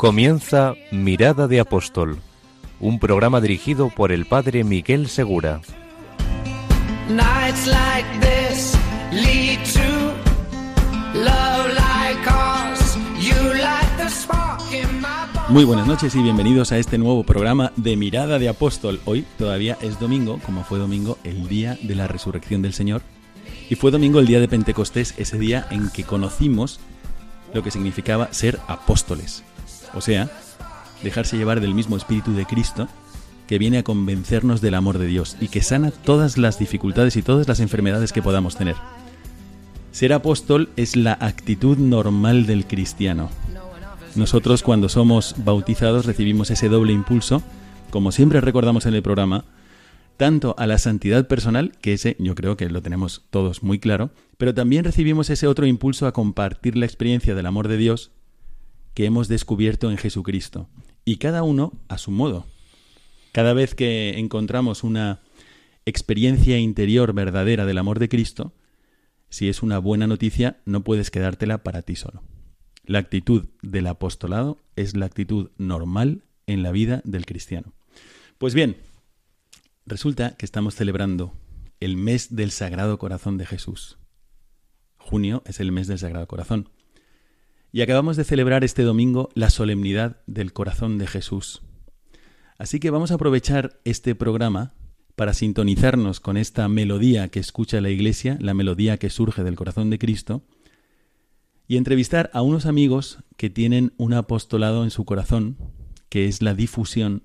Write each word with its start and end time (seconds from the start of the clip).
Comienza 0.00 0.76
Mirada 0.90 1.46
de 1.46 1.60
Apóstol, 1.60 2.20
un 2.80 2.98
programa 2.98 3.38
dirigido 3.42 3.90
por 3.90 4.12
el 4.12 4.24
padre 4.24 4.64
Miguel 4.64 5.08
Segura. 5.08 5.60
Muy 15.50 15.64
buenas 15.64 15.86
noches 15.86 16.14
y 16.14 16.22
bienvenidos 16.22 16.72
a 16.72 16.78
este 16.78 16.96
nuevo 16.96 17.22
programa 17.22 17.70
de 17.76 17.98
Mirada 17.98 18.38
de 18.38 18.48
Apóstol. 18.48 19.02
Hoy 19.04 19.26
todavía 19.36 19.76
es 19.82 20.00
domingo, 20.00 20.40
como 20.46 20.64
fue 20.64 20.78
domingo 20.78 21.18
el 21.24 21.46
día 21.46 21.76
de 21.82 21.94
la 21.94 22.06
resurrección 22.06 22.62
del 22.62 22.72
Señor. 22.72 23.02
Y 23.68 23.74
fue 23.74 23.90
domingo 23.90 24.18
el 24.18 24.26
día 24.26 24.40
de 24.40 24.48
Pentecostés, 24.48 25.12
ese 25.18 25.38
día 25.38 25.66
en 25.70 25.90
que 25.90 26.04
conocimos 26.04 26.80
lo 27.52 27.62
que 27.62 27.70
significaba 27.70 28.32
ser 28.32 28.60
apóstoles. 28.66 29.44
O 29.94 30.00
sea, 30.00 30.30
dejarse 31.02 31.36
llevar 31.36 31.60
del 31.60 31.74
mismo 31.74 31.96
espíritu 31.96 32.32
de 32.32 32.46
Cristo 32.46 32.88
que 33.46 33.58
viene 33.58 33.78
a 33.78 33.82
convencernos 33.82 34.60
del 34.60 34.76
amor 34.76 34.98
de 34.98 35.06
Dios 35.06 35.36
y 35.40 35.48
que 35.48 35.60
sana 35.60 35.90
todas 35.90 36.38
las 36.38 36.58
dificultades 36.60 37.16
y 37.16 37.22
todas 37.22 37.48
las 37.48 37.58
enfermedades 37.58 38.12
que 38.12 38.22
podamos 38.22 38.56
tener. 38.56 38.76
Ser 39.90 40.12
apóstol 40.12 40.68
es 40.76 40.94
la 40.94 41.18
actitud 41.20 41.76
normal 41.76 42.46
del 42.46 42.64
cristiano. 42.64 43.28
Nosotros 44.14 44.62
cuando 44.62 44.88
somos 44.88 45.34
bautizados 45.38 46.06
recibimos 46.06 46.50
ese 46.50 46.68
doble 46.68 46.92
impulso, 46.92 47.42
como 47.90 48.12
siempre 48.12 48.40
recordamos 48.40 48.86
en 48.86 48.94
el 48.94 49.02
programa, 49.02 49.44
tanto 50.16 50.54
a 50.56 50.68
la 50.68 50.78
santidad 50.78 51.26
personal, 51.26 51.72
que 51.80 51.94
ese 51.94 52.14
yo 52.20 52.36
creo 52.36 52.56
que 52.56 52.68
lo 52.68 52.82
tenemos 52.82 53.24
todos 53.30 53.64
muy 53.64 53.80
claro, 53.80 54.10
pero 54.38 54.54
también 54.54 54.84
recibimos 54.84 55.28
ese 55.28 55.48
otro 55.48 55.66
impulso 55.66 56.06
a 56.06 56.12
compartir 56.12 56.76
la 56.76 56.86
experiencia 56.86 57.34
del 57.34 57.46
amor 57.46 57.66
de 57.66 57.78
Dios 57.78 58.12
que 58.94 59.04
hemos 59.04 59.28
descubierto 59.28 59.90
en 59.90 59.96
Jesucristo, 59.96 60.68
y 61.04 61.16
cada 61.16 61.42
uno 61.42 61.72
a 61.88 61.98
su 61.98 62.10
modo. 62.10 62.46
Cada 63.32 63.52
vez 63.52 63.74
que 63.74 64.18
encontramos 64.18 64.82
una 64.82 65.20
experiencia 65.86 66.58
interior 66.58 67.12
verdadera 67.12 67.66
del 67.66 67.78
amor 67.78 67.98
de 67.98 68.08
Cristo, 68.08 68.52
si 69.28 69.48
es 69.48 69.62
una 69.62 69.78
buena 69.78 70.06
noticia, 70.06 70.60
no 70.64 70.82
puedes 70.82 71.10
quedártela 71.10 71.62
para 71.62 71.82
ti 71.82 71.96
solo. 71.96 72.22
La 72.84 72.98
actitud 72.98 73.48
del 73.62 73.86
apostolado 73.86 74.58
es 74.74 74.96
la 74.96 75.06
actitud 75.06 75.50
normal 75.56 76.24
en 76.46 76.62
la 76.62 76.72
vida 76.72 77.02
del 77.04 77.26
cristiano. 77.26 77.72
Pues 78.38 78.54
bien, 78.54 78.76
resulta 79.86 80.36
que 80.36 80.44
estamos 80.44 80.74
celebrando 80.74 81.32
el 81.78 81.96
mes 81.96 82.34
del 82.34 82.50
Sagrado 82.50 82.98
Corazón 82.98 83.38
de 83.38 83.46
Jesús. 83.46 83.98
Junio 84.96 85.42
es 85.46 85.60
el 85.60 85.72
mes 85.72 85.86
del 85.86 85.98
Sagrado 85.98 86.26
Corazón. 86.26 86.68
Y 87.72 87.82
acabamos 87.82 88.16
de 88.16 88.24
celebrar 88.24 88.64
este 88.64 88.82
domingo 88.82 89.28
la 89.34 89.48
solemnidad 89.48 90.16
del 90.26 90.52
Corazón 90.52 90.98
de 90.98 91.06
Jesús. 91.06 91.62
Así 92.58 92.80
que 92.80 92.90
vamos 92.90 93.12
a 93.12 93.14
aprovechar 93.14 93.80
este 93.84 94.16
programa 94.16 94.74
para 95.14 95.34
sintonizarnos 95.34 96.18
con 96.18 96.36
esta 96.36 96.66
melodía 96.68 97.28
que 97.28 97.38
escucha 97.38 97.80
la 97.80 97.90
Iglesia, 97.90 98.38
la 98.40 98.54
melodía 98.54 98.96
que 98.96 99.08
surge 99.08 99.44
del 99.44 99.54
corazón 99.54 99.88
de 99.88 99.98
Cristo, 99.98 100.42
y 101.68 101.76
entrevistar 101.76 102.28
a 102.32 102.42
unos 102.42 102.66
amigos 102.66 103.18
que 103.36 103.50
tienen 103.50 103.92
un 103.96 104.14
apostolado 104.14 104.82
en 104.82 104.90
su 104.90 105.04
corazón, 105.04 105.56
que 106.08 106.26
es 106.26 106.42
la 106.42 106.54
difusión 106.54 107.22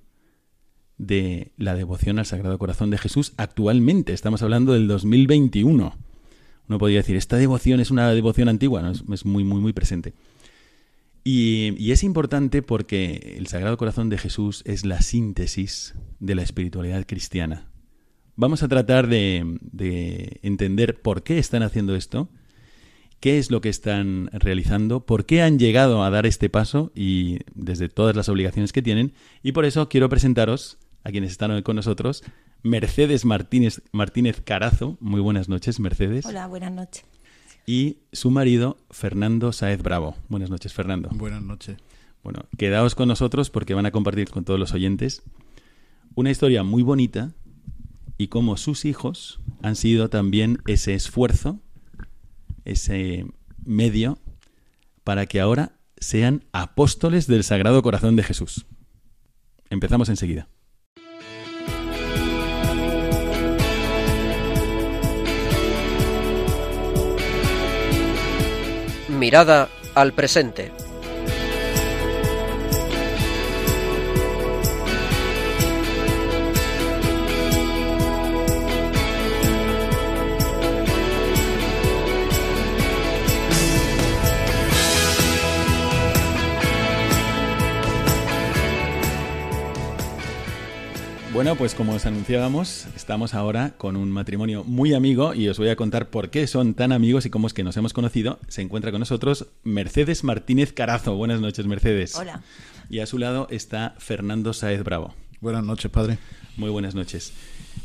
de 0.99 1.53
la 1.57 1.73
devoción 1.73 2.19
al 2.19 2.27
Sagrado 2.27 2.59
Corazón 2.59 2.91
de 2.91 2.99
Jesús 2.99 3.33
actualmente. 3.37 4.13
Estamos 4.13 4.43
hablando 4.43 4.73
del 4.73 4.87
2021. 4.87 5.97
Uno 6.67 6.77
podría 6.77 6.99
decir, 6.99 7.15
esta 7.15 7.37
devoción 7.37 7.79
es 7.79 7.89
una 7.89 8.11
devoción 8.11 8.47
antigua, 8.47 8.91
es, 8.91 9.03
es 9.11 9.25
muy, 9.25 9.43
muy, 9.43 9.59
muy 9.59 9.73
presente. 9.73 10.13
Y, 11.27 11.91
es 11.91 12.03
importante 12.03 12.61
porque 12.61 13.35
el 13.39 13.47
Sagrado 13.47 13.77
Corazón 13.77 14.09
de 14.09 14.19
Jesús 14.19 14.61
es 14.65 14.85
la 14.85 15.01
síntesis 15.01 15.95
de 16.19 16.35
la 16.35 16.43
espiritualidad 16.43 17.03
cristiana. 17.07 17.67
Vamos 18.35 18.61
a 18.61 18.67
tratar 18.67 19.07
de, 19.07 19.57
de, 19.59 20.39
entender 20.43 21.01
por 21.01 21.23
qué 21.23 21.39
están 21.39 21.63
haciendo 21.63 21.95
esto, 21.95 22.29
qué 23.19 23.39
es 23.39 23.49
lo 23.49 23.59
que 23.59 23.69
están 23.69 24.29
realizando, 24.33 25.07
por 25.07 25.25
qué 25.25 25.41
han 25.41 25.57
llegado 25.57 26.03
a 26.03 26.11
dar 26.11 26.27
este 26.27 26.51
paso 26.51 26.91
y 26.93 27.39
desde 27.55 27.89
todas 27.89 28.15
las 28.15 28.29
obligaciones 28.29 28.71
que 28.71 28.83
tienen. 28.83 29.13
Y 29.41 29.53
por 29.53 29.65
eso 29.65 29.89
quiero 29.89 30.09
presentaros 30.09 30.77
a 31.03 31.09
quienes 31.09 31.31
están 31.31 31.49
hoy 31.49 31.63
con 31.63 31.75
nosotros. 31.75 32.23
Mercedes 32.61 33.25
Martínez, 33.25 33.81
Martínez 33.91 34.41
Carazo. 34.41 34.95
Muy 34.99 35.21
buenas 35.21 35.49
noches, 35.49 35.79
Mercedes. 35.79 36.23
Hola, 36.27 36.45
buenas 36.45 36.71
noches 36.71 37.14
y 37.65 37.97
su 38.11 38.31
marido 38.31 38.77
Fernando 38.91 39.51
Saez 39.51 39.81
Bravo. 39.81 40.15
Buenas 40.29 40.49
noches, 40.49 40.73
Fernando. 40.73 41.09
Buenas 41.13 41.41
noches. 41.41 41.77
Bueno, 42.23 42.45
quedaos 42.57 42.95
con 42.95 43.07
nosotros 43.07 43.49
porque 43.49 43.73
van 43.73 43.85
a 43.85 43.91
compartir 43.91 44.29
con 44.29 44.45
todos 44.45 44.59
los 44.59 44.73
oyentes 44.73 45.23
una 46.15 46.31
historia 46.31 46.63
muy 46.63 46.83
bonita 46.83 47.33
y 48.17 48.27
cómo 48.27 48.57
sus 48.57 48.85
hijos 48.85 49.39
han 49.61 49.75
sido 49.75 50.09
también 50.09 50.59
ese 50.67 50.93
esfuerzo, 50.93 51.59
ese 52.63 53.25
medio 53.63 54.17
para 55.03 55.25
que 55.25 55.39
ahora 55.39 55.73
sean 55.97 56.43
apóstoles 56.51 57.27
del 57.27 57.43
Sagrado 57.43 57.81
Corazón 57.81 58.15
de 58.15 58.23
Jesús. 58.23 58.65
Empezamos 59.69 60.09
enseguida. 60.09 60.47
Mirada 69.25 69.69
al 69.95 70.13
presente. 70.13 70.71
Bueno, 91.55 91.69
pues 91.69 91.75
como 91.75 91.93
os 91.93 92.05
anunciábamos, 92.05 92.85
estamos 92.97 93.33
ahora 93.33 93.75
con 93.77 93.95
un 93.95 94.11
matrimonio 94.11 94.65
muy 94.65 94.93
amigo 94.93 95.33
y 95.33 95.47
os 95.47 95.57
voy 95.57 95.69
a 95.69 95.77
contar 95.77 96.09
por 96.09 96.29
qué 96.29 96.47
son 96.47 96.73
tan 96.73 96.91
amigos 96.91 97.25
y 97.25 97.29
cómo 97.29 97.47
es 97.47 97.53
que 97.53 97.63
nos 97.63 97.77
hemos 97.77 97.93
conocido. 97.93 98.39
Se 98.49 98.61
encuentra 98.61 98.91
con 98.91 98.99
nosotros 98.99 99.47
Mercedes 99.63 100.25
Martínez 100.25 100.73
Carazo. 100.73 101.15
Buenas 101.15 101.39
noches, 101.39 101.65
Mercedes. 101.65 102.13
Hola. 102.15 102.41
Y 102.89 102.99
a 102.99 103.05
su 103.05 103.19
lado 103.19 103.47
está 103.51 103.95
Fernando 103.99 104.51
Saez 104.51 104.83
Bravo. 104.83 105.13
Buenas 105.39 105.63
noches, 105.63 105.89
padre. 105.89 106.17
Muy 106.57 106.71
buenas 106.71 106.93
noches. 106.93 107.31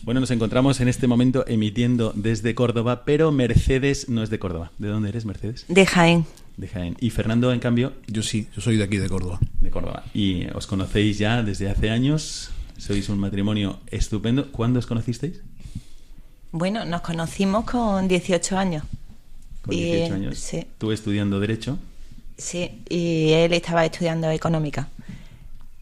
Bueno, 0.02 0.18
nos 0.18 0.32
encontramos 0.32 0.80
en 0.80 0.88
este 0.88 1.06
momento 1.06 1.44
emitiendo 1.46 2.12
desde 2.16 2.56
Córdoba, 2.56 3.04
pero 3.04 3.30
Mercedes 3.30 4.08
no 4.08 4.24
es 4.24 4.30
de 4.30 4.40
Córdoba. 4.40 4.72
¿De 4.78 4.88
dónde 4.88 5.10
eres, 5.10 5.26
Mercedes? 5.26 5.64
De 5.68 5.86
Jaén. 5.86 6.26
De 6.56 6.66
Jaén. 6.66 6.96
Y 6.98 7.10
Fernando, 7.10 7.52
en 7.52 7.60
cambio. 7.60 7.92
Yo 8.08 8.24
sí, 8.24 8.48
yo 8.52 8.62
soy 8.62 8.78
de 8.78 8.82
aquí, 8.82 8.96
de 8.96 9.08
Córdoba. 9.08 9.38
De 9.60 9.70
Córdoba. 9.70 10.02
Y 10.12 10.48
os 10.54 10.66
conocéis 10.66 11.18
ya 11.18 11.44
desde 11.44 11.70
hace 11.70 11.90
años. 11.90 12.50
Sois 12.80 13.10
un 13.10 13.18
matrimonio 13.18 13.78
estupendo. 13.88 14.50
¿Cuándo 14.50 14.78
os 14.78 14.86
conocisteis? 14.86 15.42
Bueno, 16.50 16.86
nos 16.86 17.02
conocimos 17.02 17.66
con 17.66 18.08
18 18.08 18.56
años. 18.56 18.84
Con 19.60 19.76
18 19.76 20.14
años. 20.14 20.38
Sí. 20.38 20.66
Tú 20.78 20.90
estudiando 20.90 21.38
Derecho. 21.38 21.78
Sí, 22.38 22.82
y 22.88 23.32
él 23.32 23.52
estaba 23.52 23.84
estudiando 23.84 24.30
Económica. 24.30 24.88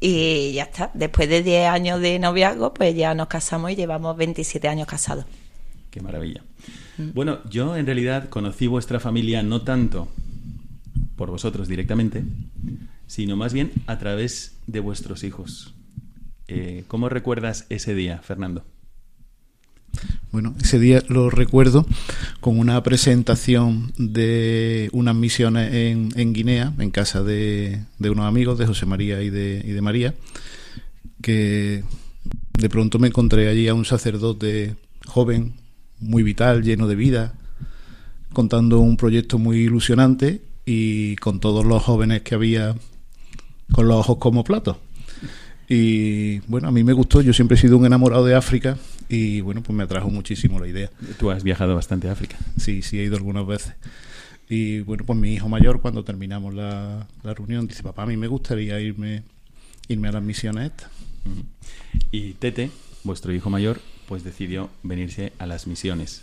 Y 0.01 0.53
ya 0.55 0.65
está. 0.65 0.91
Después 0.93 1.29
de 1.29 1.45
10 1.45 1.69
años 1.69 2.01
de 2.01 2.19
noviazgo, 2.19 2.75
pues 2.75 2.97
ya 2.97 3.15
nos 3.15 3.29
casamos 3.29 3.71
y 3.71 3.77
llevamos 3.77 4.17
27 4.17 4.67
años 4.67 4.89
casados. 4.89 5.25
Qué 5.93 6.01
maravilla. 6.01 6.43
Mm. 6.99 7.11
Bueno, 7.15 7.39
yo 7.49 7.77
en 7.77 7.87
realidad 7.87 8.29
conocí 8.29 8.67
vuestra 8.67 8.99
familia 8.99 9.45
no 9.45 9.63
tanto 9.63 10.09
por 11.15 11.31
vosotros 11.31 11.69
directamente, 11.69 12.25
sino 13.07 13.37
más 13.37 13.53
bien 13.53 13.71
a 13.87 13.99
través 13.99 14.57
de 14.67 14.81
vuestros 14.81 15.23
hijos. 15.23 15.75
Eh, 16.49 16.85
¿Cómo 16.89 17.09
recuerdas 17.09 17.67
ese 17.69 17.95
día, 17.95 18.19
Fernando? 18.23 18.65
Bueno, 20.33 20.55
ese 20.61 20.79
día 20.79 21.03
lo 21.09 21.31
recuerdo 21.31 21.87
con 22.41 22.59
una 22.59 22.83
presentación 22.83 23.93
de 23.97 24.89
unas 24.93 25.15
misiones 25.15 25.73
en, 25.73 26.33
Guinea, 26.33 26.73
en 26.79 26.91
casa 26.91 27.23
de, 27.23 27.83
de, 27.99 28.11
unos 28.11 28.27
amigos, 28.27 28.59
de 28.59 28.67
José 28.67 28.87
María 28.87 29.23
y 29.23 29.31
de, 29.31 29.63
y 29.65 29.71
de 29.71 29.81
María, 29.81 30.15
que 31.23 31.85
de 32.59 32.69
pronto 32.69 32.99
me 32.99 33.09
encontré 33.09 33.49
allí 33.49 33.69
a 33.69 33.75
un 33.75 33.85
sacerdote 33.85 34.77
joven, 35.07 35.55
muy 35.99 36.23
vital, 36.23 36.63
lleno 36.63 36.87
de 36.87 36.95
vida, 36.95 37.35
contando 38.33 38.81
un 38.81 38.97
proyecto 38.97 39.39
muy 39.39 39.59
ilusionante 39.59 40.43
y 40.65 41.17
con 41.17 41.41
todos 41.41 41.65
los 41.65 41.83
jóvenes 41.83 42.23
que 42.23 42.35
había 42.35 42.75
con 43.73 43.89
los 43.89 43.97
ojos 43.99 44.19
como 44.19 44.45
platos. 44.45 44.77
Y 45.69 46.39
bueno, 46.41 46.69
a 46.69 46.71
mí 46.71 46.83
me 46.83 46.95
gustó, 46.95 47.21
yo 47.21 47.33
siempre 47.33 47.57
he 47.57 47.61
sido 47.61 47.77
un 47.77 47.85
enamorado 47.85 48.25
de 48.25 48.35
África 48.35 48.79
y 49.09 49.43
bueno, 49.43 49.63
pues 49.63 49.77
me 49.77 49.85
atrajo 49.85 50.09
muchísimo 50.09 50.59
la 50.59 50.67
idea. 50.67 50.91
Tú 51.19 51.31
has 51.31 51.43
viajado 51.43 51.75
bastante 51.75 52.09
a 52.09 52.13
África. 52.13 52.37
Sí, 52.57 52.81
sí, 52.83 52.99
he 52.99 53.05
ido 53.05 53.17
algunas 53.17 53.47
veces. 53.47 53.75
Y 54.49 54.81
bueno, 54.81 55.05
pues 55.05 55.19
mi 55.19 55.35
hijo 55.35 55.49
mayor, 55.49 55.83
cuando 55.83 56.05
terminamos 56.05 56.55
la, 56.55 57.07
la 57.23 57.35
reunión, 57.35 57.67
dice, 57.67 57.83
papá, 57.83 58.05
a 58.05 58.07
mí 58.07 58.17
me 58.17 58.29
gustaría 58.29 58.81
irme, 58.81 59.25
irme 59.89 60.09
a 60.09 60.13
las 60.13 60.23
misiones 60.23 60.71
estas. 60.71 60.91
Y 62.11 62.33
Tete, 62.33 62.71
vuestro 63.05 63.35
hijo 63.35 63.51
mayor, 63.51 63.81
pues 64.07 64.25
decidió 64.25 64.71
venirse 64.83 65.35
a 65.39 65.47
las 65.47 65.67
misiones. 65.67 66.23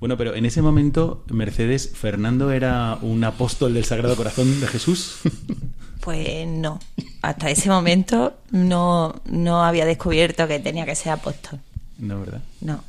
Bueno, 0.00 0.16
pero 0.16 0.34
en 0.34 0.44
ese 0.44 0.60
momento, 0.60 1.24
Mercedes, 1.30 1.92
¿Fernando 1.94 2.50
era 2.50 2.98
un 3.00 3.22
apóstol 3.22 3.74
del 3.74 3.84
Sagrado 3.84 4.16
Corazón 4.16 4.60
de 4.60 4.66
Jesús? 4.66 5.20
Pues 6.06 6.46
no. 6.46 6.78
Hasta 7.20 7.50
ese 7.50 7.68
momento 7.68 8.38
no, 8.52 9.20
no 9.28 9.64
había 9.64 9.84
descubierto 9.84 10.46
que 10.46 10.60
tenía 10.60 10.86
que 10.86 10.94
ser 10.94 11.10
apóstol. 11.10 11.58
No, 11.98 12.20
¿verdad? 12.20 12.42
No. 12.60 12.84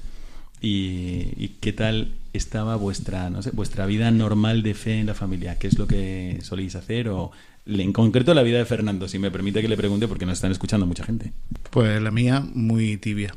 ¿Y, 0.61 1.33
y 1.35 1.55
qué 1.59 1.73
tal 1.73 2.13
estaba 2.33 2.75
vuestra, 2.75 3.31
no 3.31 3.41
sé, 3.41 3.49
vuestra 3.49 3.87
vida 3.87 4.11
normal 4.11 4.61
de 4.61 4.75
fe 4.75 4.99
en 4.99 5.07
la 5.07 5.15
familia? 5.15 5.57
¿Qué 5.57 5.65
es 5.65 5.79
lo 5.79 5.87
que 5.87 6.37
soléis 6.43 6.75
hacer? 6.75 7.09
O 7.09 7.31
en 7.65 7.91
concreto 7.91 8.35
la 8.35 8.43
vida 8.43 8.59
de 8.59 8.65
Fernando, 8.65 9.07
si 9.07 9.17
me 9.17 9.31
permite 9.31 9.63
que 9.63 9.67
le 9.67 9.77
pregunte, 9.77 10.07
porque 10.07 10.27
nos 10.27 10.35
están 10.35 10.51
escuchando 10.51 10.85
mucha 10.85 11.03
gente. 11.03 11.33
Pues 11.71 11.99
la 11.99 12.11
mía, 12.11 12.45
muy 12.53 12.97
tibia. 12.97 13.33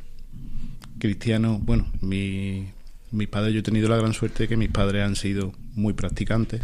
Cristiano, 0.98 1.58
bueno, 1.58 1.86
mi, 2.02 2.66
mis 3.12 3.28
padres, 3.28 3.52
yo 3.54 3.60
he 3.60 3.62
tenido 3.62 3.88
la 3.88 3.96
gran 3.96 4.12
suerte 4.12 4.44
de 4.44 4.48
que 4.48 4.56
mis 4.56 4.70
padres 4.70 5.04
han 5.04 5.16
sido 5.16 5.52
muy 5.74 5.92
practicantes, 5.92 6.60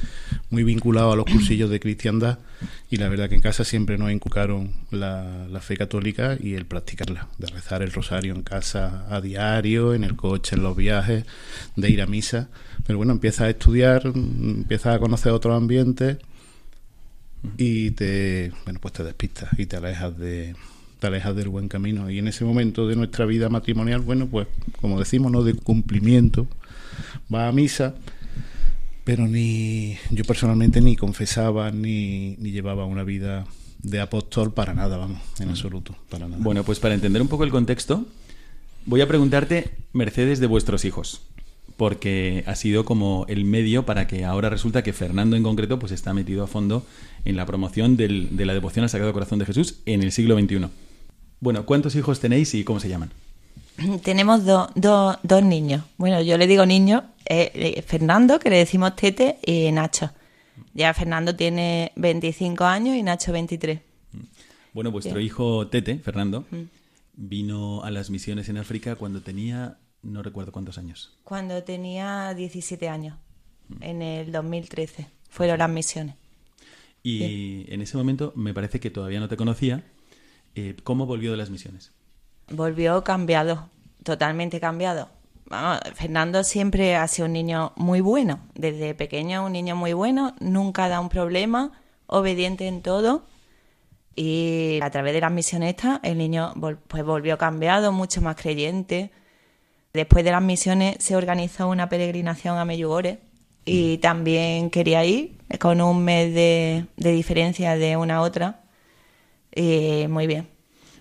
muy 0.51 0.65
vinculados 0.65 1.13
a 1.13 1.17
los 1.17 1.27
cursillos 1.27 1.71
de 1.71 1.81
cristiandad 1.81 2.39
y 2.91 2.97
la 2.97 3.09
verdad 3.09 3.29
que 3.29 3.35
en 3.35 3.41
casa 3.41 3.65
siempre 3.65 3.99
nos 3.99 4.11
inculcaron 4.11 4.73
la, 4.91 5.47
la, 5.49 5.61
fe 5.61 5.77
católica 5.77 6.37
y 6.39 6.55
el 6.55 6.67
practicarla, 6.67 7.29
de 7.39 7.47
rezar 7.47 7.83
el 7.83 7.93
rosario 7.93 8.35
en 8.35 8.43
casa 8.43 9.07
a 9.09 9.21
diario, 9.21 9.95
en 9.95 10.05
el 10.05 10.17
coche, 10.17 10.57
en 10.57 10.63
los 10.63 10.77
viajes, 10.77 11.25
de 11.77 11.91
ir 11.91 12.03
a 12.03 12.07
misa. 12.07 12.49
Pero 12.87 12.99
bueno, 12.99 13.13
empiezas 13.13 13.43
a 13.43 13.51
estudiar, 13.51 14.03
empiezas 14.05 14.97
a 14.97 14.99
conocer 14.99 15.33
otros 15.33 15.57
ambientes 15.57 16.19
y 17.57 17.93
te, 17.93 18.53
bueno, 18.65 18.81
pues 18.81 18.95
te 18.95 19.05
despistas 19.05 19.51
y 19.59 19.67
te 19.67 19.77
alejas 19.77 20.19
de, 20.19 20.55
te 20.99 21.11
del 21.11 21.49
buen 21.49 21.69
camino. 21.69 22.11
Y 22.11 22.19
en 22.19 22.29
ese 22.29 22.45
momento 22.45 22.87
de 22.89 22.97
nuestra 22.97 23.27
vida 23.27 23.49
matrimonial, 23.49 24.01
bueno, 24.01 24.27
pues 24.27 24.49
como 24.81 24.99
decimos, 24.99 25.31
no 25.31 25.43
de 25.43 25.55
cumplimiento, 25.55 26.47
va 27.33 27.49
a 27.49 27.53
misa, 27.53 27.95
pero 29.05 29.29
ni 29.29 29.97
yo 30.11 30.25
personalmente 30.25 30.81
ni 30.81 30.97
confesaba 30.97 31.71
ni, 31.71 32.37
ni 32.39 32.51
llevaba 32.51 32.87
una 32.87 33.05
vida 33.05 33.47
de 33.83 34.01
apóstol 34.01 34.53
para 34.53 34.75
nada, 34.75 34.97
vamos, 34.97 35.21
en 35.39 35.51
absoluto, 35.51 35.95
para 36.09 36.29
nada. 36.29 36.43
Bueno, 36.43 36.65
pues 36.65 36.81
para 36.81 36.95
entender 36.95 37.23
un 37.23 37.29
poco 37.29 37.45
el 37.45 37.51
contexto, 37.51 38.07
voy 38.85 39.01
a 39.01 39.09
preguntarte, 39.09 39.71
Mercedes, 39.93 40.41
de 40.41 40.47
vuestros 40.47 40.85
hijos 40.85 41.21
porque 41.77 42.43
ha 42.47 42.55
sido 42.55 42.87
como 42.87 43.27
el 43.29 43.45
medio 43.45 43.85
para 43.85 44.07
que 44.07 44.25
ahora 44.25 44.49
resulta 44.49 44.83
que 44.83 44.95
Fernando 44.95 45.37
en 45.37 45.43
concreto 45.43 45.79
pues 45.79 45.93
está 45.93 46.15
metido 46.15 46.43
a 46.43 46.47
fondo 46.47 46.87
en 47.27 47.37
la 47.37 47.45
promoción 47.45 47.99
del, 47.99 48.35
de 48.35 48.47
la 48.47 48.55
devoción 48.55 48.85
al 48.85 48.89
Sagrado 48.89 49.13
Corazón 49.13 49.39
de 49.39 49.45
Jesús 49.45 49.81
en 49.85 50.03
el 50.03 50.11
siglo 50.11 50.39
XXI. 50.39 50.69
Bueno, 51.41 51.67
¿cuántos 51.67 51.95
hijos 51.97 52.21
tenéis 52.21 52.55
y 52.55 52.65
cómo 52.65 52.81
se 52.81 52.89
llaman? 52.89 53.11
Tenemos 54.03 54.45
do, 54.45 54.71
do, 54.75 55.19
dos 55.23 55.43
niños. 55.43 55.85
Bueno, 55.99 56.21
yo 56.23 56.39
le 56.39 56.47
digo 56.47 56.65
niños, 56.67 57.03
eh, 57.27 57.83
Fernando, 57.87 58.39
que 58.39 58.51
le 58.51 58.57
decimos 58.57 58.97
Tete, 58.97 59.39
y 59.45 59.71
Nacho. 59.73 60.11
Ya 60.75 60.93
Fernando 60.95 61.35
tiene 61.35 61.93
25 61.97 62.65
años 62.65 62.97
y 62.97 63.03
Nacho 63.03 63.33
23. 63.33 63.81
Bueno, 64.73 64.91
vuestro 64.91 65.19
sí. 65.19 65.27
hijo 65.27 65.69
Tete, 65.69 65.99
Fernando, 65.99 66.45
mm. 66.51 66.63
vino 67.15 67.83
a 67.83 67.91
las 67.91 68.11
misiones 68.11 68.49
en 68.49 68.59
África 68.59 68.97
cuando 68.97 69.23
tenía, 69.23 69.79
no 70.03 70.23
recuerdo 70.23 70.53
cuántos 70.53 70.79
años. 70.79 71.17
Cuando 71.25 71.63
tenía 71.63 72.35
17 72.35 72.89
años, 72.89 73.17
mm. 73.69 73.83
en 73.83 74.03
el 74.03 74.33
2013. 74.33 75.07
Fueron 75.29 75.59
las 75.59 75.71
misiones. 75.71 76.15
Y 77.03 77.19
sí. 77.19 77.67
en 77.69 77.83
ese 77.83 77.97
momento 77.97 78.33
me 78.37 78.55
parece 78.55 78.81
que 78.81 78.91
todavía 78.91 79.21
no 79.21 79.29
te 79.29 79.37
conocía. 79.37 79.85
Eh, 80.57 80.75
¿Cómo 80.83 81.05
volvió 81.05 81.33
de 81.33 81.37
las 81.37 81.51
misiones? 81.51 81.93
Volvió 82.49 83.05
cambiado, 83.05 83.69
totalmente 84.03 84.59
cambiado. 84.59 85.11
Fernando 85.95 86.43
siempre 86.43 86.97
ha 86.97 87.07
sido 87.07 87.27
un 87.27 87.35
niño 87.35 87.73
muy 87.77 88.01
bueno, 88.01 88.41
desde 88.55 88.95
pequeño 88.95 89.45
un 89.45 89.53
niño 89.53 89.77
muy 89.77 89.93
bueno, 89.93 90.35
nunca 90.41 90.89
da 90.89 90.99
un 90.99 91.11
problema, 91.11 91.73
obediente 92.07 92.67
en 92.67 92.81
todo. 92.81 93.27
Y 94.17 94.81
a 94.83 94.91
través 94.91 95.13
de 95.13 95.21
las 95.21 95.31
misiones 95.31 95.77
estas, 95.77 96.01
el 96.03 96.17
niño 96.17 96.55
pues 96.89 97.05
volvió 97.05 97.37
cambiado, 97.37 97.93
mucho 97.93 98.23
más 98.23 98.35
creyente. 98.37 99.11
Después 99.93 100.25
de 100.25 100.31
las 100.31 100.43
misiones 100.43 100.97
se 101.01 101.17
organizó 101.17 101.69
una 101.69 101.91
peregrinación 101.91 102.57
a 102.57 102.65
Meyugore 102.65 103.21
y 103.67 103.99
también 103.99 104.71
quería 104.71 105.05
ir 105.05 105.37
con 105.61 105.83
un 105.83 106.03
mes 106.03 106.33
de, 106.35 106.87
de 106.97 107.13
diferencia 107.13 107.77
de 107.77 107.99
una 107.99 108.17
a 108.17 108.21
otra. 108.23 108.66
Y 109.57 110.07
muy 110.09 110.27
bien. 110.27 110.47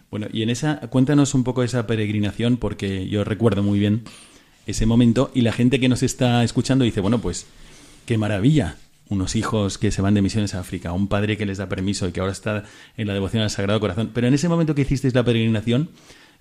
Bueno, 0.09 0.27
y 0.31 0.41
en 0.43 0.49
esa, 0.49 0.79
cuéntanos 0.89 1.33
un 1.35 1.43
poco 1.43 1.61
esa 1.61 1.85
peregrinación, 1.87 2.57
porque 2.57 3.07
yo 3.09 3.23
recuerdo 3.23 3.61
muy 3.61 3.77
bien 3.77 4.03
ese 4.65 4.85
momento 4.85 5.29
y 5.33 5.41
la 5.41 5.51
gente 5.51 5.79
que 5.79 5.89
nos 5.89 6.03
está 6.03 6.43
escuchando 6.43 6.85
dice, 6.85 7.01
bueno, 7.01 7.19
pues 7.19 7.45
qué 8.05 8.17
maravilla, 8.17 8.77
unos 9.09 9.35
hijos 9.35 9.77
que 9.77 9.91
se 9.91 10.01
van 10.01 10.13
de 10.13 10.21
misiones 10.21 10.55
a 10.55 10.59
África, 10.61 10.93
un 10.93 11.07
padre 11.07 11.37
que 11.37 11.45
les 11.45 11.57
da 11.57 11.67
permiso 11.67 12.07
y 12.07 12.11
que 12.11 12.21
ahora 12.21 12.31
está 12.31 12.63
en 12.97 13.07
la 13.07 13.13
devoción 13.13 13.43
al 13.43 13.49
Sagrado 13.49 13.79
Corazón. 13.79 14.11
Pero 14.13 14.27
en 14.27 14.33
ese 14.33 14.47
momento 14.47 14.73
que 14.73 14.83
hicisteis 14.83 15.13
la 15.13 15.23
peregrinación, 15.23 15.89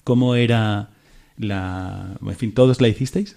¿cómo 0.04 0.36
era 0.36 0.90
la... 1.36 2.16
En 2.22 2.36
fin, 2.36 2.54
¿todos 2.54 2.80
la 2.80 2.88
hicisteis? 2.88 3.36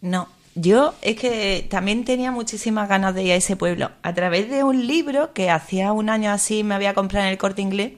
No, 0.00 0.28
yo 0.56 0.94
es 1.02 1.16
que 1.16 1.66
también 1.68 2.04
tenía 2.06 2.32
muchísimas 2.32 2.88
ganas 2.88 3.14
de 3.14 3.22
ir 3.22 3.32
a 3.32 3.36
ese 3.36 3.56
pueblo. 3.56 3.90
A 4.02 4.14
través 4.14 4.50
de 4.50 4.64
un 4.64 4.86
libro 4.86 5.34
que 5.34 5.50
hacía 5.50 5.92
un 5.92 6.08
año 6.08 6.30
así 6.30 6.64
me 6.64 6.74
había 6.74 6.94
comprado 6.94 7.26
en 7.26 7.32
el 7.32 7.38
corte 7.38 7.60
inglés. 7.60 7.92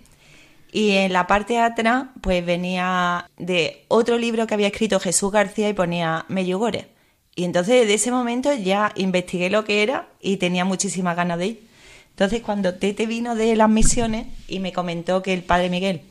Y 0.73 0.91
en 0.91 1.12
la 1.12 1.27
parte 1.29 1.55
de 1.55 1.61
atrás, 1.61 2.09
pues 2.21 2.45
venía 2.45 3.31
de 3.38 3.85
otro 3.88 4.19
libro 4.19 4.47
que 4.47 4.55
había 4.55 4.67
escrito 4.67 4.99
Jesús 5.00 5.31
García 5.31 5.69
y 5.69 5.73
ponía 5.73 6.27
Meyugore. 6.29 6.88
Y 7.37 7.45
entonces 7.45 7.83
desde 7.83 7.95
ese 7.95 8.11
momento 8.11 8.53
ya 8.53 8.93
investigué 8.97 9.50
lo 9.50 9.65
que 9.65 9.85
era 9.85 10.09
y 10.21 10.38
tenía 10.38 10.65
muchísimas 10.65 11.17
ganas 11.17 11.38
de 11.38 11.47
ir. 11.47 11.69
Entonces 12.11 12.43
cuando 12.43 12.75
Tete 12.75 13.07
vino 13.07 13.37
de 13.37 13.55
las 13.55 13.71
misiones 13.71 14.27
y 14.49 14.59
me 14.59 14.73
comentó 14.73 15.23
que 15.23 15.33
el 15.33 15.45
padre 15.45 15.71
Miguel 15.71 16.03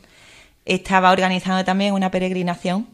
estaba 0.64 1.12
organizando 1.12 1.62
también 1.66 1.92
una 1.92 2.10
peregrinación, 2.10 2.88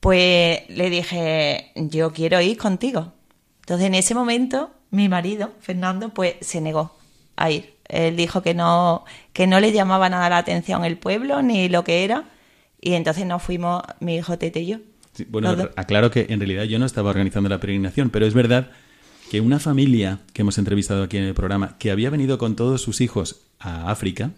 pues 0.00 0.60
le 0.68 0.90
dije, 0.90 1.72
yo 1.76 2.12
quiero 2.12 2.40
ir 2.40 2.56
contigo. 2.56 3.12
Entonces 3.60 3.86
en 3.86 3.94
ese 3.94 4.14
momento 4.14 4.70
mi 4.90 5.08
marido, 5.08 5.52
Fernando, 5.60 6.08
pues 6.10 6.34
se 6.40 6.60
negó 6.60 6.96
a 7.36 7.50
ir. 7.50 7.74
Él 7.88 8.16
dijo 8.16 8.42
que 8.42 8.54
no, 8.54 9.04
que 9.32 9.46
no 9.46 9.60
le 9.60 9.72
llamaba 9.72 10.08
nada 10.08 10.28
la 10.30 10.38
atención 10.38 10.84
el 10.84 10.96
pueblo 10.96 11.42
ni 11.42 11.68
lo 11.68 11.84
que 11.84 12.04
era. 12.04 12.24
Y 12.80 12.94
entonces 12.94 13.26
nos 13.26 13.42
fuimos, 13.42 13.82
mi 14.00 14.16
hijo 14.16 14.38
Tete 14.38 14.60
y 14.60 14.66
yo. 14.66 14.78
Sí, 15.12 15.26
bueno, 15.28 15.56
aclaro 15.76 16.10
que 16.10 16.26
en 16.30 16.40
realidad 16.40 16.64
yo 16.64 16.78
no 16.78 16.86
estaba 16.86 17.10
organizando 17.10 17.48
la 17.48 17.58
peregrinación, 17.58 18.10
pero 18.10 18.26
es 18.26 18.34
verdad 18.34 18.70
que 19.30 19.40
una 19.40 19.58
familia 19.58 20.20
que 20.32 20.42
hemos 20.42 20.56
entrevistado 20.58 21.02
aquí 21.02 21.16
en 21.16 21.24
el 21.24 21.34
programa, 21.34 21.76
que 21.78 21.90
había 21.90 22.10
venido 22.10 22.38
con 22.38 22.56
todos 22.56 22.80
sus 22.80 23.00
hijos 23.00 23.42
a 23.58 23.90
África, 23.90 24.30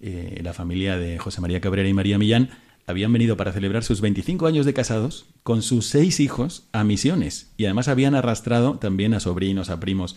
eh, 0.00 0.40
la 0.42 0.52
familia 0.52 0.96
de 0.96 1.18
José 1.18 1.40
María 1.40 1.60
Cabrera 1.60 1.88
y 1.88 1.94
María 1.94 2.18
Millán, 2.18 2.50
habían 2.88 3.12
venido 3.12 3.36
para 3.36 3.52
celebrar 3.52 3.84
sus 3.84 4.00
25 4.00 4.46
años 4.46 4.64
de 4.64 4.72
casados 4.72 5.26
con 5.42 5.60
sus 5.60 5.86
seis 5.86 6.20
hijos 6.20 6.66
a 6.72 6.84
misiones. 6.84 7.52
Y 7.58 7.66
además 7.66 7.86
habían 7.86 8.14
arrastrado 8.14 8.78
también 8.78 9.12
a 9.12 9.20
sobrinos, 9.20 9.68
a 9.68 9.78
primos 9.78 10.16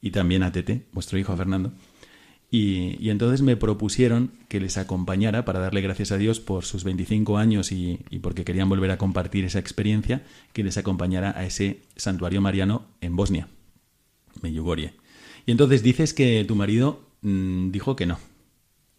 y 0.00 0.10
también 0.10 0.42
a 0.42 0.50
Tete, 0.50 0.86
vuestro 0.92 1.18
hijo 1.18 1.36
Fernando. 1.36 1.72
Y, 2.50 2.96
y, 2.98 3.10
entonces 3.10 3.42
me 3.42 3.58
propusieron 3.58 4.32
que 4.48 4.58
les 4.58 4.78
acompañara 4.78 5.44
para 5.44 5.58
darle 5.58 5.82
gracias 5.82 6.10
a 6.10 6.16
Dios 6.16 6.40
por 6.40 6.64
sus 6.64 6.82
25 6.82 7.36
años 7.36 7.72
y, 7.72 8.00
y, 8.08 8.20
porque 8.20 8.42
querían 8.42 8.70
volver 8.70 8.90
a 8.90 8.96
compartir 8.96 9.44
esa 9.44 9.58
experiencia, 9.58 10.22
que 10.54 10.64
les 10.64 10.78
acompañara 10.78 11.38
a 11.38 11.44
ese 11.44 11.82
santuario 11.96 12.40
mariano 12.40 12.86
en 13.02 13.16
Bosnia, 13.16 13.48
Meyugorie. 14.40 14.94
Y 15.44 15.50
entonces 15.50 15.82
dices 15.82 16.14
que 16.14 16.42
tu 16.48 16.56
marido 16.56 17.02
mmm, 17.20 17.70
dijo 17.70 17.96
que 17.96 18.06
no. 18.06 18.18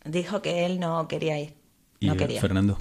Dijo 0.06 0.44
que 0.44 0.68
él 0.68 0.80
no 0.80 1.08
quería 1.08 1.40
ir. 1.40 1.56
¿Y 2.00 2.06
no 2.06 2.16
quería. 2.16 2.40
Fernando, 2.40 2.78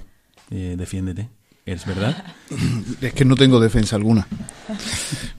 eh, 0.51 0.75
defiéndete. 0.77 1.29
¿Es 1.65 1.85
verdad? 1.85 2.35
Es 3.01 3.13
que 3.13 3.25
no 3.25 3.35
tengo 3.35 3.59
defensa 3.59 3.95
alguna. 3.95 4.27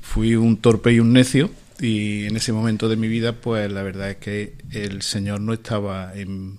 Fui 0.00 0.36
un 0.36 0.56
torpe 0.58 0.92
y 0.92 1.00
un 1.00 1.12
necio 1.12 1.50
y 1.80 2.26
en 2.26 2.36
ese 2.36 2.52
momento 2.52 2.88
de 2.88 2.96
mi 2.96 3.08
vida, 3.08 3.32
pues 3.32 3.70
la 3.72 3.82
verdad 3.82 4.10
es 4.10 4.16
que 4.18 4.56
el 4.70 5.02
Señor 5.02 5.40
no 5.40 5.52
estaba 5.52 6.14
en, 6.14 6.58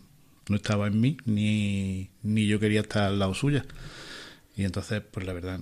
no 0.50 0.56
estaba 0.56 0.88
en 0.88 1.00
mí, 1.00 1.18
ni, 1.26 2.10
ni 2.24 2.48
yo 2.48 2.60
quería 2.60 2.82
estar 2.82 3.04
al 3.04 3.20
lado 3.20 3.34
suya. 3.34 3.64
Y 4.56 4.64
entonces, 4.64 5.02
pues 5.12 5.26
la 5.26 5.34
verdad, 5.34 5.62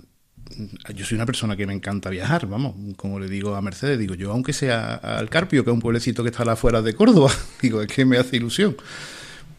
yo 0.94 1.04
soy 1.04 1.16
una 1.16 1.26
persona 1.26 1.56
que 1.56 1.66
me 1.66 1.74
encanta 1.74 2.10
viajar, 2.10 2.46
vamos, 2.46 2.74
como 2.96 3.20
le 3.20 3.28
digo 3.28 3.54
a 3.54 3.62
Mercedes, 3.62 3.98
digo 3.98 4.14
yo, 4.14 4.32
aunque 4.32 4.52
sea 4.52 4.94
al 4.94 5.28
Carpio, 5.28 5.62
que 5.62 5.70
es 5.70 5.74
un 5.74 5.80
pueblecito 5.80 6.22
que 6.22 6.30
está 6.30 6.42
a 6.42 6.46
las 6.46 6.52
afueras 6.54 6.82
de 6.82 6.94
Córdoba, 6.94 7.30
digo, 7.62 7.82
es 7.82 7.88
que 7.88 8.04
me 8.04 8.16
hace 8.16 8.36
ilusión. 8.36 8.76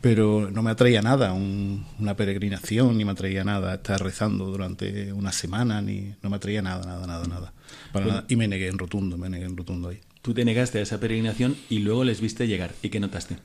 Pero 0.01 0.50
no 0.51 0.63
me 0.63 0.72
atraía 0.72 1.01
nada 1.01 1.31
una 1.34 2.15
peregrinación, 2.15 2.98
ni 2.98 3.05
me 3.05 3.12
atraía 3.12 3.43
nada 3.43 3.75
estar 3.75 4.01
rezando 4.03 4.46
durante 4.46 5.13
una 5.13 5.31
semana, 5.31 5.81
ni 5.81 6.15
no 6.22 6.29
me 6.29 6.38
atraía 6.38 6.62
nada, 6.62 6.86
nada, 6.86 7.05
nada, 7.05 7.27
nada. 7.27 7.53
Para 7.91 8.05
nada. 8.08 8.25
Y 8.27 8.36
me 8.36 8.48
negué 8.48 8.67
en 8.67 8.79
rotundo, 8.79 9.17
me 9.17 9.29
negué 9.29 9.46
en 9.46 9.55
rotundo 9.55 9.89
ahí. 9.89 10.01
Tú 10.22 10.34
te 10.34 10.43
negaste 10.43 10.79
a 10.79 10.81
esa 10.81 11.00
peregrinación 11.00 11.55
y 11.70 11.79
luego 11.79 12.03
les 12.03 12.20
viste 12.20 12.48
llegar. 12.48 12.74
¿Y 12.81 12.89
qué 12.89 13.00
notaste? 13.00 13.38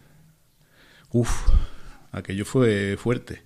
Uf, 1.11 1.31
aquello 2.13 2.45
fue 2.45 2.97
fuerte 2.99 3.43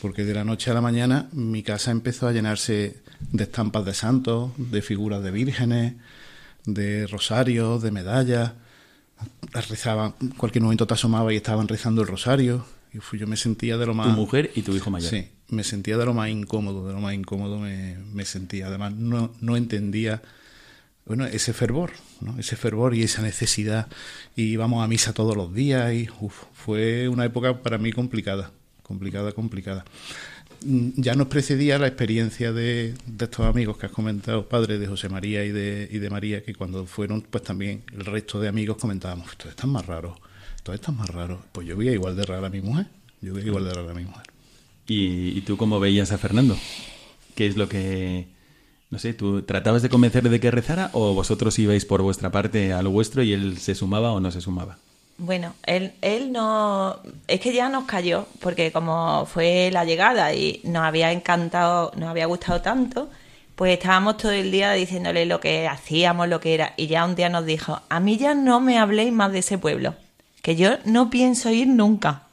porque 0.00 0.24
de 0.24 0.34
la 0.34 0.44
noche 0.44 0.70
a 0.70 0.74
la 0.74 0.80
mañana 0.80 1.28
mi 1.32 1.62
casa 1.62 1.90
empezó 1.90 2.28
a 2.28 2.32
llenarse 2.32 3.02
de 3.32 3.44
estampas 3.44 3.84
de 3.84 3.94
santos, 3.94 4.52
de 4.56 4.82
figuras 4.82 5.22
de 5.22 5.30
vírgenes, 5.30 5.94
de 6.64 7.06
rosarios, 7.06 7.82
de 7.82 7.90
medallas. 7.90 8.52
Rezaban, 9.52 10.14
en 10.20 10.30
cualquier 10.30 10.62
momento 10.62 10.86
te 10.86 10.94
asomaba 10.94 11.32
y 11.32 11.36
estaban 11.36 11.68
rezando 11.68 12.02
el 12.02 12.08
rosario. 12.08 12.66
Y 12.92 13.18
yo 13.18 13.26
me 13.26 13.36
sentía 13.36 13.76
de 13.76 13.86
lo 13.86 13.94
más. 13.94 14.08
Tu 14.08 14.12
mujer 14.12 14.50
y 14.54 14.62
tu 14.62 14.74
hijo 14.74 14.90
mayor. 14.90 15.10
Sí, 15.10 15.28
me 15.48 15.64
sentía 15.64 15.96
de 15.96 16.04
lo 16.04 16.14
más 16.14 16.30
incómodo, 16.30 16.86
de 16.86 16.94
lo 16.94 17.00
más 17.00 17.14
incómodo 17.14 17.58
me, 17.58 17.96
me 18.12 18.24
sentía. 18.24 18.68
Además, 18.68 18.94
no, 18.94 19.32
no 19.40 19.56
entendía 19.56 20.22
bueno, 21.04 21.24
ese 21.26 21.52
fervor, 21.52 21.92
¿no? 22.20 22.38
ese 22.38 22.56
fervor 22.56 22.94
y 22.94 23.02
esa 23.02 23.22
necesidad. 23.22 23.88
Y 24.34 24.44
íbamos 24.44 24.84
a 24.84 24.88
misa 24.88 25.12
todos 25.12 25.36
los 25.36 25.54
días 25.54 25.92
y 25.92 26.08
fue 26.52 27.08
una 27.08 27.24
época 27.24 27.62
para 27.62 27.78
mí 27.78 27.92
complicada 27.92 28.50
complicada, 28.86 29.32
complicada. 29.32 29.84
Mm, 30.64 30.90
ya 30.96 31.14
nos 31.14 31.28
precedía 31.28 31.78
la 31.78 31.86
experiencia 31.86 32.52
de, 32.52 32.94
estos 33.20 33.46
amigos 33.46 33.76
que 33.76 33.86
has 33.86 33.92
comentado, 33.92 34.48
padre 34.48 34.78
de 34.78 34.86
José 34.86 35.08
María 35.08 35.44
y 35.44 35.50
de, 35.50 35.88
y 35.90 35.98
María, 36.10 36.42
que 36.42 36.54
cuando 36.54 36.86
fueron, 36.86 37.22
pues 37.22 37.44
también 37.44 37.82
el 37.92 38.04
resto 38.04 38.40
de 38.40 38.48
amigos 38.48 38.76
comentábamos, 38.78 39.30
esto 39.30 39.48
es 39.48 39.64
más 39.66 39.86
raro, 39.86 40.16
esto 40.58 40.72
es 40.72 40.88
más 40.88 41.08
raro. 41.10 41.42
Pues 41.52 41.66
yo 41.66 41.76
veía 41.76 41.92
igual 41.92 42.16
de 42.16 42.24
rara 42.24 42.46
a 42.46 42.50
mi 42.50 42.60
mujer, 42.60 42.86
yo 43.20 43.34
veía 43.34 43.48
igual 43.48 43.64
de 43.64 43.74
rara 43.74 43.90
a 43.90 43.94
mi 43.94 44.04
mujer. 44.04 44.24
¿Y, 44.88 45.40
tú 45.42 45.56
cómo 45.56 45.80
veías 45.80 46.12
a 46.12 46.18
Fernando? 46.18 46.56
¿Qué 47.34 47.46
es 47.46 47.56
lo 47.56 47.68
que, 47.68 48.28
no 48.90 48.98
sé, 48.98 49.14
tú 49.14 49.42
tratabas 49.42 49.82
de 49.82 49.88
convencerle 49.88 50.30
de 50.30 50.38
que 50.40 50.50
rezara 50.50 50.90
o 50.92 51.12
vosotros 51.12 51.58
ibais 51.58 51.84
por 51.84 52.02
vuestra 52.02 52.30
parte 52.30 52.72
a 52.72 52.82
lo 52.82 52.90
vuestro 52.90 53.22
y 53.22 53.32
él 53.32 53.58
se 53.58 53.74
sumaba 53.74 54.12
o 54.12 54.20
no 54.20 54.30
se 54.30 54.40
sumaba? 54.40 54.78
Bueno, 55.18 55.54
él, 55.64 55.92
él 56.02 56.30
no. 56.30 57.00
Es 57.26 57.40
que 57.40 57.54
ya 57.54 57.68
nos 57.68 57.84
cayó, 57.84 58.26
porque 58.40 58.70
como 58.70 59.24
fue 59.26 59.70
la 59.72 59.84
llegada 59.84 60.34
y 60.34 60.60
nos 60.64 60.82
había 60.84 61.10
encantado, 61.12 61.92
nos 61.96 62.10
había 62.10 62.26
gustado 62.26 62.60
tanto, 62.60 63.10
pues 63.54 63.72
estábamos 63.72 64.18
todo 64.18 64.32
el 64.32 64.50
día 64.50 64.72
diciéndole 64.72 65.24
lo 65.24 65.40
que 65.40 65.66
hacíamos, 65.66 66.28
lo 66.28 66.38
que 66.40 66.54
era. 66.54 66.74
Y 66.76 66.86
ya 66.88 67.04
un 67.06 67.14
día 67.14 67.30
nos 67.30 67.46
dijo: 67.46 67.80
A 67.88 67.98
mí 67.98 68.18
ya 68.18 68.34
no 68.34 68.60
me 68.60 68.78
habléis 68.78 69.12
más 69.12 69.32
de 69.32 69.38
ese 69.38 69.56
pueblo, 69.56 69.94
que 70.42 70.54
yo 70.54 70.76
no 70.84 71.08
pienso 71.08 71.50
ir 71.50 71.66
nunca. 71.66 72.24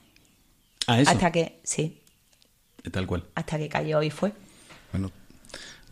¿A 0.87 0.99
eso? 0.99 1.11
Hasta 1.11 1.31
que, 1.31 1.59
sí. 1.63 2.01
Tal 2.91 3.07
cual. 3.07 3.23
Hasta 3.35 3.57
que 3.57 3.69
cayó 3.69 4.03
y 4.03 4.09
fue. 4.09 4.33
Bueno, 4.91 5.09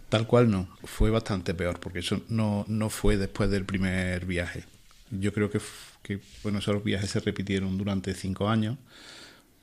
tal 0.09 0.27
cual 0.27 0.51
no. 0.51 0.67
Fue 0.83 1.09
bastante 1.09 1.53
peor, 1.53 1.79
porque 1.79 1.99
eso 1.99 2.19
no, 2.27 2.65
no 2.67 2.89
fue 2.89 3.15
después 3.15 3.49
del 3.49 3.63
primer 3.63 4.25
viaje. 4.25 4.65
Yo 5.11 5.33
creo 5.33 5.49
que 5.49 5.59
que 6.01 6.19
bueno, 6.43 6.59
esos 6.59 6.83
viajes 6.83 7.09
se 7.09 7.19
repitieron 7.19 7.77
durante 7.77 8.13
cinco 8.13 8.49
años 8.49 8.77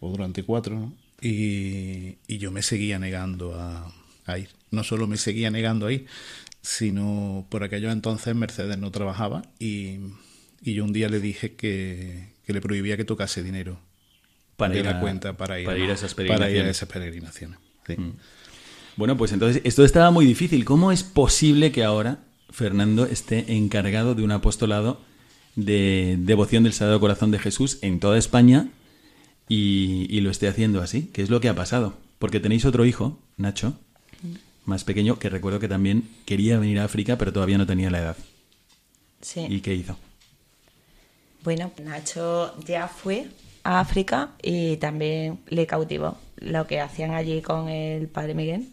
o 0.01 0.11
durante 0.11 0.45
cuatro, 0.45 0.93
y, 1.21 2.19
yo 2.29 2.53
me 2.53 2.63
seguía 2.63 3.01
negando 3.01 3.55
a, 3.55 4.39
ir. 4.39 4.51
No 4.71 4.85
solo 4.85 5.09
me 5.09 5.17
seguía 5.17 5.51
negando 5.51 5.87
a 5.87 5.93
ir, 5.93 6.07
sino 6.63 7.47
por 7.49 7.65
aquello 7.65 7.91
entonces 7.91 8.35
Mercedes 8.37 8.79
no 8.79 8.91
trabajaba 8.93 9.43
y, 9.59 9.99
yo 10.63 10.85
un 10.85 10.93
día 10.93 11.09
le 11.09 11.21
dije 11.21 11.55
que, 11.55 12.35
le 12.47 12.61
prohibía 12.61 12.97
que 12.97 13.05
tocase 13.05 13.43
dinero 13.43 13.81
para 14.57 14.77
ir 14.77 14.89
a, 14.89 15.01
cuenta 15.01 15.37
para 15.37 15.61
ir, 15.61 15.69
a, 15.69 15.93
esas 15.93 16.15
peregrinaciones. 16.15 16.67
a 16.67 16.71
esas 16.71 16.89
peregrinaciones. 16.89 17.59
Mm. 17.89 18.11
Bueno, 18.97 19.17
pues 19.17 19.33
entonces 19.33 19.63
esto 19.65 19.85
estaba 19.85 20.11
muy 20.11 20.27
difícil. 20.27 20.65
¿Cómo 20.65 20.91
es 20.93 21.05
posible 21.05 21.73
que 21.73 21.85
ahora 21.85 22.19
Fernando 22.51 23.07
esté 23.07 23.53
encargado 23.55 24.15
de 24.15 24.23
un 24.23 24.33
apostolado 24.33 25.01
de 25.59 26.17
devoción 26.21 26.63
del 26.63 26.73
Sagrado 26.73 27.01
Corazón 27.01 27.33
de 27.33 27.41
Jesús 27.41 27.79
en 27.83 27.99
toda 27.99 28.17
España 28.17 28.69
y, 29.49 30.21
lo 30.21 30.31
esté 30.31 30.47
haciendo 30.47 30.81
así. 30.81 31.11
¿Qué 31.13 31.21
es 31.21 31.31
lo 31.31 31.41
que 31.41 31.49
ha 31.49 31.55
pasado? 31.55 31.95
Porque 32.21 32.39
tenéis 32.39 32.65
otro 32.65 32.85
hijo, 32.85 33.19
Nacho, 33.37 33.75
más 34.65 34.85
pequeño, 34.85 35.19
que 35.19 35.29
recuerdo 35.29 35.59
que 35.59 35.67
también 35.67 36.09
quería 36.27 36.61
venir 36.61 36.79
a 36.79 36.85
África, 36.85 37.19
pero 37.19 37.33
todavía 37.33 37.59
no 37.59 37.67
tenía 37.67 37.91
la 37.91 37.99
edad. 37.99 38.17
Sí. 39.21 39.47
¿Y 39.49 39.61
qué 39.61 39.75
hizo? 39.75 39.99
Bueno, 41.43 41.73
Nacho 41.83 42.55
ya 42.65 42.87
fue 42.87 43.27
a 43.65 43.81
África 43.81 44.31
y 44.41 44.77
también 44.77 45.41
le 45.49 45.67
cautivó 45.67 46.19
lo 46.37 46.69
que 46.69 46.81
hacían 46.81 47.15
allí 47.15 47.43
con 47.43 47.69
el 47.69 48.07
padre 48.07 48.35
Miguel. 48.35 48.69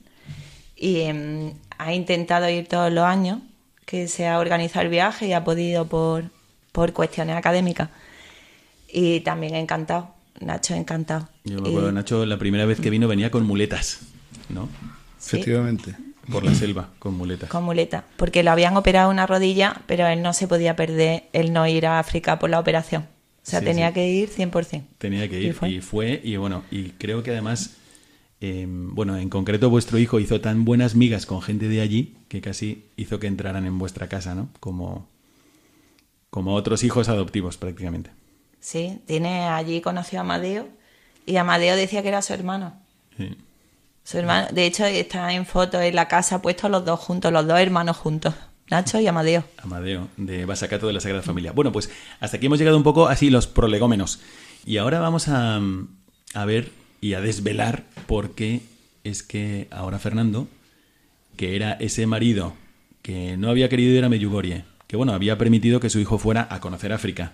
Y 0.76 1.02
em, 1.02 1.54
ha 1.80 1.96
intentado 1.96 2.48
ir 2.48 2.68
todos 2.68 2.94
los 2.94 3.06
años, 3.06 3.40
que 3.86 4.08
se 4.08 4.28
ha 4.28 4.38
organizado 4.38 4.84
el 4.84 4.92
viaje 4.92 5.28
y 5.28 5.34
ha 5.34 5.44
podido 5.44 5.88
por, 5.88 6.35
por 6.76 6.92
cuestiones 6.92 7.38
académicas. 7.38 7.90
Y 8.92 9.22
también 9.22 9.56
encantado, 9.56 10.14
Nacho 10.42 10.76
encantado. 10.76 11.30
Yo 11.46 11.62
me 11.62 11.70
acuerdo, 11.70 11.92
Nacho, 11.94 12.26
la 12.26 12.38
primera 12.38 12.66
vez 12.66 12.82
que 12.82 12.90
vino 12.90 13.08
venía 13.08 13.32
con 13.32 13.48
muletas, 13.48 14.02
¿no? 14.50 14.68
Efectivamente. 15.18 15.96
Por 16.30 16.44
la 16.44 16.54
selva, 16.54 16.90
con 17.00 17.16
muletas. 17.16 17.50
Con 17.50 17.64
muletas, 17.64 18.04
porque 18.18 18.44
lo 18.44 18.52
habían 18.52 18.76
operado 18.76 19.10
una 19.10 19.26
rodilla, 19.26 19.84
pero 19.86 20.08
él 20.08 20.22
no 20.22 20.34
se 20.34 20.48
podía 20.48 20.76
perder 20.76 21.26
el 21.34 21.54
no 21.54 21.68
ir 21.68 21.86
a 21.86 22.00
África 22.00 22.40
por 22.40 22.50
la 22.50 22.60
operación. 22.60 23.04
O 23.04 23.50
sea, 23.50 23.62
tenía 23.62 23.94
que 23.94 24.10
ir 24.10 24.30
100%. 24.30 24.84
Tenía 24.98 25.30
que 25.30 25.40
ir 25.40 25.56
y 25.68 25.82
fue. 25.82 26.20
y 26.24 26.36
bueno, 26.36 26.64
y 26.72 26.90
creo 26.98 27.22
que 27.22 27.30
además, 27.30 27.76
em, 28.42 28.94
bueno, 28.96 29.18
en 29.18 29.30
concreto 29.30 29.70
vuestro 29.70 30.00
hijo 30.00 30.20
hizo 30.20 30.42
tan 30.42 30.66
buenas 30.66 30.96
migas 30.96 31.28
con 31.28 31.44
gente 31.44 31.68
de 31.70 31.80
allí 31.80 32.16
que 32.28 32.42
casi 32.42 32.86
hizo 32.98 33.20
que 33.20 33.28
entraran 33.28 33.68
en 33.68 33.78
vuestra 33.78 34.10
casa, 34.10 34.34
¿no? 34.34 34.50
Como, 34.60 35.08
como 36.36 36.54
otros 36.54 36.84
hijos 36.84 37.08
adoptivos 37.08 37.56
prácticamente. 37.56 38.12
Sí, 38.60 39.00
tiene 39.06 39.46
allí 39.46 39.80
conoció 39.80 40.20
a 40.20 40.24
Amadeo 40.24 40.68
y 41.26 41.38
Amadeo 41.38 41.78
decía 41.78 42.02
que 42.02 42.10
era 42.10 42.22
su 42.22 42.34
hermano. 42.34 42.74
Sí. 43.18 43.38
Su 44.04 44.18
hermano, 44.18 44.50
de 44.52 44.66
hecho, 44.66 44.84
está 44.84 45.32
en 45.32 45.46
fotos 45.46 45.82
en 45.82 45.96
la 45.96 46.10
casa 46.10 46.42
puestos 46.42 46.70
los 46.70 46.84
dos 46.84 47.00
juntos, 47.00 47.32
los 47.32 47.48
dos 47.48 47.58
hermanos 47.58 47.96
juntos. 47.96 48.34
Nacho 48.70 49.00
y 49.00 49.08
Amadeo. 49.08 49.46
Amadeo, 49.64 50.10
de 50.18 50.44
Basacato 50.44 50.88
de 50.88 50.92
la 50.92 51.00
Sagrada 51.00 51.24
Familia. 51.24 51.54
Bueno, 51.54 51.72
pues 51.72 51.90
hasta 52.20 52.36
aquí 52.36 52.48
hemos 52.48 52.60
llegado 52.60 52.76
un 52.76 52.84
poco 52.84 53.08
así 53.08 53.30
los 53.30 53.48
prolegómenos. 53.48 54.20
Y 54.66 54.76
ahora 54.76 55.00
vamos 55.00 55.30
a, 55.30 55.62
a 56.34 56.46
ver 56.46 56.70
y 57.00 57.14
a 57.14 57.22
desvelar 57.22 57.86
por 58.08 58.32
qué 58.32 58.60
es 59.06 59.24
que 59.24 59.70
ahora 59.72 60.00
Fernando, 60.00 60.50
que 61.38 61.56
era 61.56 61.78
ese 61.80 62.06
marido 62.08 62.56
que 63.04 63.38
no 63.38 63.50
había 63.50 63.70
querido 63.70 63.98
ir 63.98 64.04
a 64.04 64.10
Meyugorie, 64.10 64.66
que 64.88 64.98
bueno, 64.98 65.14
había 65.14 65.38
permitido 65.38 65.80
que 65.80 65.90
su 65.90 66.00
hijo 66.00 66.18
fuera 66.18 66.48
a 66.50 66.60
conocer 66.60 66.94
África 66.94 67.34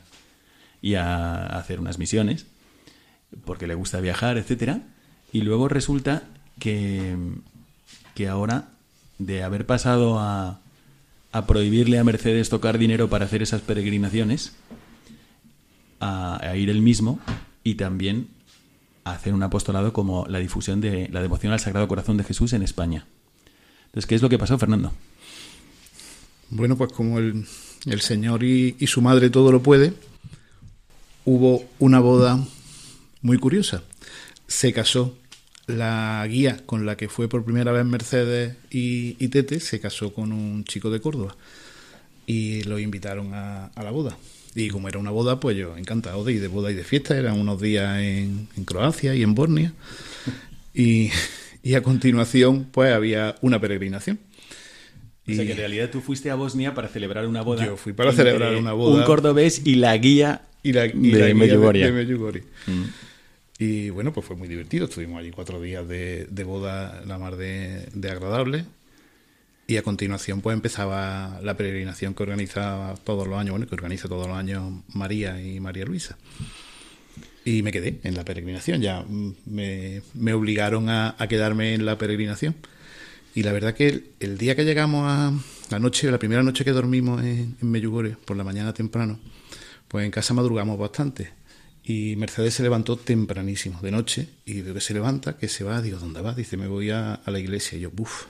y 0.82 0.96
a 0.96 1.46
hacer 1.46 1.80
unas 1.80 1.98
misiones, 2.00 2.46
porque 3.46 3.68
le 3.68 3.76
gusta 3.76 4.00
viajar, 4.00 4.38
etcétera, 4.38 4.82
y 5.32 5.42
luego 5.42 5.68
resulta 5.68 6.24
que, 6.60 7.16
que 8.16 8.28
ahora, 8.28 8.70
de 9.20 9.44
haber 9.44 9.66
pasado 9.66 10.20
a, 10.20 10.60
a 11.32 11.48
prohibirle 11.48 12.00
a 12.00 12.04
Mercedes 12.04 12.50
tocar 12.50 12.78
dinero 12.78 13.10
para 13.10 13.26
hacer 13.26 13.42
esas 13.42 13.62
peregrinaciones, 13.62 14.54
a, 16.00 16.44
a 16.44 16.56
ir 16.56 16.70
él 16.70 16.82
mismo 16.82 17.20
y 17.64 17.76
también 17.76 18.28
a 19.04 19.12
hacer 19.12 19.34
un 19.34 19.44
apostolado 19.44 19.94
como 19.94 20.26
la 20.28 20.40
difusión 20.40 20.82
de 20.82 21.08
la 21.10 21.22
devoción 21.22 21.54
al 21.54 21.60
Sagrado 21.60 21.88
Corazón 21.88 22.18
de 22.18 22.24
Jesús 22.24 22.54
en 22.54 22.64
España. 22.64 23.06
Entonces, 23.86 24.08
¿qué 24.08 24.16
es 24.16 24.22
lo 24.22 24.30
que 24.30 24.40
pasó, 24.40 24.58
Fernando? 24.58 24.94
Bueno, 26.52 26.78
pues 26.78 26.92
como 26.92 27.18
el, 27.18 27.46
Señor 28.02 28.44
y, 28.44 28.76
su 28.86 29.02
madre 29.02 29.30
todo 29.30 29.54
lo 29.54 29.64
puede, 29.64 29.94
hubo 31.24 31.66
una 31.80 32.02
boda 32.02 32.46
muy 33.22 33.38
curiosa. 33.38 33.84
Se 34.48 34.74
casó 34.74 35.18
la 35.66 36.28
guía 36.30 36.62
con 36.66 36.86
la 36.86 36.98
que 36.98 37.08
fue 37.08 37.30
por 37.30 37.46
primera 37.46 37.72
vez 37.72 37.86
Mercedes 37.86 38.58
y, 38.70 39.14
Tete, 39.30 39.62
se 39.62 39.80
casó 39.80 40.14
con 40.14 40.34
un 40.34 40.66
chico 40.66 40.92
de 40.92 41.00
Córdoba 41.00 41.38
y 42.28 42.64
lo 42.64 42.80
invitaron 42.80 43.34
a, 43.34 43.72
la 43.78 43.92
boda. 43.92 44.18
Y 44.54 44.68
como 44.68 44.90
era 44.90 45.00
una 45.00 45.12
boda, 45.12 45.40
pues 45.40 45.56
yo 45.56 45.78
encantado 45.78 46.26
de 46.26 46.34
ir 46.34 46.42
de 46.42 46.50
boda 46.50 46.70
y 46.70 46.74
de 46.74 46.84
fiesta. 46.84 47.18
Eran 47.18 47.40
unos 47.40 47.62
días 47.62 47.98
en, 48.02 48.50
Croacia 48.66 49.16
y 49.16 49.24
en 49.24 49.36
Bosnia. 49.36 49.74
Y, 50.74 51.12
Y 51.64 51.76
a 51.76 51.84
continuación, 51.84 52.68
pues 52.72 52.94
había 52.94 53.36
una 53.42 53.62
peregrinación. 53.62 54.20
O 55.28 55.34
sea 55.34 55.46
que 55.46 55.52
en 55.52 55.58
realidad 55.58 55.90
tú 55.92 56.02
fuiste 56.02 56.32
a 56.32 56.36
Bosnia 56.36 56.74
para 56.74 56.88
celebrar 56.88 57.28
una 57.28 57.42
boda. 57.42 57.66
Yo 57.66 57.78
fui 57.78 57.94
para 57.94 58.12
celebrar 58.12 58.56
una 58.56 58.74
boda. 58.74 58.96
Un 59.00 59.04
cordobés 59.04 59.62
y 59.66 59.76
la 59.76 59.96
guía 59.98 60.42
y 60.64 60.74
la, 60.74 60.88
y 60.88 61.12
de 61.12 61.20
la 61.20 61.26
guía 61.28 61.36
Medjugorje. 61.36 61.86
de 61.86 61.92
Medjugorje. 61.92 62.44
Mm. 62.68 62.84
Y 63.60 63.90
bueno, 63.92 64.12
pues 64.12 64.26
fue 64.26 64.36
muy 64.36 64.48
divertido. 64.48 64.86
Estuvimos 64.86 65.20
allí 65.20 65.30
cuatro 65.30 65.62
días 65.62 65.88
de, 65.88 66.26
de 66.30 66.44
boda, 66.44 67.04
la 67.06 67.20
mar 67.20 67.36
de, 67.36 67.88
de 67.94 68.10
agradable. 68.10 68.66
Y 69.68 69.78
a 69.78 69.84
continuación, 69.84 70.42
pues 70.42 70.56
empezaba 70.56 71.40
la 71.44 71.56
peregrinación 71.56 72.16
que 72.16 72.24
organizaba 72.24 72.96
todos 72.96 73.28
los 73.28 73.38
años, 73.38 73.52
bueno, 73.52 73.68
que 73.68 73.76
organiza 73.76 74.08
todos 74.08 74.28
los 74.28 74.36
años 74.36 74.84
María 74.94 75.42
y 75.42 75.60
María 75.60 75.86
Luisa. 75.86 76.18
Y 77.46 77.62
me 77.62 77.72
quedé 77.72 78.00
en 78.04 78.16
la 78.16 78.26
peregrinación, 78.26 78.82
ya 78.82 79.04
mm, 79.08 79.34
me, 79.46 80.02
me 80.14 80.34
obligaron 80.34 80.90
a, 80.90 81.16
a 81.18 81.28
quedarme 81.28 81.74
en 81.74 81.86
la 81.86 81.98
peregrinación. 81.98 82.56
Y 83.34 83.44
la 83.44 83.54
verdad 83.54 83.74
que 83.74 84.12
el, 84.20 84.38
día 84.38 84.56
que 84.56 84.66
llegamos 84.66 85.10
a 85.10 85.34
la 85.70 85.80
noche, 85.80 86.12
la 86.12 86.20
primera 86.20 86.44
noche 86.44 86.66
que 86.66 86.72
dormimos 86.72 87.24
en, 87.24 87.56
en 87.62 87.72
Medjugorje, 87.72 88.18
por 88.26 88.36
la 88.36 88.44
mañana 88.44 88.74
temprano, 88.74 89.20
pues 89.88 90.06
en 90.06 90.12
casa 90.12 90.34
madrugamos 90.34 90.78
bastante. 90.78 91.42
Y 91.84 92.16
Mercedes 92.16 92.54
se 92.54 92.64
levantó 92.64 92.96
tempranísimo, 92.98 93.80
de 93.82 93.92
noche, 93.92 94.30
y 94.46 94.62
veo 94.62 94.74
que 94.74 94.82
se 94.82 94.94
levanta, 94.94 95.38
que 95.38 95.48
se 95.48 95.64
va, 95.64 95.82
digo, 95.82 95.98
¿dónde 95.98 96.22
va? 96.22 96.34
Dice, 96.34 96.56
me 96.56 96.68
voy 96.68 96.92
a, 96.92 97.22
la 97.26 97.40
iglesia. 97.40 97.78
Y 97.78 97.82
yo, 97.82 97.92
buf, 97.92 98.26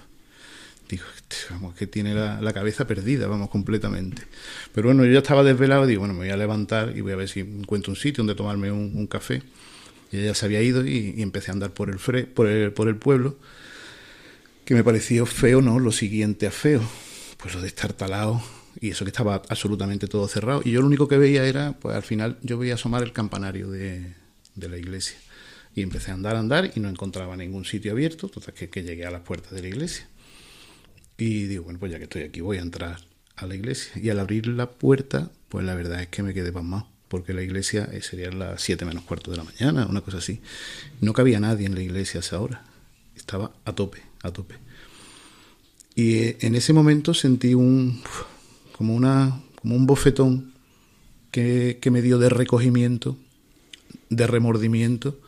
digo, 0.90 1.04
este, 1.16 1.36
vamos, 1.50 1.76
que 1.76 1.86
tiene 1.86 2.14
la, 2.14 2.54
cabeza 2.54 2.88
perdida, 2.88 3.28
vamos, 3.28 3.50
completamente. 3.50 4.24
Pero 4.74 4.88
bueno, 4.88 5.06
yo 5.06 5.12
ya 5.12 5.20
estaba 5.20 5.44
desvelado, 5.44 5.86
digo, 5.86 6.00
bueno, 6.00 6.14
me 6.14 6.22
voy 6.22 6.30
a 6.30 6.38
levantar 6.38 6.96
y 6.96 7.02
voy 7.02 7.12
a 7.12 7.18
ver 7.18 7.28
si 7.28 7.42
encuentro 7.42 7.92
un 7.92 7.98
sitio 7.98 8.24
donde 8.24 8.36
tomarme 8.36 8.72
un, 8.72 8.94
un 8.96 9.08
café. 9.08 9.44
Y 10.12 10.18
ella 10.18 10.34
se 10.34 10.46
había 10.46 10.62
ido 10.62 10.86
y, 10.86 11.14
y, 11.18 11.22
empecé 11.22 11.52
a 11.52 11.54
andar 11.54 11.72
por 11.72 11.90
el, 11.90 12.00
fre, 12.00 12.26
por 12.26 12.48
el, 12.48 12.72
por 12.72 12.88
el 12.88 12.96
pueblo, 12.96 13.38
que 14.72 14.76
me 14.76 14.86
pareció 14.86 15.26
feo, 15.26 15.62
¿no? 15.62 15.80
Lo 15.80 15.92
siguiente 15.92 16.48
a 16.48 16.52
feo, 16.52 16.82
pues 17.36 17.54
lo 17.54 17.60
de 17.60 17.68
estar 17.68 17.92
talado 17.92 18.42
y 18.80 18.92
eso 18.92 19.04
que 19.04 19.10
estaba 19.10 19.42
absolutamente 19.50 20.08
todo 20.08 20.30
cerrado. 20.30 20.62
Y 20.64 20.72
yo 20.72 20.80
lo 20.80 20.88
único 20.88 21.10
que 21.10 21.18
veía 21.18 21.44
era, 21.46 21.74
pues 21.74 21.94
al 21.94 22.04
final 22.04 22.38
yo 22.42 22.58
veía 22.58 22.76
asomar 22.76 23.04
el 23.04 23.12
campanario 23.12 23.70
de, 23.70 24.14
de 24.56 24.70
la 24.70 24.78
iglesia. 24.78 25.18
Y 25.76 25.82
empecé 25.82 26.12
a 26.12 26.14
andar, 26.14 26.38
a 26.38 26.40
andar 26.40 26.72
y 26.74 26.80
no 26.80 26.88
encontraba 26.88 27.36
ningún 27.36 27.66
sitio 27.66 27.92
abierto, 27.92 28.28
entonces 28.28 28.54
que, 28.54 28.82
llegué 28.82 29.06
a 29.06 29.12
las 29.12 29.24
puertas 29.24 29.52
de 29.52 29.62
la 29.62 29.68
iglesia. 29.68 30.08
Y 31.18 31.48
digo, 31.48 31.66
bueno, 31.66 31.78
pues 31.78 31.92
ya 31.92 31.98
que 31.98 32.06
estoy 32.06 32.22
aquí 32.22 32.40
voy 32.40 32.58
a 32.58 32.62
entrar 32.62 33.02
a 33.36 33.46
la 33.48 33.56
iglesia. 33.56 33.92
Y 34.02 34.10
al 34.10 34.20
abrir 34.20 34.48
la 34.48 34.72
puerta, 34.72 35.32
pues 35.50 35.66
la 35.66 35.76
verdad 35.76 36.02
es 36.02 36.08
que 36.08 36.24
me 36.24 36.34
quedé 36.34 36.54
pasmado, 36.54 36.88
porque 37.10 37.34
la 37.34 37.42
iglesia 37.42 37.90
eh, 37.92 38.02
sería 38.02 38.32
las 38.32 38.62
7 38.62 38.86
menos 38.86 39.04
cuarto 39.04 39.32
de 39.32 39.38
la 39.38 39.44
mañana, 39.44 39.86
una 39.86 40.00
cosa 40.00 40.20
así. 40.20 40.40
No 41.02 41.12
cabía 41.12 41.42
nadie 41.42 41.66
en 41.66 41.76
la 41.76 41.82
iglesia 41.82 42.22
esa 42.22 42.40
hora. 42.40 42.64
Estaba 43.18 43.52
a 43.66 43.76
tope, 43.76 44.11
a 44.24 44.32
tope. 44.32 44.56
Y 45.96 46.16
eh, 46.16 46.38
en 46.42 46.56
ese 46.56 46.74
momento 46.74 47.14
sentí 47.14 47.54
un 47.54 48.02
como 48.78 48.96
una 48.96 49.42
como 49.56 49.76
un 49.76 49.86
bofetón 49.86 50.54
que, 51.32 51.78
que 51.82 51.92
me 51.92 52.02
dio 52.02 52.18
de 52.18 52.30
recogimiento, 52.30 53.18
de 54.10 54.28
remordimiento, 54.28 55.20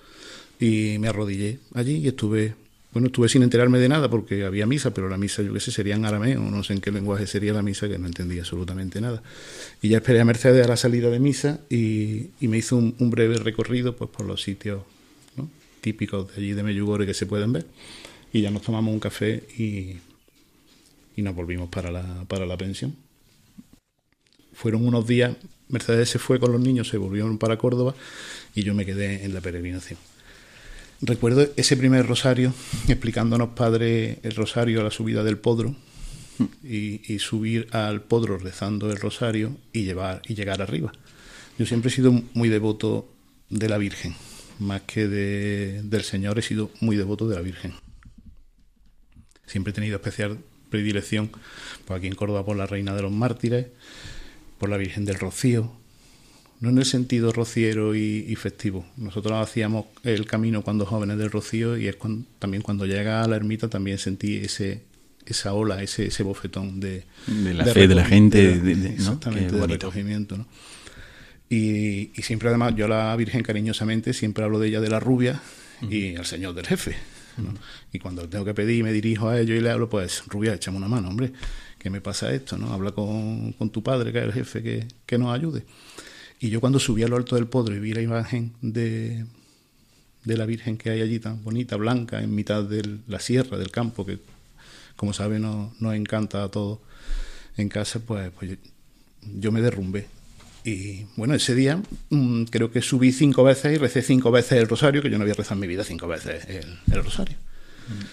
y 0.59 0.97
me 0.99 1.07
arrodillé 1.07 1.59
allí 1.73 1.97
y 1.97 2.07
estuve 2.07 2.55
bueno, 2.93 3.07
estuve 3.07 3.27
sin 3.27 3.41
enterarme 3.41 3.79
de 3.79 3.89
nada 3.89 4.07
porque 4.07 4.45
había 4.45 4.67
misa, 4.67 4.93
pero 4.93 5.09
la 5.09 5.17
misa, 5.17 5.41
yo 5.41 5.51
qué 5.51 5.59
sé, 5.59 5.71
sería 5.71 5.95
en 5.95 6.05
arameo, 6.05 6.39
no 6.39 6.63
sé 6.63 6.73
en 6.73 6.81
qué 6.81 6.91
lenguaje 6.91 7.25
sería 7.25 7.51
la 7.51 7.63
misa, 7.63 7.89
que 7.89 7.97
no 7.97 8.05
entendía 8.05 8.41
absolutamente 8.41 9.01
nada. 9.01 9.23
Y 9.81 9.89
ya 9.89 9.97
esperé 9.97 10.19
a 10.19 10.25
Mercedes 10.25 10.63
a 10.63 10.69
la 10.69 10.77
salida 10.77 11.09
de 11.09 11.19
misa 11.19 11.59
y, 11.71 12.29
y 12.39 12.47
me 12.47 12.59
hizo 12.59 12.77
un, 12.77 13.09
breve 13.09 13.37
recorrido 13.37 13.95
pues, 13.95 14.11
por 14.11 14.27
los 14.27 14.43
sitios 14.43 14.83
típicos 15.81 16.27
de 16.27 16.33
allí 16.35 16.53
de 16.53 16.61
Medjugorje 16.61 17.07
que 17.07 17.15
se 17.15 17.25
pueden 17.25 17.51
ver. 17.51 17.65
Y 18.33 18.41
ya 18.41 18.51
nos 18.51 18.63
tomamos 18.63 18.93
un 18.93 18.99
café 18.99 19.43
y, 19.57 19.97
y 21.15 21.21
nos 21.21 21.35
volvimos 21.35 21.69
para 21.69 21.91
la, 21.91 22.25
para 22.27 22.45
la 22.45 22.57
pensión. 22.57 22.95
Fueron 24.53 24.85
unos 24.85 25.07
días, 25.07 25.35
Mercedes 25.69 26.09
se 26.09 26.19
fue 26.19 26.39
con 26.39 26.51
los 26.51 26.59
niños, 26.59 26.89
se 26.89 26.97
volvieron 26.97 27.37
para 27.37 27.57
Córdoba 27.57 27.95
y 28.55 28.63
yo 28.63 28.73
me 28.73 28.85
quedé 28.85 29.23
en 29.23 29.33
la 29.33 29.41
peregrinación. 29.41 29.99
Recuerdo 31.01 31.47
ese 31.57 31.75
primer 31.75 32.05
rosario 32.07 32.53
explicándonos, 32.87 33.49
padre, 33.49 34.19
el 34.23 34.35
rosario 34.35 34.81
a 34.81 34.83
la 34.83 34.91
subida 34.91 35.23
del 35.23 35.37
podro 35.37 35.75
y, 36.63 37.13
y, 37.13 37.19
subir 37.19 37.67
al 37.71 38.01
podro 38.01 38.37
rezando 38.37 38.89
el 38.89 38.97
rosario 38.97 39.57
y, 39.73 39.83
llevar, 39.83 40.21
y 40.27 40.33
llegar 40.33 40.61
arriba. 40.61 40.91
Yo 41.59 41.65
siempre 41.65 41.91
he 41.91 41.93
sido 41.93 42.11
muy 42.33 42.49
devoto 42.49 43.07
de 43.49 43.69
la 43.69 43.77
Virgen, 43.77 44.15
más 44.59 44.81
que 44.83 45.07
de, 45.07 45.81
del 45.83 46.03
Señor, 46.03 46.39
he 46.39 46.41
sido 46.41 46.71
muy 46.79 46.95
devoto 46.95 47.27
de 47.27 47.35
la 47.35 47.41
Virgen. 47.41 47.73
Siempre 49.45 49.71
he 49.71 49.73
tenido 49.73 49.95
especial 49.95 50.39
predilección, 50.69 51.29
pues 51.85 51.97
aquí 51.97 52.07
en 52.07 52.15
Córdoba, 52.15 52.45
por 52.45 52.57
la 52.57 52.65
Reina 52.65 52.95
de 52.95 53.01
los 53.03 53.11
Mártires, 53.11 53.67
por 54.57 54.69
la 54.69 54.77
Virgen 54.77 55.05
del 55.05 55.19
Rocío, 55.19 55.71
no 56.61 56.69
en 56.69 56.77
el 56.77 56.85
sentido 56.85 57.31
rociero 57.31 57.93
y, 57.93 58.25
y, 58.27 58.35
festivo. 58.35 58.85
Nosotros 58.97 59.33
hacíamos 59.33 59.85
el 60.03 60.25
camino 60.25 60.63
cuando 60.63 60.85
jóvenes 60.85 61.17
del 61.17 61.29
Rocío 61.29 61.77
y 61.77 61.87
es 61.87 61.97
cuando, 61.97 62.25
también 62.39 62.63
cuando 62.63 62.85
llega 62.85 63.21
a 63.21 63.27
la 63.27 63.35
ermita 63.35 63.69
también 63.69 63.97
sentí 63.97 64.37
ese 64.37 64.81
esa 65.25 65.53
ola, 65.53 65.81
ese, 65.81 66.07
ese 66.07 66.23
bofetón 66.23 66.79
de, 66.79 67.03
de 67.27 67.53
la 67.53 67.63
de 67.63 67.73
fe 67.73 67.87
de 67.87 67.95
la 67.95 68.05
gente, 68.05 68.57
de, 68.59 68.75
de, 68.75 68.89
exactamente, 68.89 69.55
recogimiento. 69.67 70.37
¿no? 70.37 70.47
Y, 71.49 72.11
y, 72.15 72.21
siempre 72.23 72.49
además 72.49 72.75
yo 72.75 72.85
a 72.85 72.89
la 72.89 73.15
Virgen 73.15 73.43
cariñosamente 73.43 74.13
siempre 74.13 74.43
hablo 74.43 74.59
de 74.59 74.69
ella 74.69 74.81
de 74.81 74.89
la 74.89 74.99
rubia 74.99 75.41
uh 75.81 75.85
-huh. 75.85 75.93
y 75.93 76.15
al 76.15 76.25
Señor 76.25 76.53
del 76.55 76.65
jefe. 76.65 76.95
¿No? 77.41 77.53
Y 77.91 77.99
cuando 77.99 78.27
tengo 78.27 78.45
que 78.45 78.53
pedir 78.53 78.83
me 78.83 78.91
dirijo 78.91 79.29
a 79.29 79.39
ellos 79.39 79.57
y 79.57 79.61
le 79.61 79.69
hablo, 79.69 79.89
pues 79.89 80.23
rubia, 80.27 80.53
échame 80.53 80.77
una 80.77 80.87
mano, 80.87 81.09
hombre, 81.09 81.33
¿qué 81.79 81.89
me 81.89 82.01
pasa 82.01 82.33
esto? 82.33 82.57
¿no? 82.57 82.73
Habla 82.73 82.91
con, 82.91 83.53
con 83.53 83.69
tu 83.69 83.83
padre, 83.83 84.11
que 84.11 84.19
es 84.19 84.25
el 84.25 84.33
jefe, 84.33 84.63
que, 84.63 84.87
que 85.05 85.17
nos 85.17 85.33
ayude. 85.33 85.65
Y 86.39 86.49
yo 86.49 86.59
cuando 86.59 86.79
subí 86.79 87.03
a 87.03 87.07
lo 87.07 87.15
alto 87.15 87.35
del 87.35 87.47
podro 87.47 87.75
y 87.75 87.79
vi 87.79 87.93
la 87.93 88.01
imagen 88.01 88.53
de, 88.61 89.25
de 90.25 90.37
la 90.37 90.45
Virgen 90.45 90.77
que 90.77 90.89
hay 90.89 91.01
allí 91.01 91.19
tan 91.19 91.43
bonita, 91.43 91.75
blanca, 91.75 92.21
en 92.21 92.33
mitad 92.33 92.63
de 92.63 92.99
la 93.07 93.19
sierra, 93.19 93.57
del 93.57 93.71
campo, 93.71 94.05
que 94.05 94.19
como 94.95 95.13
sabe 95.13 95.39
nos, 95.39 95.79
nos 95.81 95.95
encanta 95.95 96.43
a 96.43 96.49
todos 96.49 96.79
en 97.57 97.69
casa, 97.69 97.99
pues, 97.99 98.31
pues 98.31 98.57
yo 99.21 99.51
me 99.51 99.61
derrumbé. 99.61 100.07
Y 100.63 101.05
bueno, 101.17 101.33
ese 101.35 101.55
día 101.55 101.81
mmm, 102.09 102.43
creo 102.45 102.71
que 102.71 102.81
subí 102.81 103.11
cinco 103.11 103.43
veces 103.43 103.73
y 103.73 103.77
recé 103.77 104.01
cinco 104.01 104.31
veces 104.31 104.59
el 104.59 104.67
rosario, 104.67 105.01
que 105.01 105.09
yo 105.09 105.17
no 105.17 105.23
había 105.23 105.33
rezado 105.33 105.55
en 105.55 105.61
mi 105.61 105.67
vida 105.67 105.83
cinco 105.83 106.07
veces 106.07 106.45
el, 106.47 106.79
el 106.91 107.03
rosario. 107.03 107.35
Mm. 107.87 108.03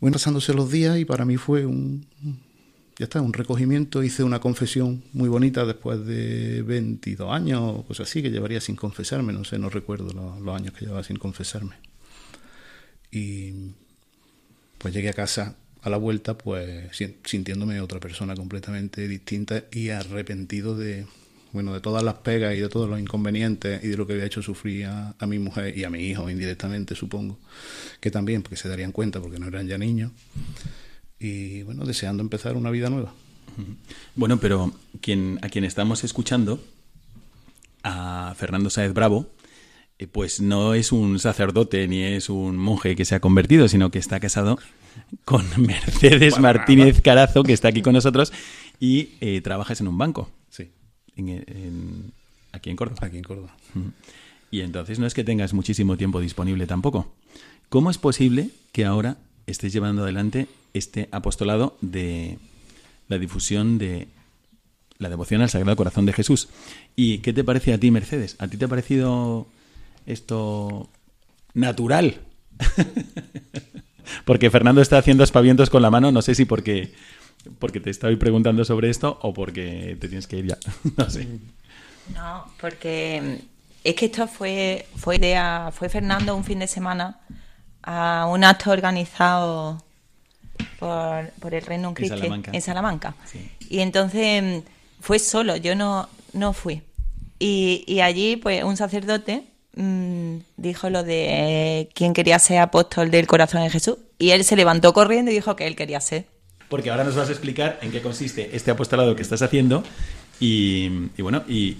Bueno, 0.00 0.14
pasándose 0.14 0.52
los 0.52 0.70
días 0.70 0.98
y 0.98 1.04
para 1.04 1.24
mí 1.24 1.36
fue 1.36 1.64
un, 1.64 2.06
ya 2.98 3.04
está, 3.04 3.20
un 3.20 3.32
recogimiento, 3.32 4.02
hice 4.02 4.22
una 4.22 4.40
confesión 4.40 5.04
muy 5.12 5.28
bonita 5.28 5.64
después 5.66 6.04
de 6.06 6.62
22 6.62 7.30
años 7.30 7.60
o 7.62 7.84
cosas 7.84 8.08
así, 8.08 8.22
que 8.22 8.30
llevaría 8.30 8.60
sin 8.60 8.74
confesarme, 8.74 9.32
no 9.32 9.44
sé, 9.44 9.58
no 9.58 9.68
recuerdo 9.68 10.12
los, 10.12 10.40
los 10.40 10.56
años 10.56 10.72
que 10.72 10.86
llevaba 10.86 11.04
sin 11.04 11.16
confesarme. 11.16 11.76
Y 13.10 13.72
pues 14.78 14.92
llegué 14.92 15.10
a 15.10 15.14
casa 15.14 15.56
a 15.82 15.90
la 15.90 15.98
vuelta, 15.98 16.36
pues 16.36 16.90
sintiéndome 17.24 17.80
otra 17.80 18.00
persona 18.00 18.34
completamente 18.34 19.06
distinta 19.08 19.64
y 19.70 19.90
arrepentido 19.90 20.76
de, 20.76 21.06
bueno, 21.52 21.72
de 21.72 21.80
todas 21.80 22.02
las 22.02 22.14
pegas 22.14 22.54
y 22.54 22.60
de 22.60 22.68
todos 22.68 22.88
los 22.88 23.00
inconvenientes 23.00 23.82
y 23.84 23.88
de 23.88 23.96
lo 23.96 24.06
que 24.06 24.14
había 24.14 24.26
hecho 24.26 24.42
sufrir 24.42 24.86
a, 24.86 25.14
a 25.18 25.26
mi 25.26 25.38
mujer 25.38 25.76
y 25.76 25.84
a 25.84 25.90
mi 25.90 26.00
hijo 26.00 26.28
indirectamente, 26.28 26.94
supongo, 26.94 27.38
que 28.00 28.10
también, 28.10 28.42
porque 28.42 28.56
se 28.56 28.68
darían 28.68 28.92
cuenta 28.92 29.20
porque 29.20 29.38
no 29.38 29.48
eran 29.48 29.66
ya 29.66 29.78
niños 29.78 30.12
y 31.18 31.62
bueno, 31.62 31.84
deseando 31.84 32.22
empezar 32.22 32.56
una 32.56 32.70
vida 32.70 32.90
nueva. 32.90 33.12
Bueno, 34.14 34.38
pero 34.38 34.72
quien, 35.00 35.38
a 35.42 35.48
quien 35.48 35.64
estamos 35.64 36.04
escuchando, 36.04 36.62
a 37.82 38.34
Fernando 38.36 38.68
Sáez 38.68 38.92
Bravo, 38.92 39.30
eh, 39.98 40.06
pues 40.06 40.40
no 40.40 40.74
es 40.74 40.92
un 40.92 41.18
sacerdote 41.18 41.88
ni 41.88 42.02
es 42.02 42.28
un 42.28 42.56
monje 42.56 42.96
que 42.96 43.04
se 43.04 43.14
ha 43.14 43.20
convertido, 43.20 43.68
sino 43.68 43.90
que 43.90 43.98
está 43.98 44.20
casado 44.20 44.58
con 45.24 45.46
Mercedes 45.56 46.38
Martínez 46.38 47.00
Carazo, 47.00 47.42
que 47.42 47.52
está 47.52 47.68
aquí 47.68 47.80
con 47.80 47.94
nosotros, 47.94 48.32
y 48.78 49.10
eh, 49.20 49.40
trabajas 49.40 49.80
en 49.80 49.88
un 49.88 49.96
banco. 49.96 50.30
Sí. 51.16 51.22
En, 51.22 51.28
en, 51.28 52.12
aquí 52.52 52.70
en 52.70 52.76
Córdoba. 52.76 53.06
Aquí 53.06 53.16
en 53.16 53.24
Córdoba. 53.24 53.56
Y 54.50 54.60
entonces 54.60 54.98
no 54.98 55.06
es 55.06 55.14
que 55.14 55.24
tengas 55.24 55.52
muchísimo 55.54 55.96
tiempo 55.96 56.20
disponible 56.20 56.66
tampoco. 56.66 57.12
¿Cómo 57.68 57.90
es 57.90 57.98
posible 57.98 58.50
que 58.72 58.84
ahora 58.84 59.16
estés 59.46 59.72
llevando 59.72 60.02
adelante 60.02 60.46
este 60.74 61.08
apostolado 61.10 61.76
de 61.80 62.38
la 63.08 63.18
difusión 63.18 63.78
de 63.78 64.08
la 64.98 65.08
devoción 65.08 65.42
al 65.42 65.50
Sagrado 65.50 65.76
Corazón 65.76 66.06
de 66.06 66.12
Jesús. 66.12 66.48
¿Y 66.94 67.18
qué 67.18 67.32
te 67.32 67.44
parece 67.44 67.72
a 67.72 67.78
ti, 67.78 67.90
Mercedes? 67.90 68.36
¿A 68.38 68.48
ti 68.48 68.56
te 68.56 68.64
ha 68.64 68.68
parecido 68.68 69.46
esto 70.06 70.88
natural? 71.54 72.20
porque 74.24 74.50
Fernando 74.50 74.80
está 74.80 74.98
haciendo 74.98 75.24
espavientos 75.24 75.70
con 75.70 75.82
la 75.82 75.90
mano, 75.90 76.12
no 76.12 76.22
sé 76.22 76.34
si 76.34 76.44
porque, 76.44 76.94
porque 77.58 77.80
te 77.80 77.90
estoy 77.90 78.16
preguntando 78.16 78.64
sobre 78.64 78.90
esto 78.90 79.18
o 79.22 79.32
porque 79.32 79.96
te 80.00 80.08
tienes 80.08 80.26
que 80.26 80.38
ir 80.38 80.46
ya. 80.46 80.58
no 80.96 81.10
sé. 81.10 81.26
No, 82.14 82.44
porque 82.60 83.40
es 83.84 83.94
que 83.94 84.06
esto 84.06 84.28
fue, 84.28 84.86
fue 84.96 85.16
idea, 85.16 85.70
fue 85.72 85.88
Fernando 85.88 86.36
un 86.36 86.44
fin 86.44 86.58
de 86.58 86.66
semana 86.66 87.20
a 87.82 88.26
un 88.28 88.44
acto 88.44 88.70
organizado 88.70 89.82
por, 90.78 91.30
por 91.40 91.54
el 91.54 91.62
Reino 91.62 91.88
En 91.88 91.94
Christi 91.94 92.16
Salamanca. 92.18 92.50
en 92.52 92.60
Salamanca. 92.60 93.14
Sí. 93.24 93.50
Y 93.68 93.80
entonces 93.80 94.42
mm, 94.42 94.66
fue 95.00 95.18
solo, 95.18 95.56
yo 95.56 95.74
no, 95.74 96.08
no 96.32 96.52
fui. 96.52 96.82
Y, 97.38 97.84
y 97.86 98.00
allí, 98.00 98.36
pues, 98.36 98.64
un 98.64 98.76
sacerdote 98.76 99.44
mm, 99.74 100.36
dijo 100.56 100.90
lo 100.90 101.02
de 101.02 101.26
eh, 101.28 101.88
quién 101.94 102.12
quería 102.12 102.38
ser 102.38 102.58
apóstol 102.58 103.10
del 103.10 103.26
corazón 103.26 103.62
de 103.62 103.70
Jesús. 103.70 103.98
Y 104.18 104.30
él 104.30 104.44
se 104.44 104.56
levantó 104.56 104.92
corriendo 104.92 105.30
y 105.30 105.34
dijo 105.34 105.56
que 105.56 105.66
él 105.66 105.76
quería 105.76 106.00
ser. 106.00 106.26
Porque 106.68 106.90
ahora 106.90 107.04
nos 107.04 107.14
vas 107.14 107.28
a 107.28 107.32
explicar 107.32 107.78
en 107.82 107.92
qué 107.92 108.02
consiste 108.02 108.56
este 108.56 108.70
apostolado 108.70 109.14
que 109.14 109.22
estás 109.22 109.42
haciendo 109.42 109.84
y, 110.40 110.88
bueno, 111.18 111.44
y, 111.48 111.78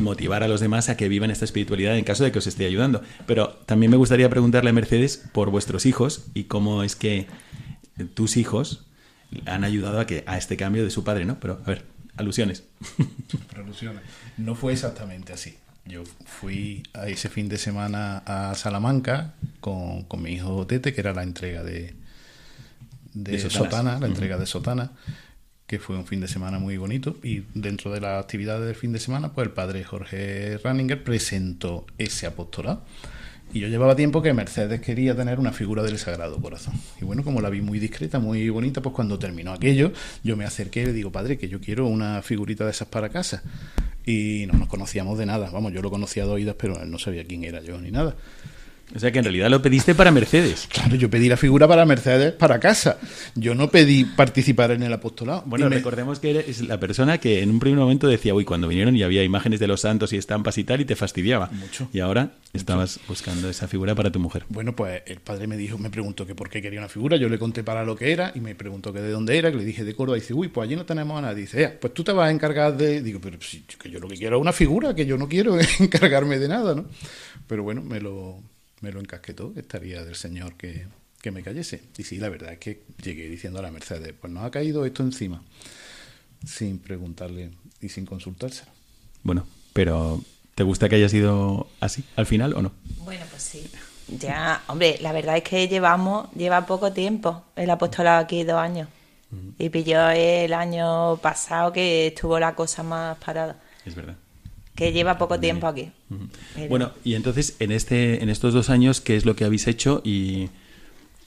motivar 0.00 0.42
a 0.42 0.48
los 0.48 0.60
demás 0.60 0.88
a 0.88 0.96
que 0.96 1.08
vivan 1.08 1.30
esta 1.30 1.44
espiritualidad 1.44 1.96
en 1.96 2.04
caso 2.04 2.24
de 2.24 2.32
que 2.32 2.38
os 2.38 2.46
esté 2.46 2.66
ayudando. 2.66 3.02
Pero 3.26 3.50
también 3.66 3.90
me 3.90 3.96
gustaría 3.96 4.28
preguntarle 4.28 4.70
a 4.70 4.72
Mercedes 4.72 5.28
por 5.32 5.50
vuestros 5.50 5.86
hijos 5.86 6.26
y 6.34 6.44
cómo 6.44 6.82
es 6.82 6.96
que 6.96 7.26
tus 8.14 8.36
hijos 8.36 8.84
han 9.46 9.64
ayudado 9.64 10.00
a 10.00 10.06
que 10.06 10.24
a 10.26 10.38
este 10.38 10.56
cambio 10.56 10.84
de 10.84 10.90
su 10.90 11.04
padre, 11.04 11.24
¿no? 11.24 11.40
Pero 11.40 11.60
a 11.64 11.68
ver, 11.68 11.84
alusiones. 12.16 12.64
Alusiones. 13.56 14.02
No 14.36 14.54
fue 14.54 14.72
exactamente 14.72 15.32
así. 15.32 15.56
Yo 15.86 16.02
fui 16.24 16.82
a 16.94 17.06
ese 17.08 17.28
fin 17.28 17.48
de 17.48 17.58
semana 17.58 18.18
a 18.26 18.54
Salamanca 18.54 19.34
con, 19.60 20.02
con 20.02 20.22
mi 20.22 20.32
hijo 20.32 20.66
Tete, 20.66 20.92
que 20.92 21.00
era 21.00 21.14
la 21.14 21.22
entrega 21.22 21.62
de, 21.62 21.94
de. 23.16 23.50
Sotana, 23.50 23.98
la 23.98 24.06
entrega 24.06 24.38
de 24.38 24.46
Sotana, 24.46 24.92
que 25.66 25.78
fue 25.78 25.96
un 25.96 26.06
fin 26.06 26.20
de 26.20 26.28
semana 26.28 26.58
muy 26.58 26.76
bonito. 26.76 27.16
Y 27.22 27.44
dentro 27.54 27.90
de 27.90 28.00
las 28.00 28.22
actividades 28.22 28.66
del 28.66 28.76
fin 28.76 28.92
de 28.92 29.00
semana, 29.00 29.32
pues 29.32 29.46
el 29.46 29.52
padre 29.52 29.84
Jorge 29.84 30.58
Ranninger 30.58 31.02
presentó 31.02 31.86
ese 31.98 32.26
apostolado. 32.26 32.84
Y 33.52 33.60
yo 33.60 33.68
llevaba 33.68 33.94
tiempo 33.94 34.22
que 34.22 34.32
Mercedes 34.32 34.80
quería 34.80 35.14
tener 35.14 35.38
una 35.38 35.52
figura 35.52 35.82
del 35.82 35.98
Sagrado 35.98 36.36
Corazón. 36.40 36.74
Y 37.00 37.04
bueno, 37.04 37.22
como 37.22 37.40
la 37.40 37.48
vi 37.48 37.60
muy 37.60 37.78
discreta, 37.78 38.18
muy 38.18 38.48
bonita, 38.50 38.82
pues 38.82 38.94
cuando 38.94 39.18
terminó 39.18 39.52
aquello, 39.52 39.92
yo 40.24 40.36
me 40.36 40.44
acerqué 40.44 40.82
y 40.82 40.86
le 40.86 40.92
digo, 40.92 41.12
padre, 41.12 41.38
que 41.38 41.48
yo 41.48 41.60
quiero 41.60 41.86
una 41.86 42.22
figurita 42.22 42.64
de 42.64 42.72
esas 42.72 42.88
para 42.88 43.08
casa. 43.08 43.42
Y 44.04 44.44
no 44.46 44.58
nos 44.58 44.68
conocíamos 44.68 45.16
de 45.16 45.26
nada. 45.26 45.48
Vamos, 45.50 45.72
yo 45.72 45.80
lo 45.80 45.90
conocía 45.90 46.24
de 46.24 46.32
oídas, 46.32 46.56
pero 46.58 46.80
él 46.82 46.90
no 46.90 46.98
sabía 46.98 47.24
quién 47.24 47.44
era 47.44 47.62
yo 47.62 47.80
ni 47.80 47.90
nada. 47.90 48.16
O 48.94 48.98
sea 48.98 49.10
que 49.10 49.18
en 49.18 49.24
realidad 49.24 49.50
lo 49.50 49.60
pediste 49.60 49.94
para 49.94 50.10
Mercedes. 50.10 50.68
Claro, 50.70 50.94
yo 50.94 51.10
pedí 51.10 51.28
la 51.28 51.36
figura 51.36 51.66
para 51.66 51.84
Mercedes 51.84 52.32
para 52.32 52.60
casa. 52.60 52.98
Yo 53.34 53.54
no 53.54 53.68
pedí 53.68 54.04
participar 54.04 54.70
en 54.70 54.82
el 54.84 54.92
apostolado. 54.92 55.42
Bueno, 55.46 55.68
recordemos 55.68 56.20
que 56.20 56.30
eres 56.30 56.60
la 56.62 56.78
persona 56.78 57.18
que 57.18 57.42
en 57.42 57.50
un 57.50 57.58
primer 57.58 57.80
momento 57.80 58.06
decía, 58.06 58.32
uy, 58.32 58.44
cuando 58.44 58.68
vinieron 58.68 58.94
y 58.96 59.02
había 59.02 59.24
imágenes 59.24 59.58
de 59.58 59.66
los 59.66 59.80
santos 59.80 60.12
y 60.12 60.16
estampas 60.16 60.56
y 60.58 60.64
tal, 60.64 60.80
y 60.80 60.84
te 60.84 60.94
fastidiaba. 60.94 61.48
Mucho. 61.52 61.88
Y 61.92 61.98
ahora 62.00 62.32
estabas 62.52 63.00
buscando 63.08 63.50
esa 63.50 63.66
figura 63.66 63.94
para 63.94 64.10
tu 64.12 64.20
mujer. 64.20 64.44
Bueno, 64.48 64.74
pues 64.76 65.02
el 65.06 65.18
padre 65.20 65.46
me 65.46 65.56
dijo, 65.56 65.78
me 65.78 65.90
preguntó 65.90 66.26
que 66.26 66.34
por 66.34 66.48
qué 66.48 66.62
quería 66.62 66.78
una 66.78 66.88
figura, 66.88 67.16
yo 67.16 67.28
le 67.28 67.38
conté 67.38 67.64
para 67.64 67.84
lo 67.84 67.96
que 67.96 68.12
era 68.12 68.32
y 68.34 68.40
me 68.40 68.54
preguntó 68.54 68.92
que 68.92 69.00
de 69.00 69.10
dónde 69.10 69.36
era, 69.36 69.50
que 69.50 69.58
le 69.58 69.64
dije 69.64 69.84
de 69.84 69.94
Córdoba 69.94 70.16
y 70.18 70.20
dice, 70.20 70.32
uy, 70.32 70.48
pues 70.48 70.66
allí 70.66 70.76
no 70.76 70.86
tenemos 70.86 71.18
a 71.18 71.22
nadie. 71.22 71.42
Dice, 71.42 71.60
"Ea, 71.60 71.76
pues 71.80 71.92
tú 71.92 72.04
te 72.04 72.12
vas 72.12 72.28
a 72.28 72.30
encargar 72.30 72.76
de... 72.76 73.02
Digo, 73.02 73.20
pero 73.20 73.36
si, 73.40 73.62
que 73.62 73.90
yo 73.90 73.98
lo 73.98 74.08
que 74.08 74.16
quiero 74.16 74.36
es 74.36 74.40
una 74.40 74.52
figura, 74.52 74.94
que 74.94 75.06
yo 75.06 75.18
no 75.18 75.28
quiero 75.28 75.58
encargarme 75.80 76.38
de 76.38 76.48
nada, 76.48 76.74
¿no? 76.74 76.86
Pero 77.46 77.62
bueno, 77.62 77.82
me 77.82 78.00
lo, 78.00 78.40
me 78.80 78.92
lo 78.92 79.00
encasquetó, 79.00 79.52
estaría 79.56 80.04
del 80.04 80.14
Señor 80.14 80.54
que, 80.56 80.86
que 81.22 81.30
me 81.30 81.42
cayese. 81.42 81.82
Y 81.96 82.04
sí, 82.04 82.18
la 82.18 82.28
verdad 82.28 82.52
es 82.52 82.58
que 82.58 82.84
llegué 83.02 83.28
diciendo 83.28 83.58
a 83.58 83.62
la 83.62 83.70
Mercedes, 83.70 84.14
pues 84.20 84.32
nos 84.32 84.44
ha 84.44 84.50
caído 84.50 84.84
esto 84.84 85.02
encima, 85.02 85.42
sin 86.46 86.78
preguntarle 86.78 87.50
y 87.80 87.88
sin 87.88 88.06
consultárselo. 88.06 88.70
Bueno, 89.22 89.46
pero 89.72 90.22
¿te 90.54 90.62
gusta 90.62 90.88
que 90.88 90.96
haya 90.96 91.08
sido 91.08 91.68
así 91.80 92.04
al 92.16 92.26
final 92.26 92.54
o 92.54 92.62
no? 92.62 92.72
Bueno, 93.04 93.24
pues 93.30 93.42
sí. 93.42 93.68
Ya, 94.08 94.62
hombre, 94.68 94.98
la 95.00 95.12
verdad 95.12 95.36
es 95.36 95.42
que 95.42 95.66
llevamos, 95.66 96.30
lleva 96.32 96.64
poco 96.64 96.92
tiempo 96.92 97.44
el 97.56 97.70
apostolado 97.70 98.22
aquí, 98.22 98.44
dos 98.44 98.56
años. 98.56 98.88
Y 99.58 99.68
pilló 99.70 100.08
el 100.10 100.54
año 100.54 101.16
pasado 101.16 101.72
que 101.72 102.06
estuvo 102.06 102.38
la 102.38 102.54
cosa 102.54 102.82
más 102.82 103.18
parada. 103.18 103.60
Es 103.84 103.94
verdad. 103.94 104.16
Que 104.76 104.92
lleva 104.92 105.18
poco 105.18 105.40
tiempo 105.40 105.66
aquí. 105.66 105.90
Pero- 106.54 106.68
Bueno, 106.68 106.92
y 107.02 107.14
entonces 107.14 107.56
en 107.58 107.72
este, 107.72 108.22
en 108.22 108.28
estos 108.28 108.54
dos 108.54 108.70
años, 108.70 109.00
¿qué 109.00 109.16
es 109.16 109.24
lo 109.24 109.34
que 109.34 109.44
habéis 109.44 109.66
hecho? 109.66 110.02
Y, 110.04 110.48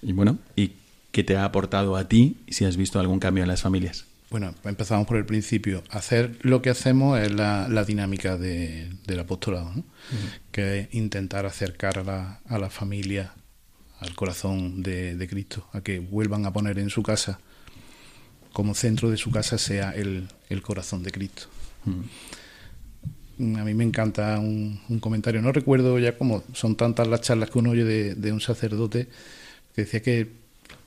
y 0.01 0.13
bueno, 0.13 0.37
¿y 0.55 0.73
qué 1.11 1.23
te 1.23 1.35
ha 1.35 1.43
aportado 1.45 1.95
a 1.97 2.07
ti 2.07 2.37
si 2.49 2.63
has 2.65 2.77
visto 2.77 2.99
algún 2.99 3.19
cambio 3.19 3.43
en 3.43 3.49
las 3.49 3.61
familias? 3.61 4.05
Bueno, 4.29 4.53
empezamos 4.63 5.07
por 5.07 5.17
el 5.17 5.25
principio. 5.25 5.83
Hacer 5.89 6.37
lo 6.43 6.61
que 6.61 6.69
hacemos 6.69 7.19
es 7.19 7.31
la, 7.33 7.67
la 7.67 7.83
dinámica 7.83 8.37
de- 8.37 8.87
del 9.07 9.19
apostolado, 9.19 9.73
¿no? 9.75 9.83
que 10.51 10.81
es 10.81 10.93
intentar 10.93 11.47
acercar 11.47 11.97
a 11.97 12.03
la, 12.03 12.39
a 12.47 12.59
la 12.59 12.69
familia 12.69 13.33
al 13.99 14.13
corazón 14.15 14.83
de, 14.83 15.15
de 15.15 15.27
Cristo, 15.27 15.67
a 15.73 15.81
que 15.81 15.97
vuelvan 15.99 16.45
a 16.45 16.53
poner 16.53 16.77
en 16.77 16.91
su 16.91 17.01
casa, 17.01 17.39
como 18.53 18.75
centro 18.75 19.09
de 19.09 19.17
su 19.17 19.31
casa 19.31 19.57
sea 19.57 19.91
el, 19.91 20.27
el 20.49 20.61
corazón 20.61 21.01
de 21.03 21.11
Cristo. 21.11 21.47
A 23.39 23.63
mí 23.63 23.73
me 23.73 23.83
encanta 23.85 24.37
un, 24.39 24.79
un 24.89 24.99
comentario, 24.99 25.41
no 25.41 25.51
recuerdo 25.53 25.97
ya 25.97 26.17
cómo 26.17 26.43
son 26.53 26.75
tantas 26.75 27.07
las 27.07 27.21
charlas 27.21 27.49
que 27.49 27.59
uno 27.59 27.69
oye 27.71 27.85
de, 27.85 28.15
de 28.15 28.31
un 28.33 28.41
sacerdote 28.41 29.07
que 29.73 29.81
decía 29.83 30.01
que, 30.01 30.27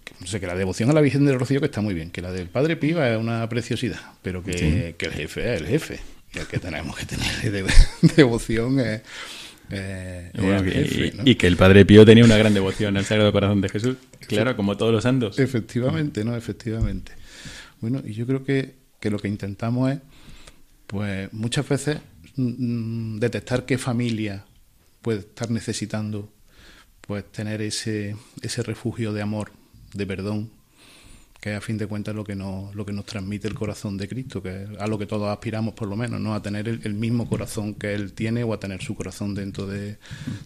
que, 0.04 0.12
no 0.20 0.26
sé, 0.26 0.38
que 0.38 0.46
la 0.46 0.54
devoción 0.54 0.90
a 0.90 0.92
la 0.92 1.00
Virgen 1.00 1.24
del 1.24 1.38
Rocío 1.38 1.60
que 1.60 1.66
está 1.66 1.80
muy 1.80 1.94
bien, 1.94 2.10
que 2.10 2.20
la 2.20 2.30
del 2.30 2.48
Padre 2.48 2.76
Piva 2.76 3.08
es 3.10 3.18
una 3.18 3.48
preciosidad, 3.48 4.00
pero 4.20 4.42
que, 4.42 4.52
Sí. 4.58 4.94
que 4.98 5.06
el 5.06 5.12
jefe 5.12 5.54
es 5.54 5.60
el 5.62 5.66
jefe, 5.66 6.00
y 6.34 6.40
el 6.40 6.46
que 6.46 6.58
tenemos 6.58 6.94
que 6.96 7.06
tener 7.06 7.50
de- 7.52 7.64
devoción 8.16 8.80
es, 8.80 9.00
Bueno, 10.34 10.66
y, 10.66 10.70
jefe, 10.70 11.12
¿no? 11.16 11.22
y 11.24 11.34
que 11.36 11.46
el 11.46 11.56
Padre 11.56 11.86
Pío 11.86 12.04
tenía 12.04 12.24
una 12.24 12.36
gran 12.36 12.52
devoción 12.52 12.96
al 12.98 13.04
Sagrado 13.06 13.32
Corazón 13.32 13.62
de 13.62 13.68
Jesús. 13.70 13.96
Claro, 14.26 14.56
como 14.56 14.76
todos 14.76 14.92
los 14.92 15.02
santos. 15.04 15.38
Efectivamente, 15.38 16.22
¿no? 16.24 16.36
Efectivamente. 16.36 17.12
Bueno, 17.80 18.02
y 18.04 18.12
yo 18.12 18.26
creo 18.26 18.44
que, 18.44 18.74
que 19.00 19.08
lo 19.10 19.18
que 19.18 19.28
intentamos 19.28 19.92
es, 19.92 19.98
pues 20.86 21.32
muchas 21.32 21.66
veces, 21.68 21.98
detectar 22.36 23.64
qué 23.66 23.78
familia 23.78 24.44
puede 25.00 25.20
estar 25.20 25.50
necesitando, 25.50 26.30
pues 27.00 27.24
tener 27.30 27.60
ese, 27.62 28.16
ese 28.42 28.62
refugio 28.62 29.12
de 29.12 29.22
amor, 29.22 29.50
de 29.94 30.06
perdón, 30.06 30.50
que 31.40 31.54
a 31.54 31.60
fin 31.60 31.76
de 31.76 31.86
cuentas 31.88 32.14
lo 32.14 32.22
que 32.22 32.36
nos, 32.36 32.72
lo 32.74 32.86
que 32.86 32.92
nos 32.92 33.04
transmite 33.04 33.48
el 33.48 33.54
corazón 33.54 33.98
de 33.98 34.08
Cristo, 34.08 34.40
que 34.42 34.62
es 34.62 34.68
a 34.78 34.86
lo 34.86 34.96
que 34.98 35.06
todos 35.06 35.28
aspiramos 35.28 35.74
por 35.74 35.88
lo 35.88 35.96
menos, 35.96 36.20
¿no? 36.20 36.34
A 36.34 36.42
tener 36.42 36.68
el, 36.68 36.80
el 36.84 36.94
mismo 36.94 37.28
corazón 37.28 37.74
que 37.74 37.94
Él 37.94 38.12
tiene 38.12 38.44
o 38.44 38.52
a 38.54 38.60
tener 38.60 38.80
su 38.80 38.94
corazón 38.94 39.34
dentro 39.34 39.66
de, 39.66 39.98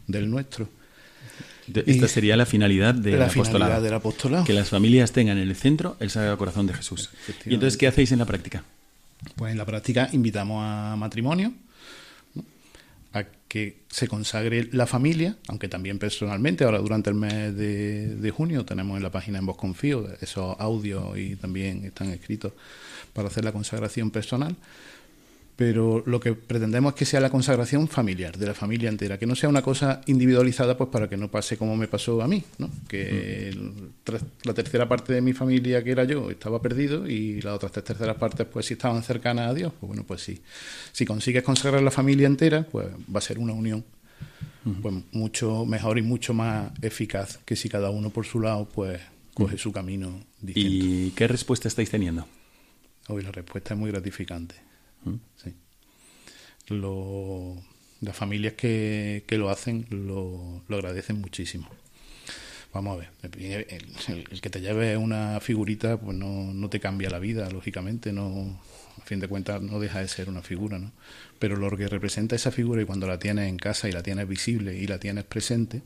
del 0.07 0.31
nuestro. 0.31 0.69
De- 1.67 1.85
Esta 1.87 2.07
Y- 2.07 2.09
sería 2.09 2.37
la 2.37 2.47
finalidad 2.47 2.95
del 2.95 3.19
la 3.19 3.27
apostolado. 3.27 3.59
finalidad 3.67 3.83
del 3.83 3.95
apostolado. 3.95 4.45
Que 4.45 4.55
las 4.55 4.71
familias 4.71 5.13
tengan 5.13 5.37
en 5.37 5.49
el 5.51 5.55
centro 5.57 5.97
el 6.01 6.09
Sagrado 6.09 6.39
Corazón 6.39 6.67
de 6.67 6.73
Jesús. 6.73 7.11
¿Y 7.45 7.53
entonces 7.55 7.77
qué 7.77 7.89
hacéis 7.89 8.13
en 8.13 8.21
la 8.21 8.25
práctica? 8.25 8.65
Pues 9.35 9.53
en 9.53 9.59
la 9.59 9.67
práctica 9.67 10.09
invitamos 10.13 10.63
a 10.65 10.97
matrimonio. 10.97 11.53
A 13.19 13.27
que 13.49 13.85
se 13.89 14.09
consagre 14.09 14.69
la 14.73 14.87
familia, 14.87 15.37
aunque 15.49 15.69
también 15.69 15.99
personalmente. 15.99 16.65
Ahora 16.65 16.79
durante 16.79 17.11
el 17.11 17.17
mes 17.17 17.57
de, 17.57 18.17
de 18.17 18.31
junio 18.31 18.65
tenemos 18.65 18.97
en 18.97 19.03
la 19.03 19.11
página 19.11 19.39
en 19.39 19.47
Voz 19.47 19.57
Confío 19.57 20.07
esos 20.21 20.57
audios 20.59 21.17
y 21.17 21.37
también 21.37 21.85
están 21.85 22.11
escritos 22.11 22.53
para 23.13 23.29
hacer 23.29 23.45
la 23.45 23.53
consagración 23.53 24.11
personal. 24.11 24.57
Pero 25.57 26.03
lo 26.05 26.21
que 26.21 26.35
pretendemos 26.35 26.93
es 26.93 26.99
que 26.99 27.05
sea 27.07 27.19
la 27.19 27.31
consagración 27.31 27.89
familiar, 27.89 28.37
de 28.37 28.47
la 28.47 28.53
familia 28.53 28.91
entera, 28.91 29.19
que 29.19 29.25
no 29.25 29.35
sea 29.35 29.49
una 29.49 29.63
cosa 29.63 30.03
individualizada, 30.05 30.77
pues 30.77 30.91
para 30.91 31.09
que 31.09 31.17
no 31.17 31.31
pase 31.31 31.57
como 31.57 31.77
me 31.77 31.89
pasó 31.89 32.21
a 32.21 32.29
mí, 32.29 32.45
¿no? 32.59 32.71
que 32.89 33.57
la 34.45 34.53
tercera 34.53 34.87
parte 34.87 35.15
de 35.15 35.23
mi 35.23 35.33
familia, 35.33 35.83
que 35.83 35.93
era 35.93 36.05
yo, 36.05 36.31
estaba 36.31 36.61
perdido 36.61 37.09
y 37.09 37.41
las 37.41 37.55
otras 37.55 37.73
tres 37.73 37.85
terceras 37.85 38.17
partes, 38.17 38.47
pues 38.47 38.67
sí 38.67 38.75
estaban 38.75 39.03
cercanas 39.03 39.51
a 39.51 39.55
Dios. 39.55 39.73
Pues 39.81 39.89
bueno, 39.89 40.05
pues 40.07 40.21
sí. 40.21 40.43
Si 40.93 41.07
consigues 41.07 41.43
consagrar 41.43 41.83
la 41.83 41.91
familia 41.91 42.27
entera, 42.27 42.65
pues 42.65 42.89
va 42.89 43.19
a 43.19 43.23
ser 43.23 43.39
una 43.39 43.55
unión 43.55 43.83
pues 44.83 44.95
mucho 45.13 45.65
mejor 45.65 45.97
y 45.97 46.03
mucho 46.03 46.35
más 46.35 46.73
eficaz 46.83 47.39
que 47.45 47.55
si 47.55 47.69
cada 47.69 47.91
uno 47.91 48.11
por 48.11 48.27
su 48.27 48.41
lado, 48.41 48.69
pues 48.69 49.01
coge 49.33 49.59
su 49.59 49.71
camino 49.71 50.25
distinto. 50.41 50.87
¿Y 50.87 51.11
qué 51.13 51.29
respuesta 51.29 51.69
estáis 51.69 51.91
teniendo? 51.91 52.27
Hoy 53.09 53.23
la 53.23 53.31
respuesta 53.31 53.75
es 53.75 53.81
muy 53.81 53.91
gratificante. 53.91 54.66
Sí. 55.43 55.55
Lo- 56.69 57.57
las 58.01 58.15
familias 58.17 58.55
que, 58.55 59.25
que 59.27 59.39
lo 59.39 59.49
hacen 59.49 59.87
lo, 59.91 60.63
lo 60.69 60.77
agradecen 60.77 61.21
muchísimo. 61.21 61.69
Vamos 62.73 62.97
a 62.97 63.01
ver, 63.01 63.09
el, 63.23 63.67
el- 64.29 64.41
que 64.41 64.51
te 64.51 64.61
lleve 64.61 64.97
una 64.97 65.41
figurita 65.41 65.99
pues 65.99 66.17
no, 66.17 66.53
no 66.53 66.69
te 66.69 66.79
cambia 66.81 67.09
la 67.09 67.19
vida, 67.19 67.49
lógicamente, 67.51 68.13
no 68.13 68.61
a 69.01 69.05
fin 69.05 69.21
de 69.21 69.29
cuentas 69.29 69.63
no 69.63 69.79
deja 69.81 70.01
de 70.01 70.09
ser 70.09 70.29
una 70.29 70.43
figura, 70.43 70.79
¿no? 70.79 70.93
Pero 71.39 71.57
lo 71.57 71.75
que 71.77 71.89
representa 71.89 72.37
esa 72.37 72.51
figura 72.51 72.83
y 72.83 72.85
cuando 72.85 73.07
la 73.07 73.19
tienes 73.19 73.49
en 73.49 73.57
casa 73.59 73.89
y 73.89 73.93
la 73.93 74.03
tienes 74.03 74.29
visible 74.29 74.77
y 74.77 74.87
la 74.87 74.99
tienes 74.99 75.25
presente, 75.25 75.83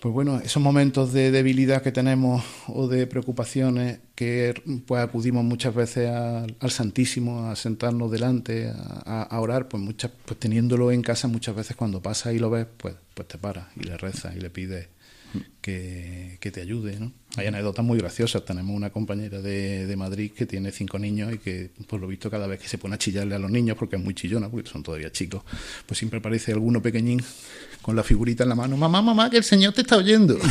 pues 0.00 0.14
bueno, 0.14 0.38
esos 0.38 0.62
momentos 0.62 1.12
de 1.12 1.30
debilidad 1.30 1.82
que 1.82 1.90
tenemos 1.90 2.44
o 2.68 2.86
de 2.86 3.06
preocupaciones 3.06 3.98
que 4.14 4.54
pues 4.86 5.02
acudimos 5.02 5.44
muchas 5.44 5.74
veces 5.74 6.08
al, 6.08 6.70
Santísimo 6.70 7.48
a 7.48 7.56
sentarnos 7.56 8.10
delante, 8.10 8.72
a, 8.74 9.40
orar, 9.40 9.68
pues 9.68 9.82
muchas, 9.82 10.12
pues 10.24 10.38
teniéndolo 10.38 10.92
en 10.92 11.02
casa 11.02 11.26
muchas 11.26 11.56
veces 11.56 11.76
cuando 11.76 12.00
pasa 12.00 12.32
y 12.32 12.38
lo 12.38 12.50
ves, 12.50 12.66
pues, 12.76 12.94
pues 13.14 13.26
te 13.26 13.38
paras 13.38 13.66
y 13.76 13.84
le 13.84 13.96
rezas 13.96 14.36
y 14.36 14.40
le 14.40 14.50
pides 14.50 14.88
que, 15.60 16.38
que 16.40 16.50
te 16.50 16.60
ayude, 16.60 16.98
¿no? 16.98 17.12
Hay 17.36 17.46
anécdotas 17.46 17.84
muy 17.84 17.98
graciosas. 17.98 18.44
Tenemos 18.44 18.74
una 18.74 18.90
compañera 18.90 19.40
de, 19.40 19.86
de 19.86 19.96
Madrid 19.96 20.32
que 20.32 20.46
tiene 20.46 20.72
cinco 20.72 20.98
niños 20.98 21.32
y 21.34 21.38
que, 21.38 21.70
por 21.86 22.00
lo 22.00 22.06
visto, 22.08 22.30
cada 22.30 22.46
vez 22.46 22.58
que 22.60 22.68
se 22.68 22.78
pone 22.78 22.94
a 22.94 22.98
chillarle 22.98 23.34
a 23.34 23.38
los 23.38 23.50
niños, 23.50 23.76
porque 23.78 23.96
es 23.96 24.02
muy 24.02 24.14
chillona, 24.14 24.48
porque 24.48 24.68
son 24.70 24.82
todavía 24.82 25.12
chicos, 25.12 25.42
pues 25.86 25.98
siempre 25.98 26.18
aparece 26.20 26.52
alguno 26.52 26.80
pequeñín 26.82 27.22
con 27.82 27.94
la 27.96 28.02
figurita 28.02 28.42
en 28.42 28.48
la 28.48 28.54
mano. 28.54 28.76
Mamá, 28.76 29.02
mamá, 29.02 29.30
que 29.30 29.36
el 29.38 29.44
Señor 29.44 29.72
te 29.74 29.82
está 29.82 29.96
oyendo. 29.96 30.38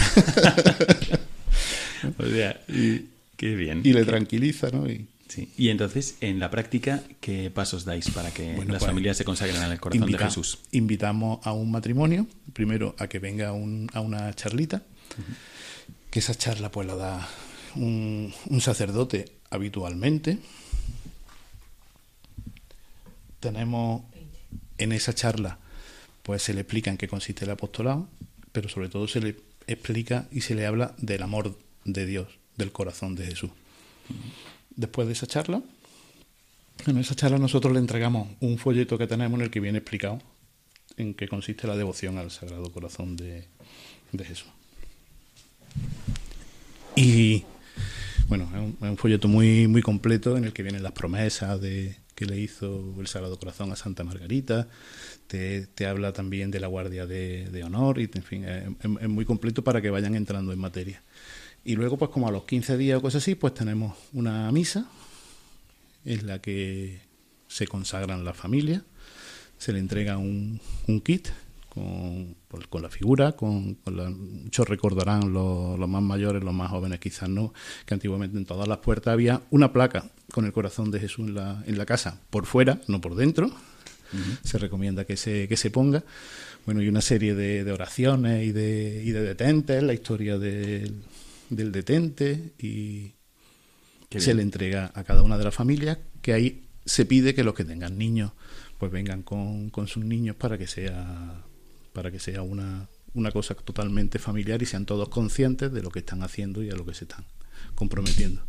O 2.20 2.26
sea, 2.26 2.62
y- 2.68 3.06
qué 3.36 3.56
bien. 3.56 3.82
y 3.84 3.94
le 3.94 4.06
tranquiliza, 4.06 4.70
¿no? 4.70 4.88
Y 4.90 5.08
Sí. 5.28 5.52
Y 5.58 5.70
entonces, 5.70 6.16
en 6.22 6.40
la 6.40 6.50
práctica, 6.50 7.04
¿qué 7.20 7.50
pasos 7.52 7.84
dais 7.86 8.10
para 8.12 8.32
que 8.34 8.56
Bueno, 8.56 8.74
las 8.74 8.80
pues, 8.80 8.90
familias 8.90 9.18
se 9.18 9.26
consagren 9.26 9.58
al 9.62 9.80
corazón 9.80 10.10
de 10.12 10.18
Jesús? 10.18 10.60
Invitamos 10.72 11.40
a 11.46 11.52
un 11.52 11.70
matrimonio, 11.72 12.26
primero 12.54 12.96
a 12.98 13.08
que 13.08 13.20
venga 13.20 13.52
un- 13.52 13.90
a 13.94 14.00
una 14.02 14.34
charlita, 14.34 14.84
que 16.10 16.20
esa 16.20 16.34
charla 16.36 16.72
pues 16.72 16.88
la 16.88 16.96
da 16.96 17.30
un, 17.76 18.34
un 18.48 18.62
sacerdote 18.62 19.26
habitualmente. 19.50 20.40
Tenemos 23.40 24.04
en 24.78 24.92
esa 24.92 25.14
charla, 25.14 25.60
pues 26.24 26.42
se 26.44 26.54
le 26.54 26.62
explica 26.62 26.90
en 26.90 26.98
qué 26.98 27.08
consiste 27.08 27.46
el 27.46 27.52
apostolado, 27.52 28.08
pero 28.52 28.70
sobre 28.70 28.90
todo 28.90 29.08
se 29.08 29.22
le 29.22 29.36
explica 29.68 30.28
y 30.32 30.42
se 30.42 30.56
le 30.56 30.66
habla 30.66 30.96
del 30.98 31.22
amor 31.22 31.58
de 31.86 32.06
Dios, 32.06 32.28
del 32.56 32.72
corazón 32.72 33.16
de 33.16 33.26
Jesús. 33.28 33.52
Después 34.78 35.08
de 35.08 35.14
esa 35.14 35.28
charla, 35.28 35.62
en 36.86 36.98
esa 36.98 37.16
charla 37.16 37.38
nosotros 37.38 37.74
le 37.74 37.80
entregamos 37.80 38.30
un 38.40 38.58
folleto 38.58 38.98
que 38.98 39.08
tenemos 39.08 39.38
en 39.40 39.46
el 39.46 39.52
que 39.52 39.60
viene 39.60 39.80
explicado 39.80 40.22
en 40.96 41.14
qué 41.14 41.28
consiste 41.28 41.68
la 41.68 41.76
devoción 41.76 42.18
al 42.18 42.32
Sagrado 42.32 42.72
Corazón 42.72 43.18
de, 43.18 43.48
Jesús. 44.18 44.48
Y 46.96 47.44
bueno, 48.30 48.50
es 48.54 48.60
un, 48.60 48.78
es 48.82 48.90
un 48.90 48.98
folleto 48.98 49.28
muy, 49.28 49.68
muy 49.68 49.82
completo 49.82 50.38
en 50.38 50.46
el 50.46 50.54
que 50.54 50.64
vienen 50.64 50.82
las 50.82 50.94
promesas 50.94 51.60
de, 51.60 51.98
que 52.18 52.26
le 52.26 52.40
hizo 52.40 52.96
el 53.00 53.06
Sagrado 53.06 53.38
Corazón 53.38 53.72
a 53.72 53.76
Santa 53.76 54.04
Margarita. 54.04 54.68
Te, 55.28 55.68
te 55.68 55.86
habla 55.86 56.14
también 56.14 56.50
de 56.50 56.60
la 56.60 56.66
Guardia 56.66 57.06
de, 57.06 57.62
Honor 57.64 58.00
y 58.00 58.10
en 58.12 58.24
fin, 58.24 58.44
es 58.44 59.08
muy 59.08 59.24
completo 59.24 59.64
para 59.64 59.82
que 59.82 59.92
vayan 59.92 60.16
entrando 60.16 60.52
en 60.52 60.58
materia. 60.58 61.04
Y 61.68 61.76
luego, 61.76 61.98
pues 61.98 62.12
como 62.12 62.28
a 62.28 62.32
los 62.32 62.46
15 62.46 62.78
días 62.78 62.98
o 62.98 63.02
cosas 63.02 63.22
así, 63.22 63.36
pues 63.36 63.54
tenemos 63.54 63.94
una 64.14 64.50
misa 64.54 64.88
en 66.06 66.26
la 66.26 66.40
que 66.40 67.02
se 67.48 67.68
consagran 67.68 68.24
las 68.24 68.38
familias, 68.38 68.84
se 69.58 69.74
le 69.74 69.80
entrega 69.80 70.18
un, 70.18 70.62
un 70.88 71.02
kit 71.02 71.28
con, 71.68 72.36
pues, 72.48 72.68
con 72.68 72.82
la 72.82 72.90
figura, 72.90 73.34
con, 73.34 73.76
con 73.76 73.98
la- 73.98 74.10
muchos 74.10 74.68
recordarán 74.68 75.34
los, 75.34 75.78
los 75.78 75.90
más 75.90 76.02
mayores, 76.02 76.42
los 76.44 76.54
más 76.54 76.70
jóvenes 76.72 77.00
quizás 77.00 77.28
no, 77.28 77.54
que 77.86 77.94
antiguamente 77.94 78.38
en 78.38 78.46
todas 78.46 78.68
las 78.68 78.78
puertas 78.78 79.12
había 79.12 79.42
una 79.50 79.74
placa 79.74 80.10
con 80.32 80.46
el 80.46 80.54
corazón 80.54 80.90
de 80.92 81.00
Jesús 81.02 81.28
en 81.28 81.36
la, 81.36 81.64
en 81.68 81.78
la 81.78 81.86
casa, 81.86 82.22
por 82.30 82.46
fuera, 82.46 82.80
no 82.88 83.02
por 83.02 83.16
dentro, 83.16 83.52
se 84.42 84.58
recomienda 84.58 85.04
que 85.04 85.18
se, 85.18 85.50
que 85.50 85.58
se 85.58 85.70
ponga. 85.70 86.02
Bueno, 86.66 86.82
y 86.82 86.88
una 86.88 87.02
serie 87.02 87.36
de, 87.36 87.66
de 87.66 87.72
oraciones 87.74 88.46
y 88.48 88.54
de, 88.54 89.02
y 89.06 89.12
de 89.12 89.22
detentes, 89.22 89.84
la 89.84 89.94
historia 89.94 90.38
del, 90.38 91.02
del 91.50 91.72
detente 91.72 92.54
y 92.60 93.14
Qué 94.10 94.20
se 94.20 94.28
bien. 94.28 94.38
le 94.38 94.44
entrega 94.44 94.92
a 94.94 95.04
cada 95.04 95.22
una 95.24 95.38
de 95.38 95.44
las 95.44 95.54
familias, 95.54 95.98
que 96.22 96.34
ahí 96.34 96.64
se 96.86 97.06
pide 97.06 97.36
que 97.36 97.44
los 97.44 97.54
que 97.54 97.66
tengan 97.66 97.98
niños 97.98 98.32
pues 98.78 98.92
vengan 98.92 99.24
con, 99.24 99.70
con 99.70 99.88
sus 99.88 100.06
niños 100.06 100.36
para 100.36 100.58
que 100.58 100.68
sea 100.68 101.44
para 101.94 102.12
que 102.12 102.20
sea 102.20 102.44
una, 102.44 102.88
una 103.16 103.32
cosa 103.32 103.56
totalmente 103.56 104.20
familiar 104.20 104.62
y 104.62 104.66
sean 104.68 104.86
todos 104.86 105.10
conscientes 105.10 105.74
de 105.74 105.82
lo 105.82 105.90
que 105.90 106.00
están 106.00 106.22
haciendo 106.22 106.64
y 106.64 106.70
a 106.70 106.76
lo 106.76 106.86
que 106.86 106.94
se 106.94 107.06
están 107.06 107.26
comprometiendo. 107.74 108.42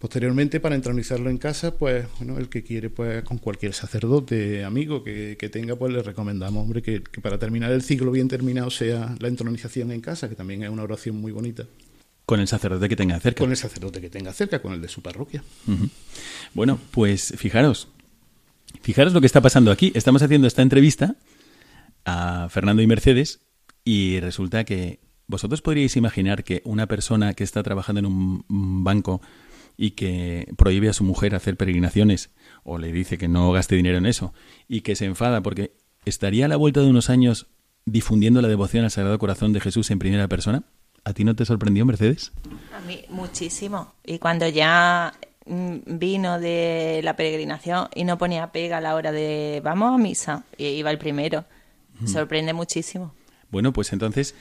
Posteriormente, 0.00 0.58
para 0.58 0.74
entronizarlo 0.74 1.30
en 1.30 1.38
casa, 1.38 1.76
pues 1.76 2.06
bueno, 2.18 2.38
el 2.38 2.48
que 2.48 2.64
quiere, 2.64 2.90
pues 2.90 3.22
con 3.22 3.38
cualquier 3.38 3.72
sacerdote, 3.72 4.64
amigo 4.64 5.04
que, 5.04 5.36
que 5.38 5.48
tenga, 5.48 5.76
pues 5.76 5.92
le 5.92 6.02
recomendamos, 6.02 6.62
hombre, 6.64 6.82
que, 6.82 7.02
que 7.02 7.20
para 7.20 7.38
terminar 7.38 7.70
el 7.70 7.82
ciclo 7.82 8.10
bien 8.10 8.26
terminado 8.28 8.70
sea 8.70 9.14
la 9.20 9.28
entronización 9.28 9.92
en 9.92 10.00
casa, 10.00 10.28
que 10.28 10.34
también 10.34 10.64
es 10.64 10.70
una 10.70 10.82
oración 10.82 11.16
muy 11.16 11.30
bonita, 11.30 11.64
Con 12.24 12.40
el 12.40 12.48
sacerdote 12.48 12.88
que 12.88 12.96
tenga 12.96 13.18
cerca. 13.20 13.40
con 13.40 13.50
el 13.50 13.56
sacerdote 13.56 14.00
que 14.00 14.08
tenga 14.08 14.32
cerca, 14.32 14.62
con 14.62 14.72
el 14.72 14.80
de 14.80 14.88
su 14.88 15.02
parroquia. 15.02 15.42
Bueno, 16.54 16.78
pues 16.90 17.34
fijaros, 17.36 17.88
fijaros 18.80 19.12
lo 19.12 19.20
que 19.20 19.26
está 19.26 19.40
pasando 19.40 19.70
aquí. 19.70 19.92
Estamos 19.94 20.22
haciendo 20.22 20.46
esta 20.46 20.62
entrevista 20.62 21.16
a 22.04 22.48
Fernando 22.50 22.82
y 22.82 22.86
Mercedes 22.86 23.40
y 23.84 24.20
resulta 24.20 24.64
que 24.64 25.00
vosotros 25.26 25.62
podríais 25.62 25.96
imaginar 25.96 26.44
que 26.44 26.62
una 26.64 26.86
persona 26.86 27.34
que 27.34 27.44
está 27.44 27.62
trabajando 27.62 28.00
en 28.00 28.06
un 28.06 28.84
banco 28.84 29.20
y 29.76 29.92
que 29.92 30.52
prohíbe 30.56 30.88
a 30.88 30.92
su 30.92 31.04
mujer 31.04 31.34
hacer 31.34 31.56
peregrinaciones 31.56 32.30
o 32.62 32.78
le 32.78 32.92
dice 32.92 33.18
que 33.18 33.28
no 33.28 33.50
gaste 33.52 33.74
dinero 33.74 33.98
en 33.98 34.06
eso 34.06 34.34
y 34.68 34.82
que 34.82 34.96
se 34.96 35.06
enfada 35.06 35.42
porque 35.42 35.74
estaría 36.04 36.46
a 36.46 36.48
la 36.48 36.56
vuelta 36.56 36.80
de 36.80 36.88
unos 36.88 37.10
años 37.10 37.46
difundiendo 37.84 38.42
la 38.42 38.48
devoción 38.48 38.84
al 38.84 38.90
Sagrado 38.90 39.18
Corazón 39.18 39.52
de 39.52 39.60
Jesús 39.60 39.90
en 39.90 39.98
primera 39.98 40.28
persona. 40.28 40.64
¿A 41.04 41.12
ti 41.12 41.24
no 41.24 41.34
te 41.34 41.44
sorprendió, 41.44 41.84
Mercedes? 41.84 42.32
A 42.76 42.80
mí 42.80 43.04
muchísimo. 43.08 43.94
Y 44.04 44.18
cuando 44.18 44.48
ya 44.48 45.12
mm, 45.46 45.76
vino 45.98 46.38
de 46.38 47.00
la 47.02 47.16
peregrinación 47.16 47.88
y 47.94 48.04
no 48.04 48.18
ponía 48.18 48.52
pega 48.52 48.78
a 48.78 48.80
la 48.80 48.94
hora 48.94 49.12
de 49.12 49.60
vamos 49.64 49.94
a 49.94 49.98
misa, 49.98 50.44
y 50.56 50.66
iba 50.66 50.90
el 50.90 50.98
primero. 50.98 51.44
Me 52.00 52.08
Sorprende 52.08 52.52
muchísimo. 52.52 53.14
Bueno, 53.50 53.72
pues 53.72 53.92
entonces 53.92 54.34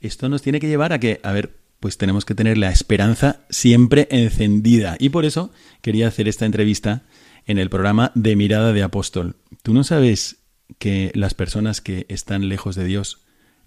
esto 0.00 0.28
nos 0.28 0.42
tiene 0.42 0.60
que 0.60 0.68
llevar 0.68 0.92
a 0.92 1.00
que, 1.00 1.20
a 1.22 1.32
ver, 1.32 1.56
pues 1.80 1.96
tenemos 1.96 2.24
que 2.24 2.34
tener 2.34 2.58
la 2.58 2.70
esperanza 2.70 3.40
siempre 3.48 4.06
encendida. 4.10 4.96
Y 4.98 5.08
por 5.08 5.24
eso 5.24 5.50
quería 5.80 6.08
hacer 6.08 6.28
esta 6.28 6.44
entrevista 6.44 7.02
en 7.46 7.58
el 7.58 7.70
programa 7.70 8.12
de 8.14 8.36
Mirada 8.36 8.72
de 8.72 8.82
Apóstol. 8.82 9.36
¿Tú 9.62 9.72
no 9.72 9.82
sabes 9.82 10.40
que 10.78 11.10
las 11.14 11.34
personas 11.34 11.80
que 11.80 12.06
están 12.08 12.48
lejos 12.48 12.76
de 12.76 12.84
Dios, 12.84 13.19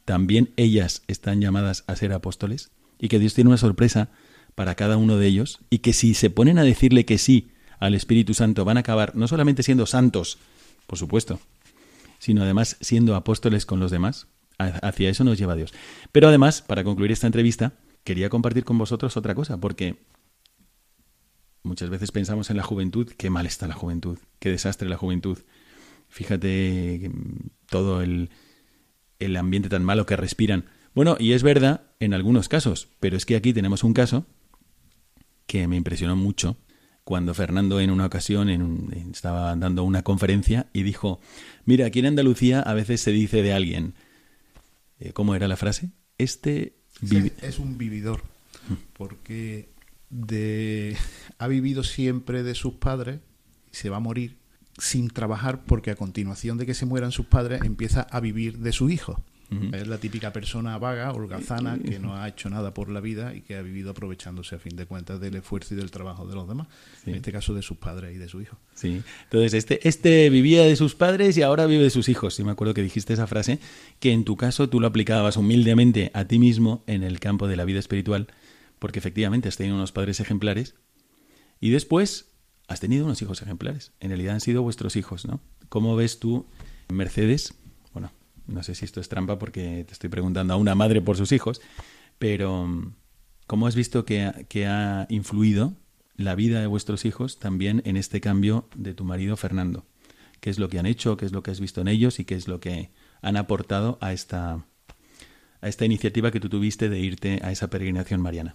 también 0.05 0.51
ellas 0.57 1.03
están 1.07 1.41
llamadas 1.41 1.83
a 1.87 1.95
ser 1.95 2.13
apóstoles? 2.13 2.71
Y 2.99 3.07
que 3.09 3.19
Dios 3.19 3.33
tiene 3.33 3.49
una 3.49 3.57
sorpresa 3.57 4.09
para 4.55 4.75
cada 4.75 4.97
uno 4.97 5.17
de 5.17 5.27
ellos 5.27 5.59
y 5.69 5.79
que 5.79 5.93
si 5.93 6.13
se 6.13 6.29
ponen 6.29 6.57
a 6.59 6.63
decirle 6.63 7.05
que 7.05 7.17
sí 7.17 7.49
al 7.79 7.95
Espíritu 7.95 8.33
Santo 8.33 8.65
van 8.65 8.77
a 8.77 8.81
acabar 8.81 9.15
no 9.15 9.27
solamente 9.27 9.63
siendo 9.63 9.85
santos, 9.85 10.37
por 10.87 10.97
supuesto, 10.97 11.39
sino 12.19 12.43
además 12.43 12.77
siendo 12.79 13.15
apóstoles 13.15 13.65
con 13.65 13.79
los 13.79 13.91
demás. 13.91 14.27
Ha- 14.59 14.67
Hacia 14.87 15.09
eso 15.09 15.23
nos 15.23 15.37
lleva 15.37 15.55
Dios. 15.55 15.73
Pero 16.11 16.27
además, 16.27 16.61
para 16.61 16.83
concluir 16.83 17.11
esta 17.11 17.27
entrevista, 17.27 17.73
quería 18.03 18.29
compartir 18.29 18.63
con 18.63 18.77
vosotros 18.77 19.17
otra 19.17 19.33
cosa, 19.35 19.57
porque 19.59 19.97
muchas 21.63 21.89
veces 21.89 22.11
pensamos 22.11 22.49
en 22.49 22.57
la 22.57 22.63
juventud, 22.63 23.11
qué 23.17 23.29
mal 23.29 23.45
está 23.45 23.67
la 23.67 23.73
juventud, 23.75 24.17
qué 24.39 24.49
desastre 24.49 24.87
la 24.89 24.97
juventud. 24.97 25.39
Fíjate 26.09 27.11
todo 27.69 28.01
el, 28.01 28.29
el 29.19 29.35
ambiente 29.37 29.69
tan 29.69 29.83
malo 29.83 30.05
que 30.05 30.15
respiran. 30.15 30.65
Bueno, 30.95 31.15
y 31.19 31.31
es 31.33 31.43
verdad 31.43 31.81
en 31.99 32.13
algunos 32.13 32.49
casos, 32.49 32.89
pero 32.99 33.17
es 33.17 33.25
que 33.25 33.35
aquí 33.35 33.53
tenemos 33.53 33.83
un 33.83 33.93
caso 33.93 34.25
que 35.47 35.67
me 35.67 35.75
impresionó 35.75 36.15
mucho 36.15 36.57
cuando 37.03 37.33
Fernando 37.33 37.79
en 37.81 37.89
una 37.91 38.05
ocasión 38.05 38.49
en 38.49 38.61
un- 38.61 38.93
estaba 39.11 39.55
dando 39.55 39.83
una 39.83 40.03
conferencia 40.03 40.67
y 40.71 40.83
dijo, 40.83 41.19
mira, 41.65 41.85
aquí 41.87 41.99
en 41.99 42.05
Andalucía 42.07 42.61
a 42.61 42.73
veces 42.73 43.01
se 43.01 43.11
dice 43.11 43.41
de 43.41 43.53
alguien, 43.53 43.93
eh, 44.99 45.11
¿cómo 45.13 45.35
era 45.35 45.47
la 45.47 45.57
frase? 45.57 45.89
Este 46.17 46.75
Es 47.41 47.59
un 47.59 47.77
vividor, 47.77 48.23
porque 48.93 49.69
de, 50.09 50.95
ha 51.39 51.47
vivido 51.47 51.83
siempre 51.83 52.43
de 52.43 52.55
sus 52.55 52.75
padres 52.75 53.19
y 53.71 53.75
se 53.75 53.89
va 53.89 53.97
a 53.97 53.99
morir 53.99 54.37
sin 54.77 55.09
trabajar 55.09 55.63
porque 55.65 55.91
a 55.91 55.95
continuación 55.95 56.57
de 56.57 56.65
que 56.65 56.73
se 56.73 56.85
mueran 56.85 57.11
sus 57.11 57.25
padres 57.27 57.61
empieza 57.63 58.01
a 58.01 58.19
vivir 58.19 58.59
de 58.59 58.71
sus 58.71 58.91
hijos. 58.91 59.17
Es 59.71 59.85
la 59.87 59.99
típica 59.99 60.33
persona 60.33 60.79
vaga, 60.79 61.11
holgazana, 61.11 61.77
que 61.77 61.99
no 61.99 62.15
ha 62.17 62.27
hecho 62.27 62.49
nada 62.49 62.73
por 62.73 62.89
la 62.89 62.99
vida 63.01 63.35
y 63.35 63.41
que 63.41 63.55
ha 63.55 63.61
vivido 63.61 63.91
aprovechándose 63.91 64.55
a 64.55 64.57
fin 64.57 64.75
de 64.75 64.87
cuentas 64.87 65.19
del 65.19 65.35
esfuerzo 65.35 65.75
y 65.75 65.77
del 65.77 65.91
trabajo 65.91 66.25
de 66.25 66.33
los 66.33 66.47
demás, 66.47 66.67
Sí. 67.03 67.11
en 67.11 67.17
este 67.17 67.31
caso 67.31 67.53
de 67.53 67.61
sus 67.61 67.77
padres 67.77 68.15
y 68.15 68.17
de 68.17 68.27
sus 68.27 68.41
hijos. 68.41 68.57
Sí. 68.73 69.03
Entonces, 69.25 69.53
este, 69.53 69.87
este 69.87 70.31
vivía 70.31 70.63
de 70.63 70.75
sus 70.75 70.95
padres 70.95 71.37
y 71.37 71.43
ahora 71.43 71.67
vive 71.67 71.83
de 71.83 71.91
sus 71.91 72.09
hijos. 72.09 72.39
Y 72.39 72.43
me 72.43 72.49
acuerdo 72.49 72.73
que 72.73 72.81
dijiste 72.81 73.13
esa 73.13 73.27
frase, 73.27 73.59
que 73.99 74.11
en 74.11 74.23
tu 74.23 74.37
caso 74.37 74.69
tú 74.69 74.79
lo 74.79 74.87
aplicabas 74.87 75.37
humildemente 75.37 76.09
a 76.15 76.25
ti 76.25 76.39
mismo 76.39 76.83
en 76.87 77.03
el 77.03 77.19
campo 77.19 77.47
de 77.47 77.55
la 77.55 77.65
vida 77.65 77.77
espiritual, 77.77 78.29
porque 78.79 78.97
efectivamente 78.97 79.49
has 79.49 79.57
tenido 79.57 79.75
unos 79.75 79.91
padres 79.91 80.19
ejemplares 80.19 80.73
y 81.59 81.69
después 81.69 82.32
has 82.67 82.79
tenido 82.79 83.05
unos 83.05 83.21
hijos 83.21 83.41
ejemplares. 83.41 83.91
En 83.99 84.09
realidad 84.09 84.35
han 84.35 84.41
sido 84.41 84.63
vuestros 84.63 84.95
hijos, 84.95 85.25
¿no? 85.25 85.41
¿Cómo 85.69 85.95
ves 85.95 86.19
tú, 86.19 86.45
Mercedes? 86.89 87.55
Bueno, 87.93 88.11
no 88.47 88.63
sé 88.63 88.75
si 88.75 88.85
esto 88.85 88.99
es 88.99 89.09
trampa 89.09 89.39
porque 89.39 89.83
te 89.85 89.93
estoy 89.93 90.09
preguntando 90.09 90.53
a 90.53 90.57
una 90.57 90.75
madre 90.75 91.01
por 91.01 91.17
sus 91.17 91.31
hijos, 91.31 91.61
pero 92.19 92.93
¿cómo 93.47 93.67
has 93.67 93.75
visto 93.75 94.05
que 94.05 94.45
que 94.49 94.67
ha 94.67 95.07
influido 95.09 95.73
la 96.15 96.35
vida 96.35 96.59
de 96.59 96.67
vuestros 96.67 97.05
hijos 97.05 97.39
también 97.39 97.81
en 97.85 97.97
este 97.97 98.21
cambio 98.21 98.67
de 98.75 98.93
tu 98.93 99.03
marido 99.03 99.35
Fernando? 99.37 99.85
¿Qué 100.39 100.49
es 100.49 100.59
lo 100.59 100.67
que 100.67 100.77
han 100.77 100.85
hecho? 100.85 101.15
¿Qué 101.15 101.25
es 101.25 101.31
lo 101.31 101.41
que 101.41 101.51
has 101.51 101.61
visto 101.61 101.79
en 101.79 101.87
ellos? 101.87 102.19
¿Y 102.19 102.25
qué 102.25 102.35
es 102.35 102.49
lo 102.49 102.59
que 102.59 102.91
han 103.21 103.37
aportado 103.37 103.97
a 104.01 104.11
esta, 104.11 104.65
a 105.61 105.67
esta 105.69 105.85
iniciativa 105.85 106.31
que 106.31 106.41
tú 106.41 106.49
tuviste 106.49 106.89
de 106.89 106.99
irte 106.99 107.39
a 107.43 107.51
esa 107.51 107.69
peregrinación 107.69 108.19
mariana? 108.19 108.53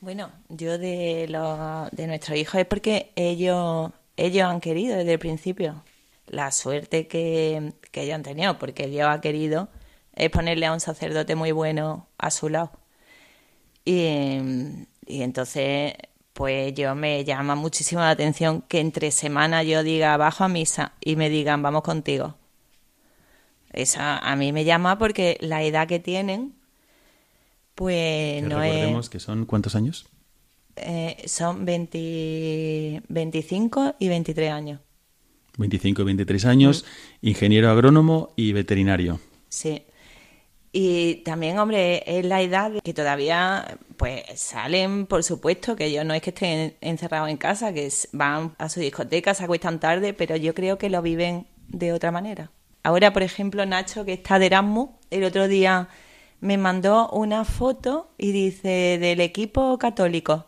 Bueno, 0.00 0.32
yo 0.48 0.78
de, 0.78 1.26
los, 1.28 1.90
de 1.92 2.06
nuestros 2.06 2.38
hijos 2.38 2.54
es 2.56 2.66
porque 2.66 3.12
ellos, 3.16 3.90
ellos 4.16 4.48
han 4.48 4.60
querido 4.60 4.96
desde 4.96 5.12
el 5.14 5.18
principio. 5.18 5.84
La 6.26 6.52
suerte 6.52 7.06
que, 7.06 7.74
que 7.90 8.02
ellos 8.02 8.14
han 8.14 8.22
tenido, 8.22 8.58
porque 8.58 8.86
Dios 8.86 9.08
ha 9.10 9.20
querido, 9.20 9.68
es 10.14 10.30
ponerle 10.30 10.66
a 10.66 10.72
un 10.72 10.80
sacerdote 10.80 11.34
muy 11.34 11.52
bueno 11.52 12.08
a 12.18 12.30
su 12.30 12.48
lado. 12.48 12.72
Y, 13.84 14.38
y 15.06 15.22
entonces, 15.22 15.94
pues 16.32 16.72
yo 16.74 16.94
me 16.94 17.24
llama 17.24 17.54
muchísimo 17.54 18.00
la 18.00 18.10
atención 18.10 18.62
que 18.62 18.80
entre 18.80 19.10
semanas 19.10 19.66
yo 19.66 19.82
diga 19.82 20.16
bajo 20.16 20.44
a 20.44 20.48
misa 20.48 20.94
y 21.00 21.16
me 21.16 21.28
digan 21.28 21.62
vamos 21.62 21.82
contigo. 21.82 22.36
Esa 23.72 24.18
a 24.18 24.36
mí 24.36 24.52
me 24.52 24.64
llama 24.64 24.98
porque 24.98 25.36
la 25.40 25.62
edad 25.62 25.86
que 25.88 26.00
tienen 26.00 26.59
pues 27.80 28.42
no 28.42 28.60
recordemos 28.60 29.08
que 29.08 29.18
son 29.20 29.46
¿cuántos 29.46 29.74
años? 29.74 30.04
Eh, 30.76 31.16
son 31.24 31.64
20, 31.64 33.04
25 33.08 33.94
y 33.98 34.08
23 34.08 34.50
años. 34.50 34.80
25 35.56 36.02
y 36.02 36.04
23 36.04 36.44
años, 36.44 36.84
ingeniero 37.22 37.70
agrónomo 37.70 38.34
y 38.36 38.52
veterinario. 38.52 39.18
Sí. 39.48 39.84
Y 40.72 41.22
también, 41.24 41.58
hombre, 41.58 42.02
es 42.06 42.22
la 42.26 42.42
edad 42.42 42.70
que 42.84 42.92
todavía 42.92 43.78
pues 43.96 44.24
salen, 44.34 45.06
por 45.06 45.24
supuesto, 45.24 45.74
que 45.74 45.86
ellos 45.86 46.04
no 46.04 46.12
es 46.12 46.20
que 46.20 46.30
estén 46.30 46.74
encerrados 46.82 47.30
en 47.30 47.38
casa, 47.38 47.72
que 47.72 47.90
van 48.12 48.54
a 48.58 48.68
su 48.68 48.80
discoteca, 48.80 49.32
se 49.32 49.44
acuestan 49.44 49.80
tarde, 49.80 50.12
pero 50.12 50.36
yo 50.36 50.54
creo 50.54 50.76
que 50.76 50.90
lo 50.90 51.00
viven 51.00 51.46
de 51.68 51.94
otra 51.94 52.10
manera. 52.10 52.50
Ahora, 52.82 53.14
por 53.14 53.22
ejemplo, 53.22 53.64
Nacho, 53.64 54.04
que 54.04 54.12
está 54.12 54.38
de 54.38 54.46
Erasmus, 54.46 54.90
el 55.10 55.24
otro 55.24 55.48
día 55.48 55.88
me 56.40 56.58
mandó 56.58 57.08
una 57.10 57.44
foto 57.44 58.10
y 58.18 58.32
dice 58.32 58.98
del 59.00 59.20
equipo 59.20 59.78
católico. 59.78 60.46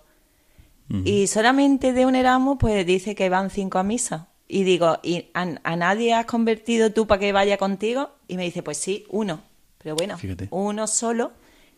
Y 1.05 1.27
solamente 1.27 1.95
de 1.95 2.05
un 2.05 2.15
Erasmus, 2.15 2.59
pues 2.61 2.85
dice 2.85 3.15
que 3.15 3.31
van 3.31 3.49
cinco 3.49 3.79
a 3.79 3.83
misa. 3.83 4.29
Y 4.47 4.65
digo, 4.65 4.99
¿y 5.03 5.31
a, 5.33 5.47
nadie 5.75 6.13
has 6.13 6.27
convertido 6.27 6.93
tú 6.93 7.07
para 7.07 7.19
que 7.19 7.33
vaya 7.33 7.57
contigo? 7.57 8.11
Y 8.29 8.37
me 8.37 8.45
dice, 8.45 8.63
pues 8.63 8.77
sí, 8.77 9.07
uno. 9.09 9.41
Pero 9.79 9.97
bueno, 9.97 10.19
uno 10.51 10.87
solo, 10.87 11.33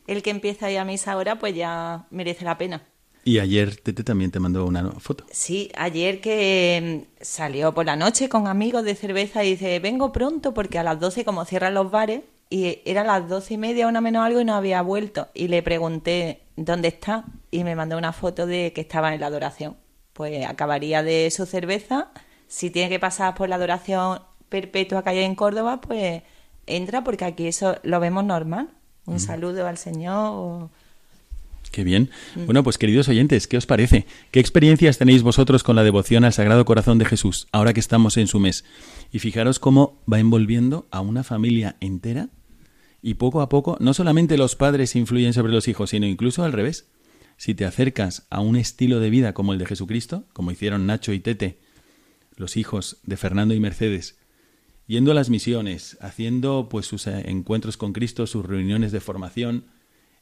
el 0.08 0.20
que 0.24 0.30
empieza 0.30 0.66
a 0.66 0.72
ir 0.72 0.78
a 0.78 0.84
misa 0.84 1.12
ahora, 1.12 1.38
pues 1.38 1.54
ya 1.54 2.08
merece 2.10 2.44
la 2.44 2.58
pena. 2.58 2.82
Y 3.24 3.38
ayer 3.38 3.76
Tete 3.76 4.02
también 4.02 4.32
te 4.32 4.40
mandó 4.40 4.66
una 4.66 4.90
foto. 4.98 5.24
Sí, 5.30 5.70
ayer 5.76 6.20
que 6.20 7.06
mm, 7.06 7.22
salió 7.22 7.72
por 7.72 7.86
la 7.86 7.94
noche 7.94 8.28
con 8.28 8.48
amigos 8.48 8.82
de 8.84 8.96
cerveza 8.96 9.44
y 9.44 9.52
dice, 9.52 9.78
vengo 9.78 10.10
pronto 10.10 10.52
porque 10.52 10.78
a 10.78 10.82
las 10.82 10.98
12 10.98 11.24
como 11.24 11.44
cierran 11.44 11.74
los 11.74 11.90
bares, 11.90 12.22
y 12.54 12.82
era 12.84 13.02
las 13.02 13.28
doce 13.28 13.54
y 13.54 13.58
media, 13.58 13.88
una 13.88 14.00
menos 14.00 14.24
algo, 14.24 14.40
y 14.40 14.44
no 14.44 14.54
había 14.54 14.80
vuelto. 14.80 15.26
Y 15.34 15.48
le 15.48 15.60
pregunté 15.64 16.42
dónde 16.54 16.86
está 16.86 17.24
y 17.50 17.64
me 17.64 17.74
mandó 17.74 17.98
una 17.98 18.12
foto 18.12 18.46
de 18.46 18.72
que 18.72 18.82
estaba 18.82 19.12
en 19.12 19.18
la 19.18 19.26
adoración. 19.26 19.76
Pues 20.12 20.46
acabaría 20.46 21.02
de 21.02 21.32
su 21.32 21.46
cerveza. 21.46 22.12
Si 22.46 22.70
tiene 22.70 22.88
que 22.90 23.00
pasar 23.00 23.34
por 23.34 23.48
la 23.48 23.56
adoración 23.56 24.20
perpetua 24.48 25.02
que 25.02 25.10
hay 25.10 25.18
en 25.24 25.34
Córdoba, 25.34 25.80
pues 25.80 26.22
entra 26.68 27.02
porque 27.02 27.24
aquí 27.24 27.48
eso 27.48 27.76
lo 27.82 27.98
vemos 27.98 28.24
normal. 28.24 28.68
Un 29.04 29.18
saludo 29.18 29.66
al 29.66 29.76
Señor. 29.76 30.68
Qué 31.72 31.82
bien. 31.82 32.10
Mm. 32.36 32.44
Bueno, 32.44 32.62
pues 32.62 32.78
queridos 32.78 33.08
oyentes, 33.08 33.48
¿qué 33.48 33.56
os 33.56 33.66
parece? 33.66 34.06
¿Qué 34.30 34.38
experiencias 34.38 34.96
tenéis 34.96 35.24
vosotros 35.24 35.64
con 35.64 35.74
la 35.74 35.82
devoción 35.82 36.22
al 36.22 36.32
Sagrado 36.32 36.64
Corazón 36.64 36.98
de 36.98 37.04
Jesús 37.04 37.48
ahora 37.50 37.72
que 37.72 37.80
estamos 37.80 38.16
en 38.16 38.28
su 38.28 38.38
mes? 38.38 38.64
Y 39.10 39.18
fijaros 39.18 39.58
cómo 39.58 39.98
va 40.10 40.20
envolviendo 40.20 40.86
a 40.92 41.00
una 41.00 41.24
familia 41.24 41.74
entera 41.80 42.28
y 43.06 43.14
poco 43.14 43.42
a 43.42 43.50
poco, 43.50 43.76
no 43.80 43.92
solamente 43.92 44.38
los 44.38 44.56
padres 44.56 44.96
influyen 44.96 45.34
sobre 45.34 45.52
los 45.52 45.68
hijos, 45.68 45.90
sino 45.90 46.06
incluso 46.06 46.42
al 46.42 46.54
revés. 46.54 46.88
Si 47.36 47.54
te 47.54 47.66
acercas 47.66 48.26
a 48.30 48.40
un 48.40 48.56
estilo 48.56 48.98
de 48.98 49.10
vida 49.10 49.34
como 49.34 49.52
el 49.52 49.58
de 49.58 49.66
Jesucristo, 49.66 50.24
como 50.32 50.50
hicieron 50.50 50.86
Nacho 50.86 51.12
y 51.12 51.20
Tete, 51.20 51.60
los 52.36 52.56
hijos 52.56 53.00
de 53.02 53.18
Fernando 53.18 53.52
y 53.52 53.60
Mercedes, 53.60 54.16
yendo 54.86 55.10
a 55.10 55.14
las 55.14 55.28
misiones, 55.28 55.98
haciendo 56.00 56.70
pues 56.70 56.86
sus 56.86 57.06
eh, 57.06 57.24
encuentros 57.26 57.76
con 57.76 57.92
Cristo, 57.92 58.26
sus 58.26 58.46
reuniones 58.46 58.90
de 58.90 59.00
formación, 59.00 59.66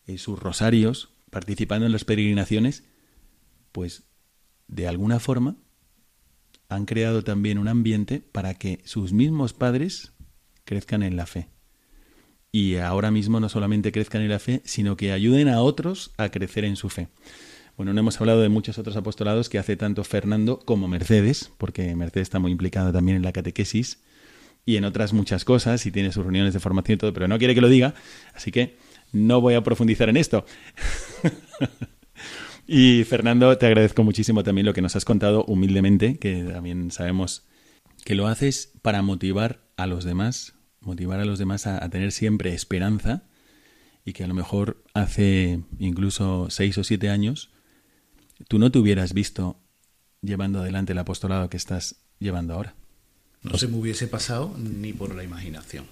eh, 0.09 0.19
sus 0.19 0.41
rosarios, 0.41 1.11
participando 1.31 1.87
en 1.87 1.93
las 1.93 2.05
peregrinaciones, 2.05 2.83
pues 3.71 4.09
de 4.67 4.89
alguna 4.89 5.21
forma 5.21 5.55
han 6.69 6.87
creado 6.87 7.23
también 7.23 7.59
un 7.59 7.69
ambiente 7.69 8.19
para 8.19 8.55
que 8.55 8.81
sus 8.85 9.13
mismos 9.13 9.53
padres 9.53 10.15
crezcan 10.65 11.05
en 11.05 11.15
la 11.15 11.27
fe 11.27 11.52
y 12.53 12.77
ahora 12.77 13.11
mismo 13.11 13.41
no 13.41 13.49
solamente 13.49 13.91
crezcan 13.93 14.21
en 14.21 14.29
la 14.29 14.39
fe, 14.39 14.61
sino 14.65 14.97
que 14.97 15.11
ayuden 15.11 15.49
a 15.49 15.63
otros 15.63 16.13
a 16.19 16.29
crecer 16.29 16.67
en 16.67 16.77
su 16.77 16.91
fe. 16.91 17.09
Bueno, 17.79 17.95
no 17.95 18.01
hemos 18.01 18.21
hablado 18.21 18.43
de 18.43 18.51
muchos 18.51 18.77
otros 18.77 18.95
apostolados 18.97 19.49
que 19.49 19.59
hace 19.59 19.77
tanto 19.77 20.05
Fernando 20.05 20.59
como 20.59 20.87
Mercedes, 20.87 21.51
porque 21.57 21.97
Mercedes 21.97 22.27
está 22.27 22.39
muy 22.39 22.53
implicada 22.53 22.93
también 22.93 23.17
en 23.17 23.23
la 23.23 23.33
catequesis 23.33 24.03
y 24.67 24.77
en 24.77 24.85
otras 24.85 25.15
muchas 25.15 25.47
cosas 25.47 25.87
y 25.87 25.91
tiene 25.91 26.13
sus 26.13 26.23
reuniones 26.23 26.53
de 26.53 26.61
formación 26.61 26.97
y 26.97 26.99
todo, 26.99 27.15
pero 27.15 27.27
no 27.27 27.39
quiere 27.39 27.55
que 27.55 27.63
lo 27.63 27.71
diga, 27.71 27.95
así 28.35 28.53
que 28.53 28.77
no 29.13 29.41
voy 29.41 29.55
a 29.55 29.63
profundizar 29.63 30.11
en 30.11 30.19
esto. 30.19 30.45
y 32.67 33.05
Fernando, 33.05 33.57
te 33.57 33.67
agradezco 33.67 34.05
muchísimo 34.05 34.45
también 34.45 34.67
lo 34.67 34.75
que 34.75 34.83
nos 34.83 34.95
has 34.95 35.07
contado 35.07 35.45
humildemente, 35.47 36.19
que 36.19 36.45
también 36.45 36.91
sabemos 36.91 37.45
que 38.05 38.15
lo 38.15 38.27
haces 38.27 38.73
para 38.83 39.01
motivar 39.01 39.63
a 39.79 39.87
los 39.87 40.05
demás 40.05 40.55
motivar 40.83 41.21
a 41.21 41.25
los 41.25 41.39
demás 41.39 41.67
a, 41.67 41.89
tener 41.89 42.13
siempre 42.13 42.55
esperanza 42.55 43.23
y 44.05 44.13
que 44.13 44.25
a 44.25 44.27
lo 44.27 44.35
mejor 44.35 44.83
hace 44.95 45.61
incluso 45.79 46.49
seis 46.51 46.77
o 46.79 46.85
siete 46.85 47.09
años 47.09 47.51
tú 48.49 48.59
no 48.59 48.71
te 48.71 48.79
hubieras 48.79 49.13
visto 49.15 49.57
llevando 50.21 50.61
adelante 50.61 50.93
el 50.93 50.99
apostolado 50.99 51.49
que 51.49 51.57
estás 51.57 51.97
llevando 52.19 52.55
ahora. 52.55 52.75
No 53.43 53.59
se 53.59 53.69
me 53.69 53.77
hubiese 53.77 54.07
pasado 54.07 54.55
ni 54.59 54.93
por 54.93 55.15
la 55.15 55.25
imaginación. 55.25 55.87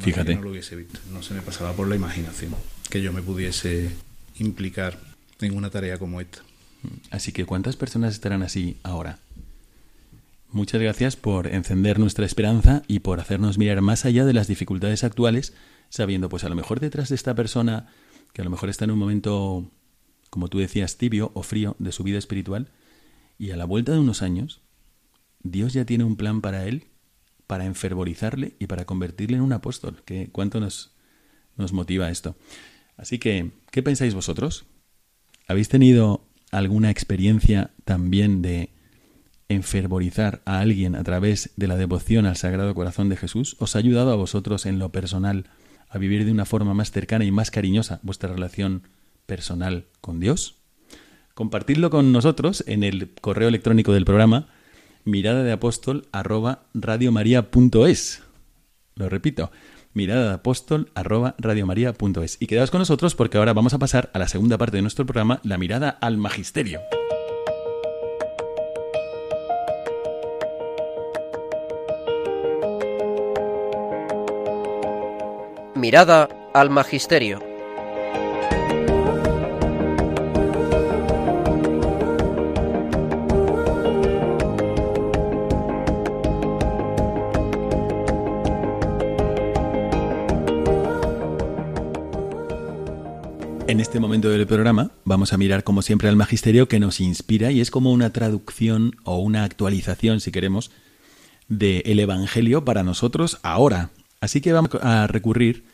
Fíjate. 0.00 0.34
No 0.34 0.42
lo 0.42 0.50
hubiese 0.50 0.76
visto. 0.76 0.98
No 1.12 1.22
se 1.22 1.34
me 1.34 1.42
pasaba 1.42 1.72
por 1.72 1.88
la 1.88 1.94
imaginación 1.94 2.54
que 2.90 3.02
yo 3.02 3.12
me 3.12 3.22
pudiese 3.22 3.90
implicar 4.36 4.98
en 5.40 5.56
una 5.56 5.70
tarea 5.70 5.98
como 5.98 6.20
esta. 6.20 6.40
Así 7.10 7.32
que, 7.32 7.44
¿cuántas 7.44 7.76
personas 7.76 8.14
estarán 8.14 8.42
así 8.42 8.76
ahora? 8.82 9.18
Muchas 10.54 10.80
gracias 10.80 11.16
por 11.16 11.48
encender 11.48 11.98
nuestra 11.98 12.24
esperanza 12.24 12.84
y 12.86 13.00
por 13.00 13.18
hacernos 13.18 13.58
mirar 13.58 13.80
más 13.80 14.04
allá 14.04 14.24
de 14.24 14.32
las 14.32 14.46
dificultades 14.46 15.02
actuales, 15.02 15.52
sabiendo 15.88 16.28
pues 16.28 16.44
a 16.44 16.48
lo 16.48 16.54
mejor 16.54 16.78
detrás 16.78 17.08
de 17.08 17.16
esta 17.16 17.34
persona, 17.34 17.88
que 18.32 18.40
a 18.40 18.44
lo 18.44 18.52
mejor 18.52 18.68
está 18.68 18.84
en 18.84 18.92
un 18.92 19.00
momento, 19.00 19.68
como 20.30 20.46
tú 20.46 20.60
decías, 20.60 20.96
tibio 20.96 21.32
o 21.34 21.42
frío 21.42 21.74
de 21.80 21.90
su 21.90 22.04
vida 22.04 22.18
espiritual, 22.18 22.70
y 23.36 23.50
a 23.50 23.56
la 23.56 23.64
vuelta 23.64 23.90
de 23.90 23.98
unos 23.98 24.22
años, 24.22 24.60
Dios 25.42 25.72
ya 25.72 25.86
tiene 25.86 26.04
un 26.04 26.14
plan 26.14 26.40
para 26.40 26.64
él, 26.68 26.84
para 27.48 27.64
enfervorizarle 27.64 28.54
y 28.60 28.68
para 28.68 28.84
convertirle 28.84 29.38
en 29.38 29.42
un 29.42 29.54
apóstol. 29.54 30.04
que 30.04 30.28
¿Cuánto 30.30 30.60
nos, 30.60 30.94
nos 31.56 31.72
motiva 31.72 32.10
esto? 32.10 32.36
Así 32.96 33.18
que, 33.18 33.50
¿qué 33.72 33.82
pensáis 33.82 34.14
vosotros? 34.14 34.66
¿Habéis 35.48 35.68
tenido 35.68 36.28
alguna 36.52 36.92
experiencia 36.92 37.72
también 37.84 38.40
de 38.40 38.70
enfervorizar 39.48 40.42
a 40.44 40.60
alguien 40.60 40.94
a 40.94 41.04
través 41.04 41.50
de 41.56 41.66
la 41.66 41.76
devoción 41.76 42.26
al 42.26 42.36
Sagrado 42.36 42.74
Corazón 42.74 43.08
de 43.08 43.16
Jesús 43.16 43.56
os 43.58 43.76
ha 43.76 43.78
ayudado 43.78 44.12
a 44.12 44.16
vosotros 44.16 44.66
en 44.66 44.78
lo 44.78 44.90
personal 44.90 45.46
a 45.88 45.98
vivir 45.98 46.24
de 46.24 46.32
una 46.32 46.44
forma 46.44 46.74
más 46.74 46.90
cercana 46.90 47.24
y 47.24 47.30
más 47.30 47.50
cariñosa 47.50 48.00
vuestra 48.02 48.32
relación 48.32 48.82
personal 49.26 49.86
con 50.00 50.20
Dios? 50.20 50.56
Compartidlo 51.34 51.90
con 51.90 52.12
nosotros 52.12 52.64
en 52.66 52.84
el 52.84 53.12
correo 53.20 53.48
electrónico 53.48 53.92
del 53.92 54.04
programa 54.04 54.48
mirada 55.04 55.42
de 55.42 55.52
apóstol 55.52 56.08
arroba 56.12 56.64
radiomaria.es. 56.74 58.22
Lo 58.94 59.08
repito, 59.08 59.50
mirada 59.92 60.28
de 60.28 60.34
apóstol 60.34 60.90
arroba 60.94 61.34
radiomaria.es. 61.38 62.36
Y 62.40 62.46
quedaos 62.46 62.70
con 62.70 62.78
nosotros 62.78 63.14
porque 63.14 63.38
ahora 63.38 63.52
vamos 63.52 63.74
a 63.74 63.78
pasar 63.78 64.10
a 64.14 64.18
la 64.18 64.28
segunda 64.28 64.58
parte 64.58 64.76
de 64.76 64.82
nuestro 64.82 65.06
programa, 65.06 65.40
la 65.42 65.58
mirada 65.58 65.90
al 65.90 66.16
magisterio. 66.16 66.80
Mirada 75.74 76.28
al 76.54 76.70
Magisterio. 76.70 77.40
En 93.66 93.80
este 93.80 93.98
momento 93.98 94.28
del 94.28 94.46
programa 94.46 94.92
vamos 95.04 95.32
a 95.32 95.36
mirar 95.38 95.64
como 95.64 95.82
siempre 95.82 96.08
al 96.08 96.14
magisterio 96.14 96.68
que 96.68 96.78
nos 96.78 97.00
inspira 97.00 97.50
y 97.50 97.60
es 97.60 97.72
como 97.72 97.90
una 97.90 98.12
traducción 98.12 98.94
o 99.02 99.18
una 99.18 99.42
actualización, 99.42 100.20
si 100.20 100.30
queremos, 100.30 100.70
del 101.48 101.98
Evangelio 101.98 102.64
para 102.64 102.84
nosotros 102.84 103.40
ahora, 103.42 103.90
Así 104.24 104.40
que 104.40 104.54
vamos 104.54 104.70
a 104.80 105.06
recurrir 105.06 105.66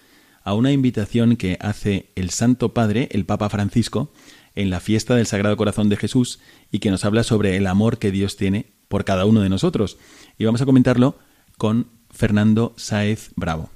a 0.42 0.54
una 0.54 0.72
invitación 0.72 1.36
que 1.36 1.56
hace 1.60 2.10
el 2.16 2.30
Santo 2.30 2.74
Padre, 2.74 3.08
el 3.12 3.24
Papa 3.24 3.48
Francisco, 3.48 4.12
en 4.56 4.70
la 4.70 4.80
fiesta 4.80 5.14
del 5.14 5.28
Sagrado 5.28 5.56
Corazón 5.56 5.88
de 5.88 5.96
Jesús 5.96 6.40
y 6.72 6.80
que 6.80 6.90
nos 6.90 7.04
habla 7.04 7.22
sobre 7.22 7.56
el 7.56 7.68
amor 7.68 7.98
que 7.98 8.10
Dios 8.10 8.36
tiene 8.36 8.72
por 8.88 9.04
cada 9.04 9.24
uno 9.24 9.40
de 9.40 9.48
nosotros. 9.48 9.98
Y 10.36 10.46
vamos 10.46 10.60
a 10.60 10.66
comentarlo 10.66 11.16
con 11.58 11.86
Fernando 12.10 12.74
Sáez 12.76 13.30
Bravo, 13.36 13.70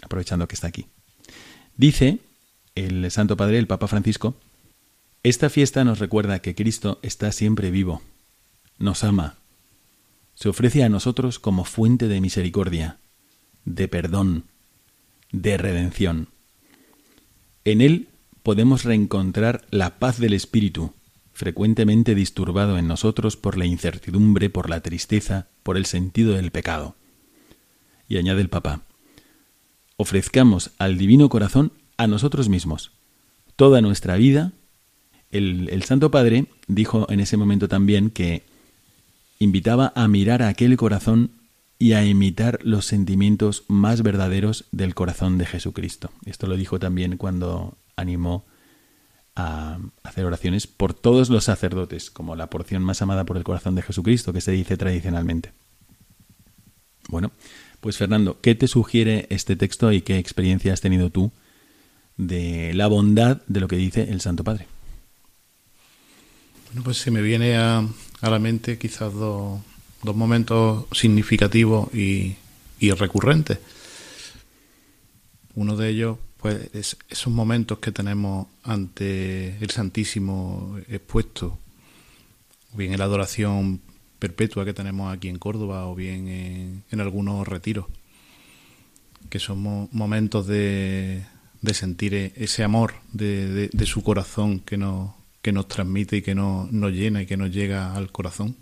aprovechando 0.00 0.46
que 0.46 0.54
está 0.54 0.68
aquí. 0.68 0.86
Dice 1.76 2.20
el 2.76 3.10
Santo 3.10 3.36
Padre, 3.36 3.58
el 3.58 3.66
Papa 3.66 3.88
Francisco, 3.88 4.36
esta 5.24 5.50
fiesta 5.50 5.82
nos 5.82 5.98
recuerda 5.98 6.38
que 6.38 6.54
Cristo 6.54 7.00
está 7.02 7.32
siempre 7.32 7.72
vivo, 7.72 8.02
nos 8.78 9.02
ama, 9.02 9.34
se 10.36 10.48
ofrece 10.48 10.84
a 10.84 10.88
nosotros 10.88 11.40
como 11.40 11.64
fuente 11.64 12.06
de 12.06 12.20
misericordia, 12.20 13.00
de 13.66 13.88
perdón, 13.88 14.44
de 15.32 15.58
redención. 15.58 16.28
En 17.64 17.82
Él 17.82 18.08
podemos 18.42 18.84
reencontrar 18.84 19.66
la 19.70 19.98
paz 19.98 20.18
del 20.18 20.32
Espíritu, 20.32 20.92
frecuentemente 21.34 22.14
disturbado 22.14 22.78
en 22.78 22.86
nosotros 22.86 23.36
por 23.36 23.58
la 23.58 23.66
incertidumbre, 23.66 24.48
por 24.48 24.70
la 24.70 24.80
tristeza, 24.80 25.48
por 25.62 25.76
el 25.76 25.84
sentido 25.84 26.34
del 26.34 26.52
pecado. 26.52 26.94
Y 28.08 28.16
añade 28.16 28.40
el 28.40 28.48
Papa, 28.48 28.82
ofrezcamos 29.96 30.70
al 30.78 30.96
Divino 30.96 31.28
Corazón 31.28 31.72
a 31.98 32.06
nosotros 32.06 32.48
mismos, 32.48 32.92
toda 33.56 33.80
nuestra 33.80 34.16
vida. 34.16 34.52
El, 35.32 35.68
el 35.70 35.82
Santo 35.82 36.10
Padre 36.12 36.46
dijo 36.68 37.06
en 37.10 37.18
ese 37.18 37.36
momento 37.36 37.68
también 37.68 38.10
que 38.10 38.44
invitaba 39.40 39.92
a 39.96 40.06
mirar 40.06 40.42
a 40.42 40.48
aquel 40.48 40.76
corazón 40.76 41.30
y 41.78 41.92
a 41.92 42.04
imitar 42.04 42.58
los 42.62 42.86
sentimientos 42.86 43.64
más 43.68 44.02
verdaderos 44.02 44.64
del 44.72 44.94
corazón 44.94 45.38
de 45.38 45.46
Jesucristo. 45.46 46.10
Esto 46.24 46.46
lo 46.46 46.56
dijo 46.56 46.78
también 46.78 47.16
cuando 47.16 47.76
animó 47.96 48.44
a 49.34 49.78
hacer 50.02 50.24
oraciones 50.24 50.66
por 50.66 50.94
todos 50.94 51.28
los 51.28 51.44
sacerdotes, 51.44 52.10
como 52.10 52.36
la 52.36 52.48
porción 52.48 52.82
más 52.82 53.02
amada 53.02 53.24
por 53.24 53.36
el 53.36 53.44
corazón 53.44 53.74
de 53.74 53.82
Jesucristo, 53.82 54.32
que 54.32 54.40
se 54.40 54.52
dice 54.52 54.78
tradicionalmente. 54.78 55.52
Bueno, 57.08 57.30
pues 57.80 57.98
Fernando, 57.98 58.40
¿qué 58.40 58.54
te 58.54 58.66
sugiere 58.66 59.26
este 59.28 59.54
texto 59.54 59.92
y 59.92 60.00
qué 60.00 60.18
experiencia 60.18 60.72
has 60.72 60.80
tenido 60.80 61.10
tú 61.10 61.30
de 62.16 62.72
la 62.74 62.86
bondad 62.86 63.42
de 63.46 63.60
lo 63.60 63.68
que 63.68 63.76
dice 63.76 64.10
el 64.10 64.22
Santo 64.22 64.42
Padre? 64.42 64.66
Bueno, 66.68 66.82
pues 66.82 66.96
se 66.96 67.10
me 67.10 67.20
viene 67.20 67.56
a, 67.56 67.86
a 68.22 68.30
la 68.30 68.38
mente 68.38 68.78
quizás 68.78 69.12
dos, 69.12 69.60
dos 70.06 70.16
momentos 70.16 70.86
significativos 70.92 71.92
y, 71.94 72.36
recurrentes. 72.80 73.58
Uno 75.54 75.76
de 75.76 75.88
ellos, 75.88 76.18
pues, 76.38 76.70
es 76.72 76.96
esos 77.10 77.32
momentos 77.32 77.78
que 77.78 77.92
tenemos 77.92 78.46
ante 78.62 79.58
el 79.58 79.70
Santísimo 79.70 80.78
expuesto, 80.88 81.58
o 82.72 82.76
bien 82.76 82.92
en 82.92 82.98
la 82.98 83.04
adoración 83.04 83.80
perpetua 84.18 84.64
que 84.64 84.72
tenemos 84.72 85.12
aquí 85.12 85.28
en 85.28 85.38
Córdoba, 85.38 85.86
o 85.86 85.94
bien 85.94 86.82
en, 86.90 87.00
algunos 87.00 87.46
retiros, 87.46 87.86
que 89.28 89.38
son 89.38 89.88
momentos 89.92 90.46
de, 90.46 91.24
sentir 91.72 92.14
ese 92.14 92.62
amor 92.62 92.94
de 93.12 93.86
su 93.86 94.02
corazón 94.04 94.60
que 94.60 94.76
nos 94.76 95.10
que 95.46 95.52
nos 95.52 95.68
transmite 95.68 96.16
y 96.16 96.22
que 96.22 96.34
nos, 96.34 96.72
nos 96.72 96.90
llena 96.90 97.22
y 97.22 97.26
que 97.26 97.36
nos 97.36 97.52
llega 97.52 97.94
al 97.94 98.10
corazón. 98.10 98.56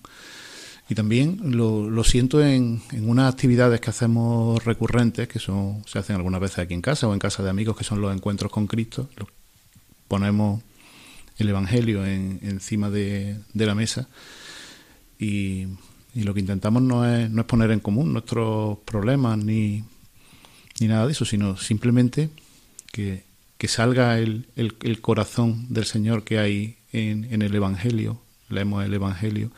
Y 0.88 0.94
también 0.94 1.56
lo, 1.56 1.88
lo 1.88 2.04
siento 2.04 2.44
en, 2.44 2.82
en, 2.92 3.08
unas 3.08 3.32
actividades 3.32 3.80
que 3.80 3.90
hacemos 3.90 4.62
recurrentes, 4.64 5.28
que 5.28 5.38
son 5.38 5.82
se 5.86 5.98
hacen 5.98 6.16
algunas 6.16 6.40
veces 6.40 6.58
aquí 6.58 6.74
en 6.74 6.82
casa 6.82 7.08
o 7.08 7.14
en 7.14 7.18
casa 7.18 7.42
de 7.42 7.50
amigos, 7.50 7.76
que 7.76 7.84
son 7.84 8.00
los 8.00 8.14
encuentros 8.14 8.52
con 8.52 8.66
Cristo. 8.66 9.08
Ponemos 10.08 10.62
el 11.38 11.48
Evangelio 11.48 12.04
en, 12.04 12.38
encima 12.42 12.90
de, 12.90 13.38
de, 13.54 13.66
la 13.66 13.74
mesa 13.74 14.08
y, 15.18 15.66
lo 16.14 16.32
que 16.32 16.40
intentamos 16.40 16.82
no 16.82 17.04
es, 17.08 17.28
no 17.30 17.40
es 17.40 17.46
poner 17.46 17.70
en 17.70 17.80
común 17.80 18.12
nuestros 18.12 18.78
problemas 18.84 19.38
ni, 19.38 19.82
ni 20.80 20.86
nada 20.86 21.06
de 21.06 21.12
eso, 21.12 21.24
sino 21.24 21.56
simplemente 21.56 22.30
que 22.92 23.24
que 23.58 23.68
salga 23.68 24.18
el, 24.18 24.46
el, 24.56 24.74
el, 24.82 25.00
corazón 25.00 25.72
del 25.72 25.84
Señor 25.84 26.24
que 26.24 26.38
hay 26.38 26.76
en, 26.92 27.32
en, 27.32 27.42
el 27.42 27.54
Evangelio, 27.54 28.20
leemos 28.48 28.84
el 28.84 28.92
Evangelio, 28.92 29.50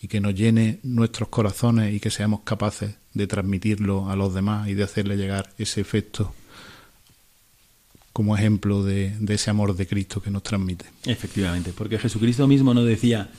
y 0.00 0.08
que 0.08 0.20
nos 0.20 0.34
llene 0.34 0.80
nuestros 0.82 1.28
corazones 1.28 1.94
y 1.94 2.00
que 2.00 2.10
seamos 2.10 2.40
capaces 2.40 2.94
de 3.12 3.26
transmitirlo 3.26 4.10
a 4.10 4.16
los 4.16 4.32
demás 4.34 4.68
y 4.68 4.74
de 4.74 4.82
hacerle 4.82 5.16
llegar 5.16 5.50
ese 5.58 5.80
efecto 5.80 6.34
como 8.12 8.36
ejemplo 8.36 8.82
de, 8.82 9.14
ese 9.28 9.50
amor 9.50 9.76
de 9.76 9.86
Cristo 9.86 10.20
que 10.20 10.30
nos 10.30 10.42
transmite. 10.42 10.86
Efectivamente, 11.04 11.72
porque 11.76 11.98
Jesucristo 11.98 12.48
mismo 12.48 12.74
no 12.74 12.84
decía, 12.84 13.30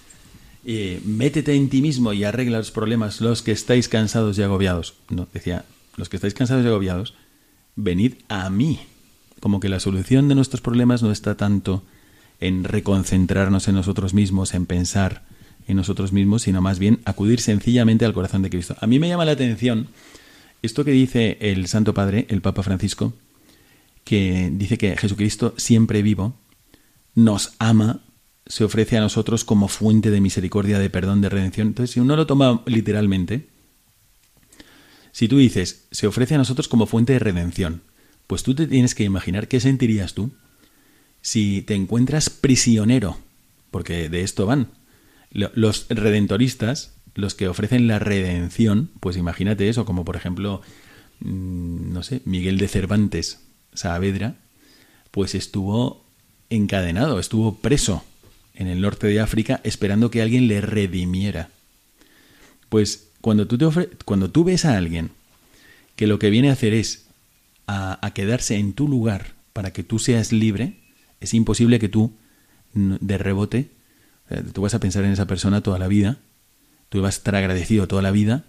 eh, 0.65 1.01
métete 1.05 1.55
en 1.55 1.69
ti 1.69 1.81
mismo 1.81 2.13
y 2.13 2.23
arregla 2.23 2.59
los 2.59 2.71
problemas 2.71 3.21
los 3.21 3.41
que 3.41 3.51
estáis 3.51 3.89
cansados 3.89 4.37
y 4.37 4.43
agobiados. 4.43 4.95
No, 5.09 5.27
decía, 5.33 5.65
los 5.97 6.09
que 6.09 6.17
estáis 6.17 6.33
cansados 6.33 6.63
y 6.63 6.67
agobiados, 6.67 7.15
venid 7.75 8.13
a 8.29 8.49
mí 8.49 8.79
como 9.39 9.59
que 9.59 9.69
la 9.69 9.79
solución 9.79 10.27
de 10.29 10.35
nuestros 10.35 10.61
problemas 10.61 11.01
no 11.01 11.11
está 11.11 11.35
tanto 11.35 11.83
en 12.39 12.63
reconcentrarnos 12.63 13.67
en 13.67 13.75
nosotros 13.75 14.13
mismos, 14.13 14.53
en 14.53 14.65
pensar 14.65 15.23
en 15.67 15.77
nosotros 15.77 16.11
mismos, 16.11 16.43
sino 16.43 16.61
más 16.61 16.79
bien 16.79 16.99
acudir 17.05 17.39
sencillamente 17.39 18.05
al 18.05 18.13
corazón 18.13 18.41
de 18.41 18.49
Cristo. 18.49 18.75
A 18.79 18.87
mí 18.87 18.99
me 18.99 19.07
llama 19.07 19.25
la 19.25 19.31
atención 19.31 19.87
esto 20.61 20.85
que 20.85 20.91
dice 20.91 21.37
el 21.41 21.67
Santo 21.67 21.93
Padre, 21.93 22.25
el 22.29 22.41
Papa 22.41 22.63
Francisco, 22.63 23.13
que 24.03 24.49
dice 24.53 24.77
que 24.77 24.95
Jesucristo, 24.95 25.53
siempre 25.57 26.01
vivo, 26.01 26.35
nos 27.15 27.53
ama, 27.59 28.01
se 28.45 28.63
ofrece 28.63 28.97
a 28.97 29.01
nosotros 29.01 29.43
como 29.43 29.67
fuente 29.67 30.11
de 30.11 30.21
misericordia, 30.21 30.79
de 30.79 30.89
perdón, 30.89 31.21
de 31.21 31.29
redención. 31.29 31.67
Entonces, 31.67 31.93
si 31.93 31.99
uno 31.99 32.15
lo 32.15 32.27
toma 32.27 32.61
literalmente, 32.65 33.47
si 35.11 35.27
tú 35.27 35.37
dices, 35.37 35.87
se 35.91 36.07
ofrece 36.07 36.35
a 36.35 36.37
nosotros 36.37 36.67
como 36.67 36.85
fuente 36.85 37.13
de 37.13 37.19
redención, 37.19 37.81
pues 38.27 38.43
tú 38.43 38.55
te 38.55 38.67
tienes 38.67 38.95
que 38.95 39.03
imaginar 39.03 39.47
qué 39.47 39.59
sentirías 39.59 40.13
tú 40.13 40.31
si 41.21 41.61
te 41.61 41.75
encuentras 41.75 42.29
prisionero, 42.29 43.17
porque 43.69 44.09
de 44.09 44.21
esto 44.21 44.45
van. 44.45 44.69
Los 45.31 45.87
redentoristas, 45.89 46.93
los 47.15 47.35
que 47.35 47.47
ofrecen 47.47 47.87
la 47.87 47.99
redención, 47.99 48.89
pues 48.99 49.17
imagínate 49.17 49.69
eso, 49.69 49.85
como 49.85 50.03
por 50.03 50.15
ejemplo, 50.15 50.61
mm, 51.21 51.93
no 51.93 52.03
sé, 52.03 52.21
Miguel 52.25 52.57
de 52.57 52.67
Cervantes 52.67 53.39
Saavedra, 53.73 54.35
pues 55.11 55.35
estuvo 55.35 56.05
encadenado, 56.49 57.19
estuvo 57.19 57.55
preso 57.55 58.03
en 58.55 58.67
el 58.67 58.81
norte 58.81 59.07
de 59.07 59.21
África 59.21 59.61
esperando 59.63 60.11
que 60.11 60.21
alguien 60.21 60.47
le 60.47 60.61
redimiera. 60.61 61.49
Pues 62.69 63.07
cuando 63.21 63.47
tú, 63.47 63.57
te 63.57 63.65
ofre 63.65 63.89
cuando 64.05 64.29
tú 64.29 64.43
ves 64.43 64.65
a 64.65 64.77
alguien 64.77 65.11
que 65.95 66.07
lo 66.07 66.19
que 66.19 66.29
viene 66.29 66.49
a 66.49 66.53
hacer 66.53 66.73
es 66.73 67.05
a, 67.67 68.05
a, 68.05 68.13
quedarse 68.13 68.57
en 68.57 68.73
tu 68.73 68.87
lugar 68.87 69.33
para 69.53 69.71
que 69.71 69.83
tú 69.83 69.99
seas 69.99 70.31
libre, 70.31 70.73
es 71.21 71.33
imposible 71.33 71.79
que 71.79 71.89
tú 71.89 72.11
de 72.73 73.17
rebote, 73.17 73.69
tú 74.53 74.61
vas 74.61 74.73
a 74.73 74.79
pensar 74.79 75.03
en 75.03 75.11
esa 75.11 75.27
persona 75.27 75.61
toda 75.61 75.79
la 75.79 75.87
vida, 75.87 76.17
tú 76.89 77.01
vas 77.01 77.15
a 77.15 77.17
estar 77.17 77.35
agradecido 77.35 77.87
toda 77.87 78.01
la 78.01 78.11
vida, 78.11 78.43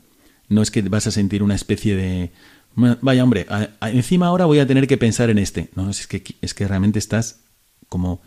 no 0.49 0.63
es 0.63 0.71
que 0.71 0.83
vas 0.83 1.07
a 1.07 1.11
sentir 1.11 1.43
una 1.43 1.55
especie 1.55 1.97
de, 1.97 2.31
vaya 2.75 3.25
hombre, 3.25 3.47
encima 3.81 4.27
ahora 4.27 4.47
voy 4.47 4.59
a 4.59 4.67
tener 4.67 4.87
que 4.87 4.99
pensar 4.99 5.31
en 5.31 5.39
este, 5.39 5.71
no, 5.75 5.91
es 5.91 6.07
que, 6.07 6.23
es 6.41 6.55
que 6.55 6.67
realmente 6.67 6.99
estás 6.99 7.41
como, 7.89 8.21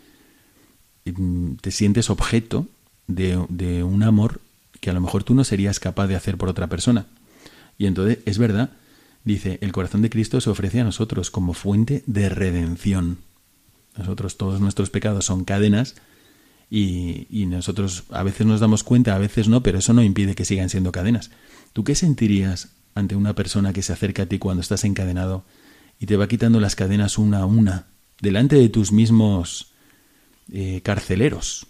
mm, 1.04 1.54
te 1.56 1.70
sientes 1.70 2.10
objeto 2.10 2.66
de, 3.06 3.44
de 3.48 3.82
un 3.82 4.02
amor 4.02 4.40
que 4.80 4.90
a 4.90 4.92
lo 4.92 5.00
mejor 5.00 5.24
tú 5.24 5.34
no 5.34 5.44
serías 5.44 5.80
capaz 5.80 6.06
de 6.06 6.16
hacer 6.16 6.36
por 6.36 6.48
otra 6.48 6.66
persona. 6.66 7.06
Y 7.78 7.86
entonces 7.86 8.18
es 8.24 8.38
verdad, 8.38 8.70
Dice, 9.26 9.58
el 9.60 9.72
corazón 9.72 10.02
de 10.02 10.08
Cristo 10.08 10.40
se 10.40 10.50
ofrece 10.50 10.80
a 10.80 10.84
nosotros 10.84 11.32
como 11.32 11.52
fuente 11.52 12.04
de 12.06 12.28
redención. 12.28 13.18
Nosotros, 13.98 14.36
todos 14.36 14.60
nuestros 14.60 14.88
pecados 14.88 15.24
son 15.24 15.44
cadenas 15.44 15.96
y, 16.70 17.26
y, 17.30 17.46
nosotros 17.46 18.04
a 18.10 18.22
veces 18.22 18.46
nos 18.46 18.60
damos 18.60 18.82
cuenta, 18.82 19.14
a 19.14 19.18
veces 19.18 19.48
no, 19.48 19.62
pero 19.62 19.78
eso 19.78 19.92
no 19.92 20.02
impide 20.02 20.34
que 20.34 20.44
sigan 20.44 20.68
siendo 20.68 20.92
cadenas. 20.92 21.30
¿Tú 21.72 21.84
qué 21.84 21.94
sentirías 21.94 22.70
ante 22.94 23.14
una 23.14 23.34
persona 23.34 23.72
que 23.72 23.82
se 23.82 23.92
acerca 23.92 24.22
a 24.22 24.26
ti 24.26 24.38
cuando 24.38 24.62
estás 24.62 24.84
encadenado 24.84 25.44
y 26.00 26.06
te 26.06 26.16
va 26.16 26.26
quitando 26.26 26.58
las 26.58 26.74
cadenas 26.74 27.18
una 27.18 27.40
a 27.40 27.46
una, 27.46 27.86
delante 28.20 28.56
de 28.56 28.68
tus 28.68 28.92
mismos 28.92 29.72
eh, 30.52 30.80
carceleros? 30.82 31.66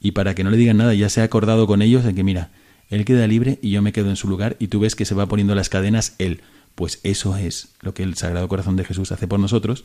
Y 0.00 0.12
para 0.12 0.34
que 0.34 0.44
no 0.44 0.50
le 0.50 0.56
digan 0.56 0.76
nada, 0.76 0.92
ya 0.94 1.08
se 1.08 1.20
ha 1.20 1.24
acordado 1.24 1.66
con 1.66 1.80
ellos 1.80 2.04
de 2.04 2.14
que, 2.14 2.24
mira, 2.24 2.50
él 2.90 3.04
queda 3.04 3.26
libre 3.26 3.58
y 3.62 3.70
yo 3.70 3.80
me 3.80 3.92
quedo 3.92 4.10
en 4.10 4.16
su 4.16 4.28
lugar 4.28 4.56
y 4.58 4.68
tú 4.68 4.80
ves 4.80 4.94
que 4.94 5.04
se 5.04 5.14
va 5.14 5.26
poniendo 5.26 5.54
las 5.54 5.68
cadenas 5.68 6.14
él. 6.18 6.42
Pues 6.74 7.00
eso 7.04 7.36
es 7.36 7.68
lo 7.80 7.94
que 7.94 8.02
el 8.02 8.14
Sagrado 8.16 8.48
Corazón 8.48 8.76
de 8.76 8.84
Jesús 8.84 9.12
hace 9.12 9.28
por 9.28 9.40
nosotros. 9.40 9.84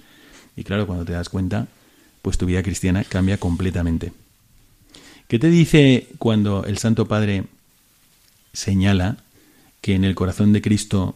Y 0.55 0.63
claro, 0.63 0.87
cuando 0.87 1.05
te 1.05 1.13
das 1.13 1.29
cuenta, 1.29 1.67
pues 2.21 2.37
tu 2.37 2.45
vida 2.45 2.63
cristiana 2.63 3.03
cambia 3.03 3.37
completamente. 3.37 4.13
¿Qué 5.27 5.39
te 5.39 5.49
dice 5.49 6.07
cuando 6.17 6.65
el 6.65 6.77
Santo 6.77 7.07
Padre 7.07 7.45
señala 8.53 9.17
que 9.81 9.95
en 9.95 10.03
el 10.03 10.15
corazón 10.15 10.53
de 10.53 10.61
Cristo 10.61 11.15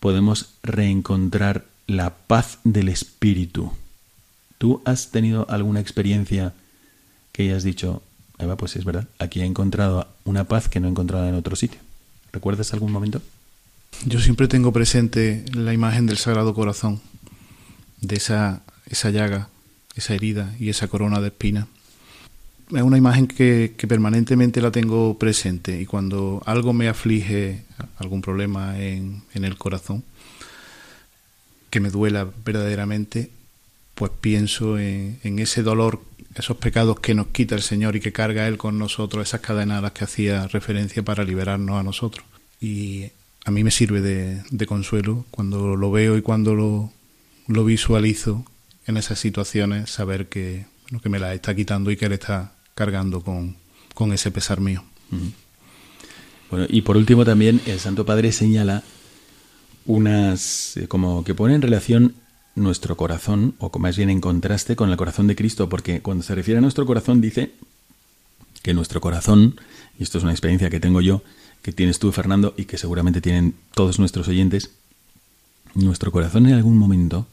podemos 0.00 0.50
reencontrar 0.62 1.66
la 1.86 2.10
paz 2.10 2.58
del 2.64 2.88
espíritu. 2.88 3.72
¿Tú 4.58 4.82
has 4.84 5.10
tenido 5.10 5.46
alguna 5.50 5.80
experiencia 5.80 6.54
que 7.32 7.44
hayas 7.44 7.64
dicho, 7.64 8.02
Eva, 8.38 8.56
pues 8.56 8.76
es 8.76 8.84
verdad, 8.84 9.08
aquí 9.18 9.40
he 9.40 9.44
encontrado 9.44 10.08
una 10.24 10.44
paz 10.44 10.68
que 10.68 10.80
no 10.80 10.88
he 10.88 10.90
encontrado 10.90 11.28
en 11.28 11.34
otro 11.34 11.56
sitio? 11.56 11.80
¿Recuerdas 12.32 12.72
algún 12.72 12.92
momento? 12.92 13.20
Yo 14.04 14.20
siempre 14.20 14.48
tengo 14.48 14.72
presente 14.72 15.44
la 15.52 15.72
imagen 15.72 16.06
del 16.06 16.18
Sagrado 16.18 16.54
Corazón, 16.54 17.00
de 18.00 18.16
esa, 18.16 18.62
esa 18.86 19.10
llaga, 19.10 19.48
esa 19.96 20.14
herida 20.14 20.54
y 20.60 20.68
esa 20.68 20.88
corona 20.88 21.20
de 21.20 21.28
espinas. 21.28 21.66
Es 22.74 22.82
una 22.82 22.98
imagen 22.98 23.26
que, 23.28 23.74
permanentemente 23.88 24.60
la 24.60 24.72
tengo 24.72 25.18
presente 25.18 25.80
y 25.80 25.86
cuando 25.86 26.42
algo 26.46 26.72
me 26.72 26.88
aflige, 26.88 27.62
algún 27.98 28.22
problema 28.22 28.78
en, 28.78 29.22
el 29.32 29.56
corazón, 29.56 30.04
que 31.70 31.80
me 31.80 31.90
duela 31.90 32.28
verdaderamente, 32.44 33.30
pues 33.94 34.10
pienso 34.20 34.78
en, 34.78 35.38
ese 35.38 35.62
dolor, 35.62 36.02
esos 36.34 36.56
pecados 36.56 36.98
que 37.00 37.14
nos 37.14 37.28
quita 37.28 37.54
el 37.54 37.62
Señor 37.62 37.96
y 37.96 38.00
que 38.00 38.12
carga 38.12 38.48
Él 38.48 38.58
con 38.58 38.78
nosotros, 38.78 39.26
esas 39.26 39.40
cadenas 39.40 39.78
a 39.78 39.82
las 39.82 39.92
que 39.92 40.04
hacía 40.04 40.48
referencia 40.48 41.04
para 41.04 41.24
liberarnos 41.24 41.78
a 41.78 41.84
nosotros. 41.84 42.26
Y 42.60 43.10
a 43.44 43.52
mí 43.52 43.62
me 43.62 43.70
sirve 43.70 44.00
de, 44.00 44.66
consuelo 44.66 45.24
cuando 45.30 45.76
lo 45.76 45.92
veo 45.92 46.16
y 46.16 46.22
cuando 46.22 46.54
lo, 46.56 47.64
visualizo 47.64 48.44
en 48.86 48.96
esas 48.96 49.18
situaciones, 49.18 49.90
saber 49.90 50.28
que, 50.28 50.66
bueno, 50.84 51.00
que 51.00 51.08
me 51.08 51.18
la 51.18 51.34
está 51.34 51.54
quitando 51.54 51.90
y 51.90 51.96
que 51.96 52.06
Él 52.06 52.12
está 52.12 52.52
cargando 52.74 53.20
con, 53.22 53.56
con 53.94 54.12
ese 54.12 54.30
pesar 54.30 54.60
mío. 54.60 54.84
Bueno, 56.50 56.66
y 56.68 56.82
por 56.82 56.96
último 56.96 57.24
también 57.24 57.60
el 57.66 57.80
Santo 57.80 58.06
Padre 58.06 58.32
señala 58.32 58.82
unas, 59.86 60.76
eh, 60.76 60.88
como 60.88 61.24
que 61.24 61.34
pone 61.34 61.54
en 61.54 61.62
relación 61.62 62.14
nuestro 62.54 62.96
corazón, 62.96 63.54
o 63.58 63.76
más 63.78 63.96
bien 63.96 64.10
en 64.10 64.20
contraste 64.20 64.76
con 64.76 64.90
el 64.90 64.96
corazón 64.96 65.26
de 65.26 65.36
Cristo, 65.36 65.68
porque 65.68 66.00
cuando 66.00 66.22
se 66.22 66.34
refiere 66.34 66.58
a 66.58 66.60
nuestro 66.60 66.86
corazón 66.86 67.20
dice 67.20 67.52
que 68.62 68.74
nuestro 68.74 69.00
corazón, 69.00 69.60
y 69.98 70.02
esto 70.02 70.18
es 70.18 70.24
una 70.24 70.32
experiencia 70.32 70.70
que 70.70 70.80
tengo 70.80 71.00
yo, 71.00 71.22
que 71.62 71.72
tienes 71.72 71.98
tú, 71.98 72.12
Fernando, 72.12 72.54
y 72.56 72.64
que 72.64 72.78
seguramente 72.78 73.20
tienen 73.20 73.54
todos 73.74 73.98
nuestros 73.98 74.28
oyentes, 74.28 74.70
nuestro 75.74 76.10
corazón 76.10 76.46
en 76.46 76.54
algún 76.54 76.78
momento 76.78 77.26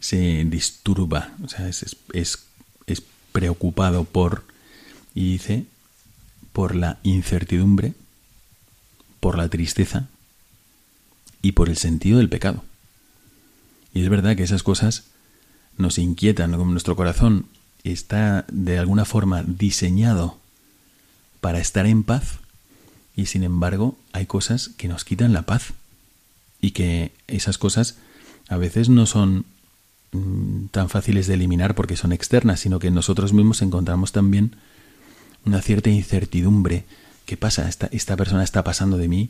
se 0.00 0.44
disturba, 0.44 1.32
o 1.42 1.48
sea, 1.48 1.68
es, 1.68 1.96
es, 2.12 2.38
es 2.86 3.02
preocupado 3.32 4.04
por, 4.04 4.44
y 5.14 5.32
dice, 5.32 5.66
por 6.52 6.74
la 6.74 6.98
incertidumbre, 7.02 7.94
por 9.20 9.36
la 9.36 9.48
tristeza 9.48 10.08
y 11.42 11.52
por 11.52 11.68
el 11.68 11.76
sentido 11.76 12.18
del 12.18 12.28
pecado. 12.28 12.64
Y 13.94 14.02
es 14.02 14.08
verdad 14.08 14.36
que 14.36 14.42
esas 14.42 14.62
cosas 14.62 15.04
nos 15.76 15.98
inquietan, 15.98 16.50
nuestro 16.50 16.96
corazón 16.96 17.46
está 17.84 18.44
de 18.50 18.78
alguna 18.78 19.04
forma 19.04 19.42
diseñado 19.44 20.38
para 21.40 21.60
estar 21.60 21.86
en 21.86 22.02
paz 22.02 22.38
y 23.16 23.26
sin 23.26 23.44
embargo 23.44 23.96
hay 24.12 24.26
cosas 24.26 24.68
que 24.76 24.88
nos 24.88 25.04
quitan 25.04 25.32
la 25.32 25.42
paz 25.42 25.72
y 26.60 26.72
que 26.72 27.12
esas 27.28 27.58
cosas 27.58 27.96
a 28.48 28.56
veces 28.56 28.88
no 28.88 29.06
son 29.06 29.44
tan 30.70 30.88
fáciles 30.88 31.26
de 31.26 31.34
eliminar 31.34 31.74
porque 31.74 31.96
son 31.96 32.12
externas, 32.12 32.60
sino 32.60 32.78
que 32.78 32.90
nosotros 32.90 33.32
mismos 33.32 33.62
encontramos 33.62 34.12
también 34.12 34.56
una 35.44 35.60
cierta 35.60 35.90
incertidumbre. 35.90 36.84
¿Qué 37.26 37.36
pasa? 37.36 37.68
Esta, 37.68 37.88
esta 37.92 38.16
persona 38.16 38.42
está 38.42 38.64
pasando 38.64 38.96
de 38.96 39.08
mí, 39.08 39.28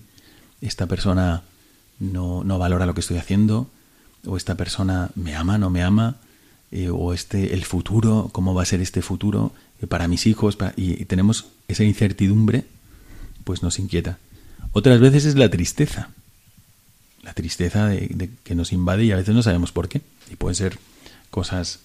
esta 0.60 0.86
persona 0.86 1.42
no, 1.98 2.44
no 2.44 2.58
valora 2.58 2.86
lo 2.86 2.94
que 2.94 3.00
estoy 3.00 3.16
haciendo, 3.16 3.68
o 4.26 4.36
esta 4.36 4.54
persona 4.54 5.10
me 5.14 5.34
ama, 5.34 5.58
no 5.58 5.70
me 5.70 5.82
ama, 5.82 6.16
eh, 6.70 6.90
o 6.90 7.12
este 7.12 7.54
el 7.54 7.64
futuro, 7.64 8.30
cómo 8.32 8.54
va 8.54 8.62
a 8.62 8.66
ser 8.66 8.80
este 8.80 9.02
futuro 9.02 9.52
eh, 9.80 9.86
para 9.86 10.06
mis 10.06 10.26
hijos, 10.26 10.58
y, 10.76 11.00
y, 11.00 11.04
tenemos 11.06 11.46
esa 11.66 11.84
incertidumbre, 11.84 12.64
pues 13.44 13.62
nos 13.62 13.78
inquieta. 13.78 14.18
Otras 14.72 15.00
veces 15.00 15.24
es 15.24 15.34
la 15.34 15.48
tristeza, 15.48 16.10
la 17.28 17.34
tristeza 17.34 17.86
de, 17.86 18.08
de 18.08 18.30
que 18.42 18.54
nos 18.54 18.72
invade 18.72 19.04
y 19.04 19.12
a 19.12 19.16
veces 19.16 19.34
no 19.34 19.42
sabemos 19.42 19.70
por 19.70 19.90
qué, 19.90 20.00
y 20.32 20.36
pueden 20.36 20.54
ser 20.54 20.78
cosas 21.30 21.80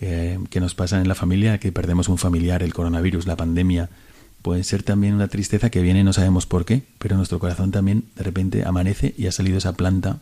eh, 0.00 0.40
que 0.50 0.58
nos 0.58 0.74
pasan 0.74 1.02
en 1.02 1.08
la 1.08 1.14
familia, 1.14 1.58
que 1.58 1.70
perdemos 1.70 2.08
un 2.08 2.18
familiar, 2.18 2.64
el 2.64 2.74
coronavirus, 2.74 3.28
la 3.28 3.36
pandemia, 3.36 3.88
puede 4.42 4.64
ser 4.64 4.82
también 4.82 5.14
una 5.14 5.28
tristeza 5.28 5.70
que 5.70 5.82
viene 5.82 6.02
no 6.02 6.12
sabemos 6.12 6.46
por 6.46 6.64
qué, 6.64 6.82
pero 6.98 7.16
nuestro 7.16 7.38
corazón 7.38 7.70
también 7.70 8.06
de 8.16 8.24
repente 8.24 8.64
amanece 8.64 9.14
y 9.16 9.28
ha 9.28 9.32
salido 9.32 9.58
esa 9.58 9.74
planta 9.74 10.18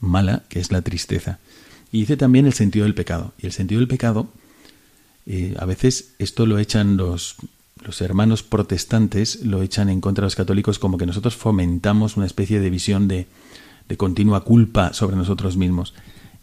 mala 0.00 0.44
que 0.48 0.58
es 0.58 0.72
la 0.72 0.80
tristeza. 0.80 1.38
Y 1.92 2.00
dice 2.00 2.16
también 2.16 2.46
el 2.46 2.54
sentido 2.54 2.84
del 2.84 2.94
pecado. 2.94 3.34
Y 3.38 3.46
el 3.46 3.52
sentido 3.52 3.80
del 3.80 3.88
pecado, 3.88 4.28
eh, 5.26 5.54
a 5.58 5.66
veces 5.66 6.14
esto 6.18 6.46
lo 6.46 6.58
echan 6.58 6.96
los, 6.96 7.36
los 7.84 8.00
hermanos 8.00 8.42
protestantes, 8.42 9.44
lo 9.44 9.62
echan 9.62 9.88
en 9.88 10.00
contra 10.00 10.22
de 10.22 10.26
los 10.26 10.36
católicos 10.36 10.78
como 10.78 10.98
que 10.98 11.06
nosotros 11.06 11.36
fomentamos 11.36 12.16
una 12.16 12.26
especie 12.26 12.60
de 12.60 12.70
visión 12.70 13.08
de, 13.08 13.26
de 13.90 13.96
continua 13.96 14.44
culpa 14.44 14.92
sobre 14.94 15.16
nosotros 15.16 15.56
mismos. 15.56 15.94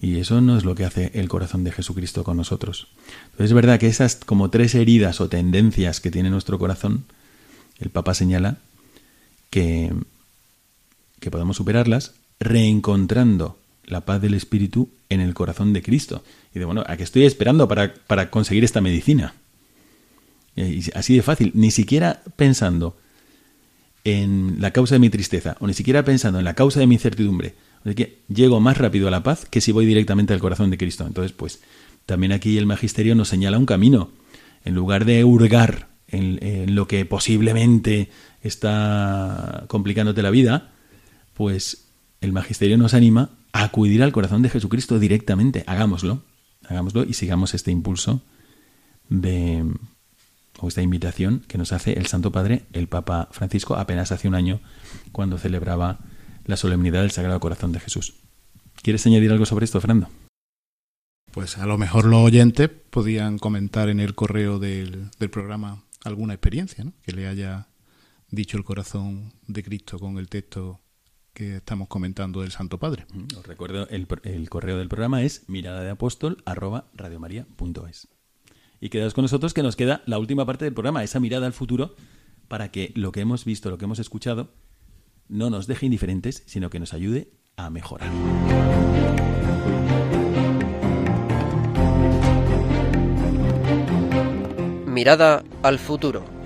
Y 0.02 0.20
eso 0.20 0.41
no 0.41 0.58
es 0.58 0.66
lo 0.66 0.76
que 0.76 0.84
hace 0.84 1.12
el 1.14 1.30
corazón 1.30 1.64
de 1.64 1.72
Jesucristo 1.72 2.26
con 2.26 2.36
nosotros. 2.36 2.89
Entonces 3.24 3.45
es 3.45 3.54
verdad 3.54 3.80
que 3.80 3.88
esas 3.88 4.18
como 4.18 4.50
tres 4.50 4.76
heridas 4.76 5.22
o 5.22 5.30
tendencias 5.30 6.02
que 6.02 6.12
tiene 6.12 6.30
nuestro 6.30 6.60
corazón, 6.60 7.06
el 7.80 7.89
Papa 7.89 8.14
señala 8.14 8.58
que, 9.50 9.93
que 11.22 11.32
podemos 11.32 11.56
superarlas 11.56 12.16
reencontrando 12.39 13.58
la 13.86 14.02
paz 14.02 14.22
del 14.22 14.34
Espíritu 14.34 14.89
en 15.08 15.22
el 15.22 15.34
corazón 15.34 15.72
de 15.72 15.82
Cristo. 15.82 16.24
Y 16.54 16.60
de 16.60 16.66
bueno, 16.66 16.84
¿a 16.86 16.98
qué 16.98 17.04
estoy 17.04 17.24
esperando 17.24 17.70
para, 17.70 17.93
para 18.08 18.30
conseguir 18.30 18.66
esta 18.66 18.82
medicina? 18.82 19.36
Y 20.58 20.84
así 20.95 21.16
de 21.16 21.22
fácil, 21.22 21.52
ni 21.56 21.72
siquiera 21.72 22.22
pensando 22.36 22.98
en 24.08 24.55
la 24.60 24.72
causa 24.72 24.95
de 24.95 24.99
mi 24.99 25.10
tristeza, 25.10 25.58
o 25.60 25.68
ni 25.68 25.74
siquiera 25.74 26.05
pensando 26.05 26.39
en 26.39 26.45
la 26.45 26.53
causa 26.53 26.80
de 26.80 26.88
mi 26.88 26.95
incertidumbre, 26.95 27.55
de 27.84 27.93
que 27.93 28.22
llego 28.30 28.62
más 28.62 28.78
rápido 28.78 29.10
a 29.10 29.12
la 29.12 29.22
paz 29.22 29.45
que 29.45 29.60
si 29.60 29.74
voy 29.74 29.86
directamente 29.86 30.34
al 30.34 30.39
corazón 30.39 30.70
de 30.70 30.78
Cristo. 30.78 31.05
Entonces, 31.05 31.34
pues, 31.34 31.62
también 32.05 32.32
aquí 32.32 32.58
el 32.58 32.66
magisterio 32.66 33.16
nos 33.16 33.28
señala 33.28 33.58
un 33.58 33.66
camino. 33.66 34.12
En 34.64 34.76
lugar 34.76 35.03
de 35.03 35.26
hurgar 35.26 35.89
en, 36.08 36.39
en 36.41 36.74
lo 36.74 36.88
que 36.88 37.05
posiblemente 37.05 38.10
está 38.41 39.66
complicándote 39.68 40.22
la 40.22 40.30
vida, 40.30 40.72
pues 41.34 41.89
el 42.22 42.32
magisterio 42.32 42.78
nos 42.78 42.93
anima 42.93 43.32
a 43.51 43.66
acudir 43.66 44.03
al 44.03 44.14
corazón 44.14 44.41
de 44.41 44.49
Jesucristo 44.49 44.99
directamente. 44.99 45.66
Hagámoslo, 45.68 46.24
hagámoslo 46.66 47.03
y 47.03 47.14
sigamos 47.14 47.53
este 47.53 47.72
impulso 47.72 48.22
de 49.10 49.66
o 50.60 50.68
esta 50.68 50.82
invitación 50.82 51.43
que 51.47 51.58
nos 51.58 51.72
hace 51.72 51.93
el 51.93 52.08
Santo 52.08 52.32
Padre, 52.32 52.64
el 52.74 52.88
Papa 52.88 53.30
Francisco, 53.32 53.76
apenas 53.76 54.12
hace 54.12 54.28
un 54.28 54.36
año 54.36 54.60
cuando 55.12 55.38
celebraba 55.38 55.99
la 56.45 56.58
solemnidad 56.58 57.01
del 57.01 57.12
Sagrado 57.12 57.39
Corazón 57.39 57.72
de 57.72 57.80
Jesús. 57.80 58.16
¿Quieres 58.82 59.05
añadir 59.05 59.32
algo 59.32 59.45
sobre 59.45 59.66
esto, 59.66 59.82
Fernando? 59.82 60.10
Pues 61.32 61.58
a 61.58 61.66
lo 61.66 61.78
mejor 61.78 62.05
los 62.05 62.26
oyentes 62.26 62.70
podían 62.89 63.38
comentar 63.38 63.89
en 63.89 63.99
el 63.99 64.16
correo 64.16 64.60
del, 64.60 65.12
del 65.20 65.30
programa 65.30 65.84
alguna 66.03 66.34
experiencia 66.34 66.84
¿no? 66.84 66.93
que 67.03 67.12
le 67.12 67.28
haya 67.28 67.68
dicho 68.30 68.58
el 68.58 68.64
corazón 68.64 69.34
de 69.47 69.64
Cristo 69.64 69.99
con 69.99 70.18
el 70.18 70.30
texto 70.30 70.80
que 71.34 71.58
estamos 71.58 71.88
comentando 71.88 72.41
del 72.41 72.51
Santo 72.51 72.80
Padre. 72.80 73.05
Os 73.38 73.45
recuerdo, 73.45 73.88
el, 73.89 74.08
el 74.24 74.49
correo 74.49 74.78
del 74.80 74.89
programa 74.89 75.22
es 75.22 75.47
mirada 75.47 75.82
de 75.82 75.91
apóstol 75.91 76.41
arroba 76.45 76.86
radiomaria.es. 76.95 78.08
Y 78.80 78.90
quedaos 78.90 79.14
con 79.14 79.24
nosotros 79.24 79.54
que 79.54 79.64
nos 79.64 79.76
queda 79.76 80.04
la 80.06 80.20
última 80.20 80.46
parte 80.46 80.66
del 80.66 80.74
programa, 80.74 81.04
esa 81.04 81.20
mirada 81.20 81.48
al 81.48 81.54
futuro, 81.54 81.96
para 82.48 82.72
que 82.72 82.92
lo 82.96 83.12
que 83.12 83.22
hemos 83.22 83.46
visto, 83.46 83.70
lo 83.70 83.78
que 83.78 83.86
hemos 83.86 84.00
escuchado, 84.00 84.54
no 85.28 85.50
nos 85.50 85.68
deje 85.68 85.86
indiferentes, 85.86 86.44
sino 86.46 86.70
que 86.70 86.80
nos 86.80 86.94
ayude 86.94 87.32
a 87.56 87.70
mejorar. 87.70 88.10
Mirada 94.86 95.44
al 95.64 95.80
futuro. 95.80 96.37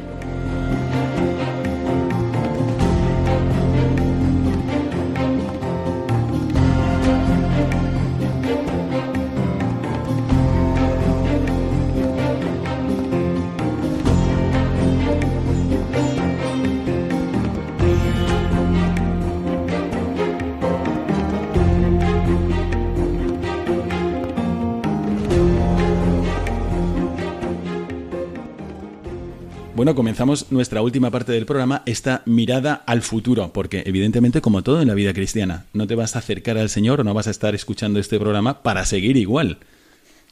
Bueno, 29.82 29.96
comenzamos 29.96 30.52
nuestra 30.52 30.84
última 30.84 31.10
parte 31.10 31.32
del 31.32 31.48
programa, 31.48 31.82
esta 31.88 32.22
mirada 32.28 32.84
al 32.86 33.02
futuro, 33.02 33.52
porque 33.52 33.82
evidentemente 33.88 34.40
como 34.40 34.62
todo 34.62 34.80
en 34.80 34.88
la 34.88 34.94
vida 34.94 35.12
cristiana, 35.12 35.66
no 35.74 35.88
te 35.88 35.96
vas 35.96 36.16
a 36.16 36.20
acercar 36.20 36.60
al 36.60 36.70
Señor 36.70 37.02
o 37.02 37.04
no 37.04 37.16
vas 37.16 37.26
a 37.26 37.32
estar 37.32 37.56
escuchando 37.56 38.00
este 38.00 38.20
programa 38.20 38.62
para 38.62 38.86
seguir 38.86 39.18
igual. 39.18 39.58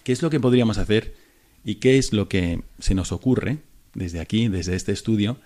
¿Qué 0.04 0.12
es 0.12 0.22
lo 0.22 0.30
que 0.30 0.40
podríamos 0.40 0.78
hacer 0.78 1.16
y 1.66 1.76
qué 1.78 1.98
es 1.98 2.14
lo 2.14 2.30
que 2.30 2.62
se 2.78 2.94
nos 2.94 3.12
ocurre 3.12 3.58
desde 3.96 4.20
aquí, 4.20 4.50
desde 4.50 4.76
este 4.76 4.92
estudio, 4.92 5.38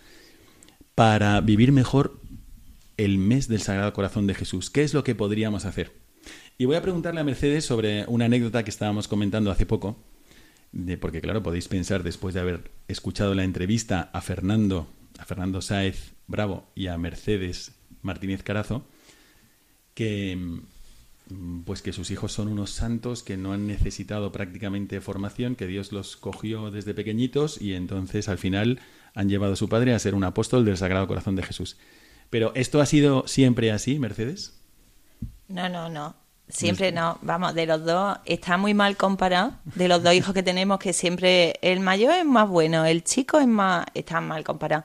para 0.96 1.40
vivir 1.40 1.72
mejor 1.72 2.20
el 2.98 3.20
mes 3.20 3.48
del 3.48 3.62
Sagrado 3.62 3.94
Corazón 3.94 4.28
de 4.28 4.34
Jesús? 4.34 4.70
¿Qué 4.70 4.84
es 4.84 4.94
lo 4.94 5.06
que 5.06 5.16
podríamos 5.16 5.64
hacer? 5.64 5.94
Y 6.58 6.66
voy 6.66 6.76
a 6.76 6.82
preguntarle 6.82 7.22
a 7.22 7.24
Mercedes 7.24 7.64
sobre 7.64 8.04
una 8.08 8.26
anécdota 8.26 8.66
que 8.66 8.70
estábamos 8.70 9.08
comentando 9.08 9.50
hace 9.50 9.66
poco 9.66 9.96
porque 11.00 11.22
claro, 11.22 11.44
podéis 11.44 11.68
pensar 11.68 12.04
después 12.04 12.34
de 12.34 12.42
haber 12.42 12.72
escuchado 12.88 13.36
la 13.36 13.44
entrevista 13.44 14.10
a 14.14 14.22
Fernando, 14.22 14.88
a 15.20 15.26
Fernando 15.26 15.62
Sáez 15.62 16.14
Bravo 16.28 16.72
y 16.76 16.88
a 16.88 16.98
Mercedes 16.98 17.76
Martínez 18.02 18.44
Carazo, 18.44 18.86
que 19.94 20.36
mm, 21.30 21.62
pues 21.66 21.82
que 21.82 21.94
sus 21.94 22.12
hijos 22.12 22.32
son 22.32 22.48
unos 22.48 22.72
santos 22.72 23.24
que 23.24 23.38
no 23.38 23.54
han 23.54 23.68
necesitado 23.68 24.32
prácticamente 24.32 25.00
formación, 25.00 25.56
que 25.56 25.68
Dios 25.68 25.92
los 25.92 26.18
cogió 26.18 26.72
desde 26.72 26.94
pequeñitos 26.94 27.62
y 27.62 27.74
entonces 27.74 28.28
al 28.28 28.38
final 28.38 28.80
han 29.14 29.30
llevado 29.30 29.54
a 29.54 29.58
su 29.58 29.70
padre 29.70 29.94
a 29.94 30.00
ser 30.00 30.16
un 30.16 30.24
apóstol 30.24 30.66
del 30.66 30.78
Sagrado 30.78 31.08
Corazón 31.08 31.36
de 31.36 31.44
Jesús. 31.44 31.78
Pero 32.30 32.52
¿esto 32.56 32.82
ha 32.82 32.86
sido 32.86 33.28
siempre 33.28 33.72
así, 33.72 34.00
Mercedes? 34.00 34.60
No, 35.48 35.70
no, 35.70 35.88
no. 35.88 36.23
Siempre 36.50 36.92
no, 36.92 37.18
vamos, 37.22 37.56
de 37.56 37.66
los 37.66 37.84
dos 37.84 38.18
está 38.26 38.58
muy 38.58 38.74
mal 38.74 38.98
comparado, 38.98 39.54
de 39.64 39.88
los 39.88 40.04
dos 40.04 40.14
hijos 40.14 40.34
que 40.34 40.44
tenemos, 40.44 40.78
que 40.78 40.94
siempre 40.94 41.56
el 41.62 41.80
mayor 41.80 42.14
es 42.14 42.26
más 42.26 42.48
bueno, 42.48 42.86
el 42.86 43.04
chico 43.04 43.40
es 43.40 43.48
más, 43.48 43.86
está 43.94 44.22
mal 44.22 44.44
comparado. 44.44 44.84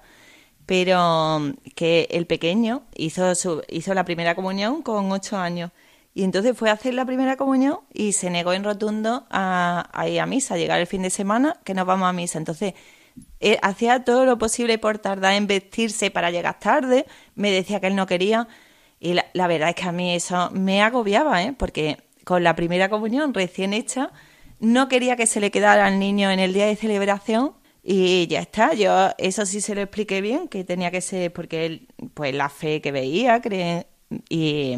Pero 0.66 1.40
mm, 1.40 1.50
que 1.74 2.08
el 2.10 2.26
pequeño 2.26 2.82
hizo, 2.94 3.34
su, 3.34 3.62
hizo 3.68 3.92
la 3.92 4.04
primera 4.04 4.34
comunión 4.34 4.82
con 4.82 5.10
ocho 5.12 5.36
años. 5.36 5.70
Y 6.14 6.24
entonces 6.24 6.56
fue 6.56 6.70
a 6.70 6.72
hacer 6.72 6.94
la 6.94 7.04
primera 7.04 7.36
comunión 7.36 7.80
y 7.92 8.12
se 8.12 8.30
negó 8.30 8.52
en 8.52 8.64
rotundo 8.64 9.26
a, 9.30 9.88
ir 10.08 10.20
a 10.20 10.26
misa, 10.26 10.54
a 10.54 10.58
llegar 10.58 10.80
el 10.80 10.86
fin 10.86 11.02
de 11.02 11.10
semana, 11.10 11.60
que 11.64 11.74
nos 11.74 11.86
vamos 11.86 12.08
a 12.08 12.12
misa. 12.12 12.38
Entonces, 12.38 12.74
eh, 13.40 13.58
hacía 13.62 14.04
todo 14.04 14.24
lo 14.24 14.38
posible 14.38 14.78
por 14.78 14.98
tardar 14.98 15.34
en 15.34 15.46
vestirse 15.46 16.10
para 16.10 16.30
llegar 16.30 16.58
tarde, 16.58 17.06
me 17.34 17.50
decía 17.50 17.80
que 17.80 17.88
él 17.88 17.96
no 17.96 18.06
quería. 18.06 18.48
Y 19.00 19.14
la, 19.14 19.46
verdad 19.46 19.70
es 19.70 19.74
que 19.74 19.84
a 19.84 19.92
mí 19.92 20.14
eso 20.14 20.50
me 20.50 20.82
agobiaba, 20.82 21.42
¿eh? 21.42 21.54
porque 21.56 21.98
con 22.24 22.42
la 22.42 22.56
primera 22.56 22.88
comunión 22.88 23.32
recién 23.32 23.72
hecha, 23.72 24.10
no 24.60 24.88
quería 24.88 25.16
que 25.16 25.26
se 25.26 25.40
le 25.40 25.50
quedara 25.50 25.86
al 25.86 25.98
niño 25.98 26.30
en 26.30 26.40
el 26.40 26.52
día 26.52 26.66
de 26.66 26.76
celebración 26.76 27.52
y 27.82 28.26
ya 28.26 28.40
está. 28.40 28.74
Yo 28.74 29.10
eso 29.18 29.46
sí 29.46 29.60
se 29.60 29.74
lo 29.74 29.80
expliqué 29.80 30.20
bien, 30.20 30.48
que 30.48 30.64
tenía 30.64 30.90
que 30.90 31.00
ser 31.00 31.32
porque 31.32 31.66
él, 31.66 31.88
pues 32.14 32.34
la 32.34 32.48
fe 32.48 32.80
que 32.80 32.90
veía, 32.90 33.40
cree, 33.40 33.86
y 34.28 34.74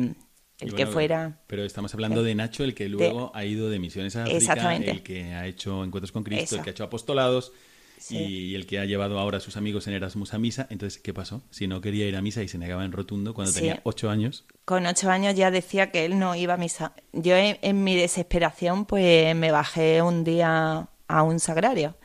el 0.61 0.75
que 0.75 0.87
fuera. 0.87 1.41
Pero 1.47 1.65
estamos 1.65 1.95
hablando 1.95 2.23
de 2.23 2.35
Nacho, 2.35 2.63
el 2.63 2.75
que 2.75 2.89
luego 2.89 3.33
ha 3.35 3.45
ido 3.45 3.71
de 3.71 3.79
misiones 3.79 4.17
a 4.17 4.25
África, 4.25 4.77
el 4.77 5.03
que 5.03 5.33
ha 5.33 5.47
hecho 5.47 5.83
encuentros 5.83 6.13
con 6.13 6.25
Cristo, 6.25 6.57
el 6.57 6.63
que 6.63 6.71
ha 6.71 6.73
hecho 6.73 6.85
apostolados 6.85 7.53
y 8.09 8.55
el 8.55 8.67
que 8.67 8.79
ha 8.79 8.85
llevado 8.85 9.19
ahora 9.19 9.39
a 9.39 9.41
sus 9.41 9.57
amigos 9.57 9.87
en 9.87 9.95
Erasmus 9.95 10.33
a 10.35 10.39
misa. 10.39 10.67
Entonces, 10.71 11.01
¿qué 11.01 11.13
pasó? 11.13 11.43
Si 11.51 11.67
no 11.67 11.81
quería 11.81 12.07
ir 12.07 12.17
a 12.17 12.23
misa 12.23 12.43
y 12.43 12.49
se 12.49 12.59
negaba 12.59 12.85
en 12.85 12.93
rotundo 12.93 13.35
cuando 13.35 13.53
tenía 13.53 13.81
ocho 13.85 14.11
años. 14.11 14.45
Con 14.65 14.87
ocho 14.87 15.11
años 15.11 15.35
ya 15.35 15.51
decía 15.51 15.91
que 15.91 16.05
él 16.05 16.19
no 16.19 16.35
iba 16.35 16.55
a 16.55 16.57
misa. 16.57 16.95
Yo 17.13 17.35
en, 17.37 17.85
mi 17.85 17.97
desesperación 17.97 18.87
pues 18.87 19.35
me 19.37 19.51
bajé 19.51 20.03
un 20.03 20.25
día 20.25 20.89
a 21.09 21.23
un 21.23 21.41
sagrario 21.41 21.97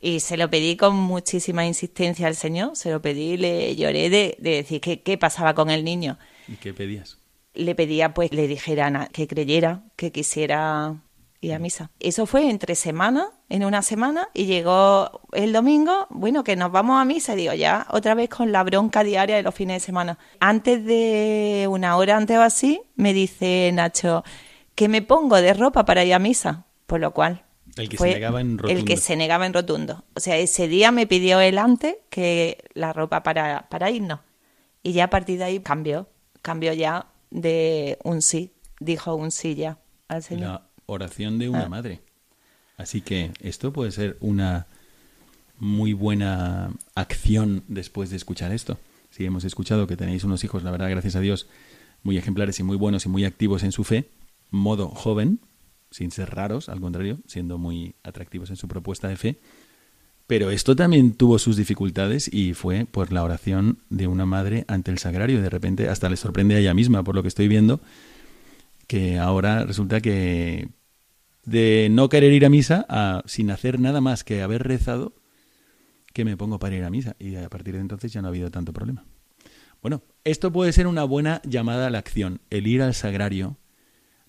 y 0.00 0.20
se 0.20 0.36
lo 0.36 0.50
pedí 0.50 0.76
con 0.76 0.96
muchísima 0.96 1.64
insistencia 1.64 2.26
al 2.26 2.34
Señor, 2.34 2.76
se 2.76 2.90
lo 2.90 3.00
pedí, 3.00 3.36
le 3.36 3.76
lloré 3.76 4.10
de, 4.10 4.36
decir 4.40 4.80
que, 4.80 5.00
qué 5.00 5.16
pasaba 5.16 5.54
con 5.54 5.70
el 5.70 5.84
niño. 5.84 6.18
¿Y 6.48 6.56
qué 6.56 6.74
pedías? 6.74 7.18
Le 7.54 7.74
pedía 7.74 8.12
pues 8.12 8.32
le 8.32 8.48
dijera 8.48 9.08
que 9.12 9.28
creyera, 9.28 9.84
que 9.94 10.10
quisiera 10.10 10.96
y 11.42 11.50
a 11.50 11.58
misa. 11.58 11.90
Eso 11.98 12.24
fue 12.24 12.48
entre 12.48 12.76
semanas, 12.76 13.26
en 13.52 13.64
una 13.64 13.82
semana, 13.82 14.30
y 14.32 14.46
llegó 14.46 15.20
el 15.32 15.52
domingo, 15.52 16.06
bueno, 16.08 16.42
que 16.42 16.56
nos 16.56 16.72
vamos 16.72 16.98
a 16.98 17.04
misa, 17.04 17.34
y 17.34 17.36
digo, 17.36 17.52
ya, 17.52 17.86
otra 17.90 18.14
vez 18.14 18.30
con 18.30 18.50
la 18.50 18.64
bronca 18.64 19.04
diaria 19.04 19.36
de 19.36 19.42
los 19.42 19.54
fines 19.54 19.82
de 19.82 19.86
semana. 19.86 20.16
Antes 20.40 20.82
de 20.86 21.66
una 21.68 21.98
hora 21.98 22.16
antes 22.16 22.38
o 22.38 22.40
así, 22.40 22.80
me 22.96 23.12
dice 23.12 23.70
Nacho, 23.74 24.24
que 24.74 24.88
me 24.88 25.02
pongo 25.02 25.36
de 25.36 25.52
ropa 25.52 25.84
para 25.84 26.02
ir 26.02 26.14
a 26.14 26.18
misa, 26.18 26.64
por 26.86 27.00
lo 27.00 27.12
cual... 27.12 27.44
El 27.76 27.90
que 27.90 27.98
se 27.98 28.14
negaba 28.14 28.40
en 28.40 28.56
rotundo. 28.56 28.80
El 28.80 28.86
que 28.86 28.96
se 28.96 29.16
negaba 29.16 29.46
en 29.46 29.52
rotundo. 29.52 30.04
O 30.14 30.20
sea, 30.20 30.38
ese 30.38 30.66
día 30.66 30.90
me 30.90 31.06
pidió 31.06 31.38
él 31.40 31.58
antes 31.58 31.96
que 32.08 32.64
la 32.72 32.94
ropa 32.94 33.22
para, 33.22 33.68
para 33.68 33.90
irnos. 33.90 34.20
Y 34.82 34.92
ya 34.92 35.04
a 35.04 35.10
partir 35.10 35.38
de 35.38 35.44
ahí 35.44 35.60
cambió. 35.60 36.08
Cambió 36.40 36.72
ya 36.72 37.06
de 37.30 37.98
un 38.02 38.20
sí. 38.22 38.52
Dijo 38.80 39.14
un 39.14 39.30
sí 39.30 39.54
ya 39.54 39.78
al 40.08 40.22
Señor 40.22 40.62
oración 40.86 41.38
de 41.38 41.48
una 41.48 41.64
ah. 41.64 41.68
madre. 41.68 42.00
Así 42.76 43.00
que 43.00 43.32
esto 43.40 43.72
puede 43.72 43.92
ser 43.92 44.16
una 44.20 44.66
muy 45.58 45.92
buena 45.92 46.72
acción 46.94 47.62
después 47.68 48.10
de 48.10 48.16
escuchar 48.16 48.52
esto. 48.52 48.78
Si 49.10 49.24
hemos 49.24 49.44
escuchado 49.44 49.86
que 49.86 49.96
tenéis 49.96 50.24
unos 50.24 50.42
hijos, 50.42 50.62
la 50.62 50.70
verdad, 50.70 50.90
gracias 50.90 51.16
a 51.16 51.20
Dios, 51.20 51.46
muy 52.02 52.16
ejemplares 52.16 52.58
y 52.58 52.62
muy 52.62 52.76
buenos 52.76 53.06
y 53.06 53.08
muy 53.08 53.24
activos 53.24 53.62
en 53.62 53.72
su 53.72 53.84
fe, 53.84 54.08
modo 54.50 54.88
joven, 54.88 55.38
sin 55.90 56.10
ser 56.10 56.30
raros, 56.30 56.68
al 56.68 56.80
contrario, 56.80 57.18
siendo 57.26 57.58
muy 57.58 57.94
atractivos 58.02 58.50
en 58.50 58.56
su 58.56 58.66
propuesta 58.68 59.08
de 59.08 59.16
fe. 59.16 59.38
Pero 60.26 60.50
esto 60.50 60.74
también 60.74 61.12
tuvo 61.12 61.38
sus 61.38 61.56
dificultades 61.56 62.32
y 62.32 62.54
fue 62.54 62.86
por 62.86 63.12
la 63.12 63.22
oración 63.22 63.78
de 63.90 64.06
una 64.06 64.24
madre 64.24 64.64
ante 64.66 64.90
el 64.90 64.98
sagrario. 64.98 65.42
De 65.42 65.50
repente 65.50 65.88
hasta 65.88 66.08
le 66.08 66.16
sorprende 66.16 66.54
a 66.54 66.58
ella 66.58 66.74
misma, 66.74 67.02
por 67.04 67.14
lo 67.14 67.22
que 67.22 67.28
estoy 67.28 67.48
viendo, 67.48 67.80
que 68.86 69.18
ahora 69.18 69.64
resulta 69.64 70.00
que 70.00 70.68
de 71.44 71.88
no 71.90 72.08
querer 72.08 72.32
ir 72.32 72.44
a 72.44 72.48
misa 72.48 72.86
a 72.88 73.22
sin 73.26 73.50
hacer 73.50 73.80
nada 73.80 74.00
más 74.00 74.24
que 74.24 74.42
haber 74.42 74.62
rezado 74.62 75.14
que 76.12 76.24
me 76.24 76.36
pongo 76.36 76.58
para 76.58 76.76
ir 76.76 76.84
a 76.84 76.90
misa 76.90 77.16
y 77.18 77.34
a 77.36 77.48
partir 77.48 77.74
de 77.74 77.80
entonces 77.80 78.12
ya 78.12 78.22
no 78.22 78.28
ha 78.28 78.30
habido 78.30 78.50
tanto 78.50 78.72
problema. 78.72 79.04
Bueno, 79.80 80.02
esto 80.24 80.52
puede 80.52 80.72
ser 80.72 80.86
una 80.86 81.04
buena 81.04 81.42
llamada 81.44 81.88
a 81.88 81.90
la 81.90 81.98
acción, 81.98 82.40
el 82.50 82.66
ir 82.68 82.82
al 82.82 82.94
sagrario, 82.94 83.58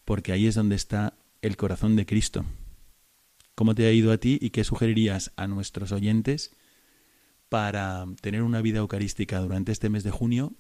porque 0.06 0.32
ahí 0.32 0.48
es 0.48 0.56
donde 0.56 0.76
está 0.76 1.14
el 1.42 1.58
corazón 1.58 1.96
de 1.96 2.06
Cristo. 2.06 2.46
¿Cómo 3.54 3.76
te 3.76 3.86
ha 3.86 3.92
ido 3.92 4.12
a 4.12 4.18
ti 4.18 4.40
y 4.42 4.50
qué 4.50 4.64
sugerirías 4.64 5.32
a 5.36 5.48
nuestros 5.48 5.92
oyentes 5.92 6.56
para 7.50 8.06
tener 8.22 8.42
una 8.42 8.62
vida 8.62 8.80
eucarística 8.80 9.40
durante 9.40 9.72
este 9.72 9.90
mes 9.90 10.04
de 10.04 10.10
junio 10.10 10.54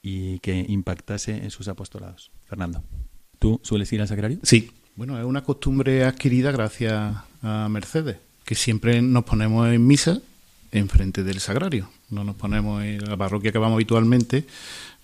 y 0.00 0.38
que 0.38 0.64
impactase 0.66 1.36
en 1.36 1.50
sus 1.50 1.68
apostolados? 1.68 2.30
Fernando, 2.44 2.82
¿tú 3.38 3.60
sueles 3.62 3.92
ir 3.92 4.00
al 4.00 4.08
sagrario? 4.08 4.38
Sí, 4.42 4.70
bueno, 4.98 5.16
es 5.16 5.24
una 5.24 5.44
costumbre 5.44 6.04
adquirida 6.04 6.50
gracias 6.50 7.14
a 7.40 7.68
Mercedes, 7.68 8.16
que 8.44 8.56
siempre 8.56 9.00
nos 9.00 9.22
ponemos 9.22 9.68
en 9.68 9.86
misa 9.86 10.18
enfrente 10.72 11.22
del 11.22 11.38
sagrario. 11.38 11.88
No 12.10 12.24
nos 12.24 12.34
ponemos 12.34 12.82
en 12.82 13.04
la 13.04 13.16
parroquia 13.16 13.52
que 13.52 13.58
vamos 13.58 13.76
habitualmente, 13.76 14.44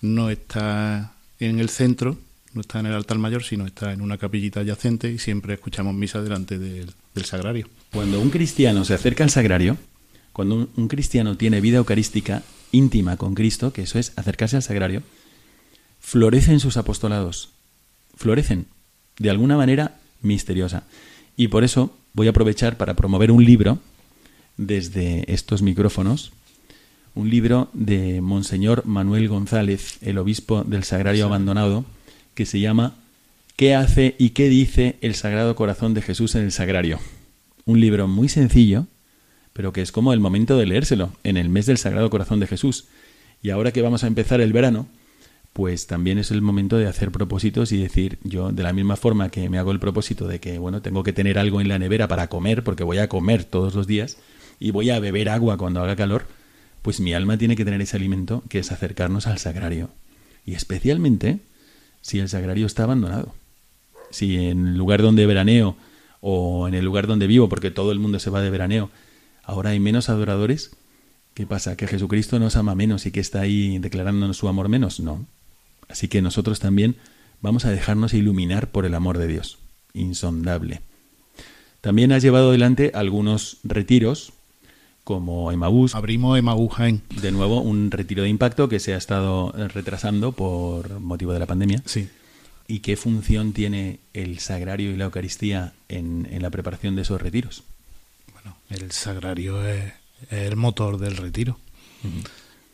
no 0.03 0.31
está 0.31 1.13
en 1.39 1.61
el 1.61 1.69
centro, 1.69 2.19
no 2.55 2.63
está 2.63 2.81
en 2.81 2.87
el 2.87 2.95
altar 2.95 3.19
mayor, 3.19 3.45
sino 3.45 3.67
está 3.67 3.93
en 3.93 4.01
una 4.01 4.19
capillita 4.19 4.61
adyacente 4.61 5.13
y 5.13 5.21
siempre 5.21 5.55
escuchamos 5.55 5.95
misa 5.95 6.21
delante 6.21 6.59
del, 6.59 6.93
sagrario. 7.25 7.69
Cuando 7.93 8.21
un 8.21 8.31
cristiano 8.31 8.85
se 8.85 8.95
acerca 8.95 9.23
al 9.23 9.31
sagrario, 9.31 9.77
cuando 10.33 10.57
un, 10.57 10.71
un, 10.75 10.89
cristiano 10.89 11.37
tiene 11.37 11.61
vida 11.61 11.77
eucarística 11.77 12.43
íntima 12.73 13.17
con 13.17 13.37
Cristo, 13.37 13.73
que 13.73 13.83
eso 13.83 14.01
es 14.01 14.13
acercarse 14.17 14.57
al 14.57 14.65
sagrario, 14.65 15.05
florecen 16.01 16.59
sus 16.59 16.77
apostolados, 16.79 17.51
florecen 18.17 18.67
de 19.19 19.31
alguna 19.31 19.57
manera 19.57 19.97
misteriosa. 20.23 20.85
Y 21.37 21.49
por 21.49 21.65
eso 21.65 21.97
voy 22.13 22.27
a 22.27 22.31
aprovechar 22.31 22.77
para 22.77 22.95
promover 22.95 23.31
un 23.31 23.45
libro 23.45 23.79
desde 24.57 25.25
estos 25.33 25.63
micrófonos, 25.63 26.33
un 27.15 27.31
libro 27.31 27.71
de 27.73 28.21
Monseñor 28.21 28.87
Manuel 28.87 29.29
González, 29.29 29.99
el 30.03 30.19
obispo 30.19 30.65
del 30.65 30.85
Sagrario 30.85 31.27
Abandonado, 31.27 31.85
que 32.35 32.47
se 32.47 32.61
llama 32.61 32.95
¿Qué 33.57 33.75
hace 33.75 34.17
y 34.19 34.31
qué 34.31 34.49
dice 34.49 34.97
el 35.01 35.15
Sagrado 35.15 35.55
Corazón 35.55 35.95
de 35.95 36.03
Jesús 36.03 36.35
en 36.35 36.43
el 36.43 36.53
Sagrario? 36.53 36.99
Un 37.65 37.81
libro 37.81 38.09
muy 38.09 38.29
sencillo, 38.29 38.87
pero 39.53 39.73
que 39.73 39.81
es 39.81 39.93
como 39.93 40.13
el 40.13 40.19
momento 40.19 40.59
de 40.59 40.67
leérselo, 40.67 41.13
en 41.23 41.37
el 41.37 41.49
mes 41.49 41.67
del 41.67 41.79
Sagrado 41.79 42.11
Corazón 42.11 42.41
de 42.41 42.49
Jesús. 42.49 42.87
Y 43.43 43.51
ahora 43.51 43.71
que 43.71 43.83
vamos 43.83 44.03
a 44.03 44.09
empezar 44.09 44.41
el 44.41 44.53
verano, 44.53 44.89
pues 45.55 45.87
también 45.87 46.19
es 46.19 46.33
el 46.33 46.43
momento 46.43 46.77
de 46.77 46.89
hacer 46.89 47.13
propósitos 47.13 47.71
y 47.71 47.81
decir, 47.81 48.19
yo 48.25 48.51
de 48.51 48.63
la 48.65 48.73
misma 48.73 48.97
forma 48.97 49.31
que 49.31 49.49
me 49.49 49.57
hago 49.59 49.71
el 49.71 49.79
propósito 49.79 50.27
de 50.27 50.41
que, 50.41 50.59
bueno, 50.59 50.83
tengo 50.83 51.05
que 51.05 51.13
tener 51.13 51.39
algo 51.39 51.61
en 51.61 51.69
la 51.69 51.79
nevera 51.79 52.09
para 52.09 52.29
comer, 52.29 52.65
porque 52.65 52.83
voy 52.83 52.99
a 52.99 53.09
comer 53.09 53.45
todos 53.45 53.75
los 53.75 53.87
días, 53.87 54.19
y 54.59 54.73
voy 54.73 54.91
a 54.91 54.99
beber 54.99 55.29
agua 55.29 55.57
cuando 55.57 55.81
haga 55.81 55.95
calor, 55.95 56.27
pues 56.83 56.99
mi 56.99 57.15
alma 57.15 57.39
tiene 57.39 57.55
que 57.55 57.65
tener 57.65 57.81
ese 57.81 57.97
alimento 57.97 58.43
que 58.49 58.59
es 58.59 58.73
acercarnos 58.73 59.29
al 59.29 59.39
sagrario. 59.39 59.91
Y 60.45 60.55
especialmente 60.55 61.39
si 62.03 62.19
el 62.19 62.29
sagrario 62.29 62.67
está 62.67 62.83
abandonado. 62.83 63.33
Si 64.11 64.37
en 64.49 64.67
el 64.67 64.77
lugar 64.77 65.03
donde 65.03 65.25
veraneo 65.25 65.77
o 66.21 66.67
en 66.67 66.75
el 66.75 66.85
lugar 66.85 67.07
donde 67.07 67.29
vivo, 67.29 67.49
porque 67.49 67.71
todo 67.71 67.93
el 67.93 68.01
mundo 68.01 68.19
se 68.19 68.29
va 68.29 68.43
de 68.43 68.51
veraneo, 68.51 68.91
ahora 69.45 69.71
hay 69.71 69.79
menos 69.79 70.09
adoradores, 70.09 70.73
¿Qué 71.35 71.47
pasa? 71.47 71.77
¿Que 71.77 71.89
Jesucristo 71.89 72.39
nos 72.39 72.55
ama 72.55 72.77
menos 72.77 73.07
y 73.07 73.11
que 73.11 73.19
está 73.19 73.41
ahí 73.41 73.79
declarándonos 73.79 74.37
su 74.37 74.47
amor 74.47 74.69
menos? 74.69 75.01
No. 75.01 75.27
Así 75.89 76.09
que 76.09 76.23
nosotros 76.23 76.61
también 76.61 76.97
vamos 77.41 77.65
a 77.65 77.71
dejarnos 77.71 78.15
iluminar 78.15 78.71
por 78.71 78.87
el 78.87 78.95
amor 78.95 79.19
de 79.19 79.27
Dios, 79.27 79.59
insondable. 79.93 80.81
También 81.81 82.13
has 82.13 82.23
llevado 82.23 82.49
adelante 82.49 82.93
algunos 82.95 83.59
retiros, 83.63 84.33
como 85.05 85.53
Emaús. 85.53 85.95
Abrimos 85.95 86.39
Emaús 86.39 86.73
Jaén. 86.73 87.03
De 87.21 87.31
nuevo, 87.31 87.61
un 87.61 87.91
retiro 87.91 88.23
de 88.23 88.31
impacto 88.31 88.69
que 88.69 88.81
se 88.81 88.95
ha 88.95 88.97
estado 88.97 89.53
retrasando 89.53 90.33
por 90.33 90.99
motivo 91.01 91.33
de 91.35 91.39
la 91.39 91.47
pandemia. 91.47 91.83
Sí. 91.85 92.09
¿Y 92.67 92.81
qué 92.81 92.97
función 92.97 93.53
tiene 93.53 94.01
el 94.15 94.39
sagrario 94.39 94.91
y 94.91 94.97
la 94.97 95.05
Eucaristía 95.05 95.75
en, 95.91 96.27
en 96.31 96.41
la 96.41 96.49
preparación 96.49 96.97
de 96.97 97.03
esos 97.03 97.21
retiros? 97.21 97.63
Bueno, 98.33 98.57
el 98.71 98.91
sagrario 98.91 99.67
es, 99.69 99.93
es 100.31 100.51
el 100.51 100.57
motor 100.57 100.99
del 100.99 101.19
retiro. 101.19 101.59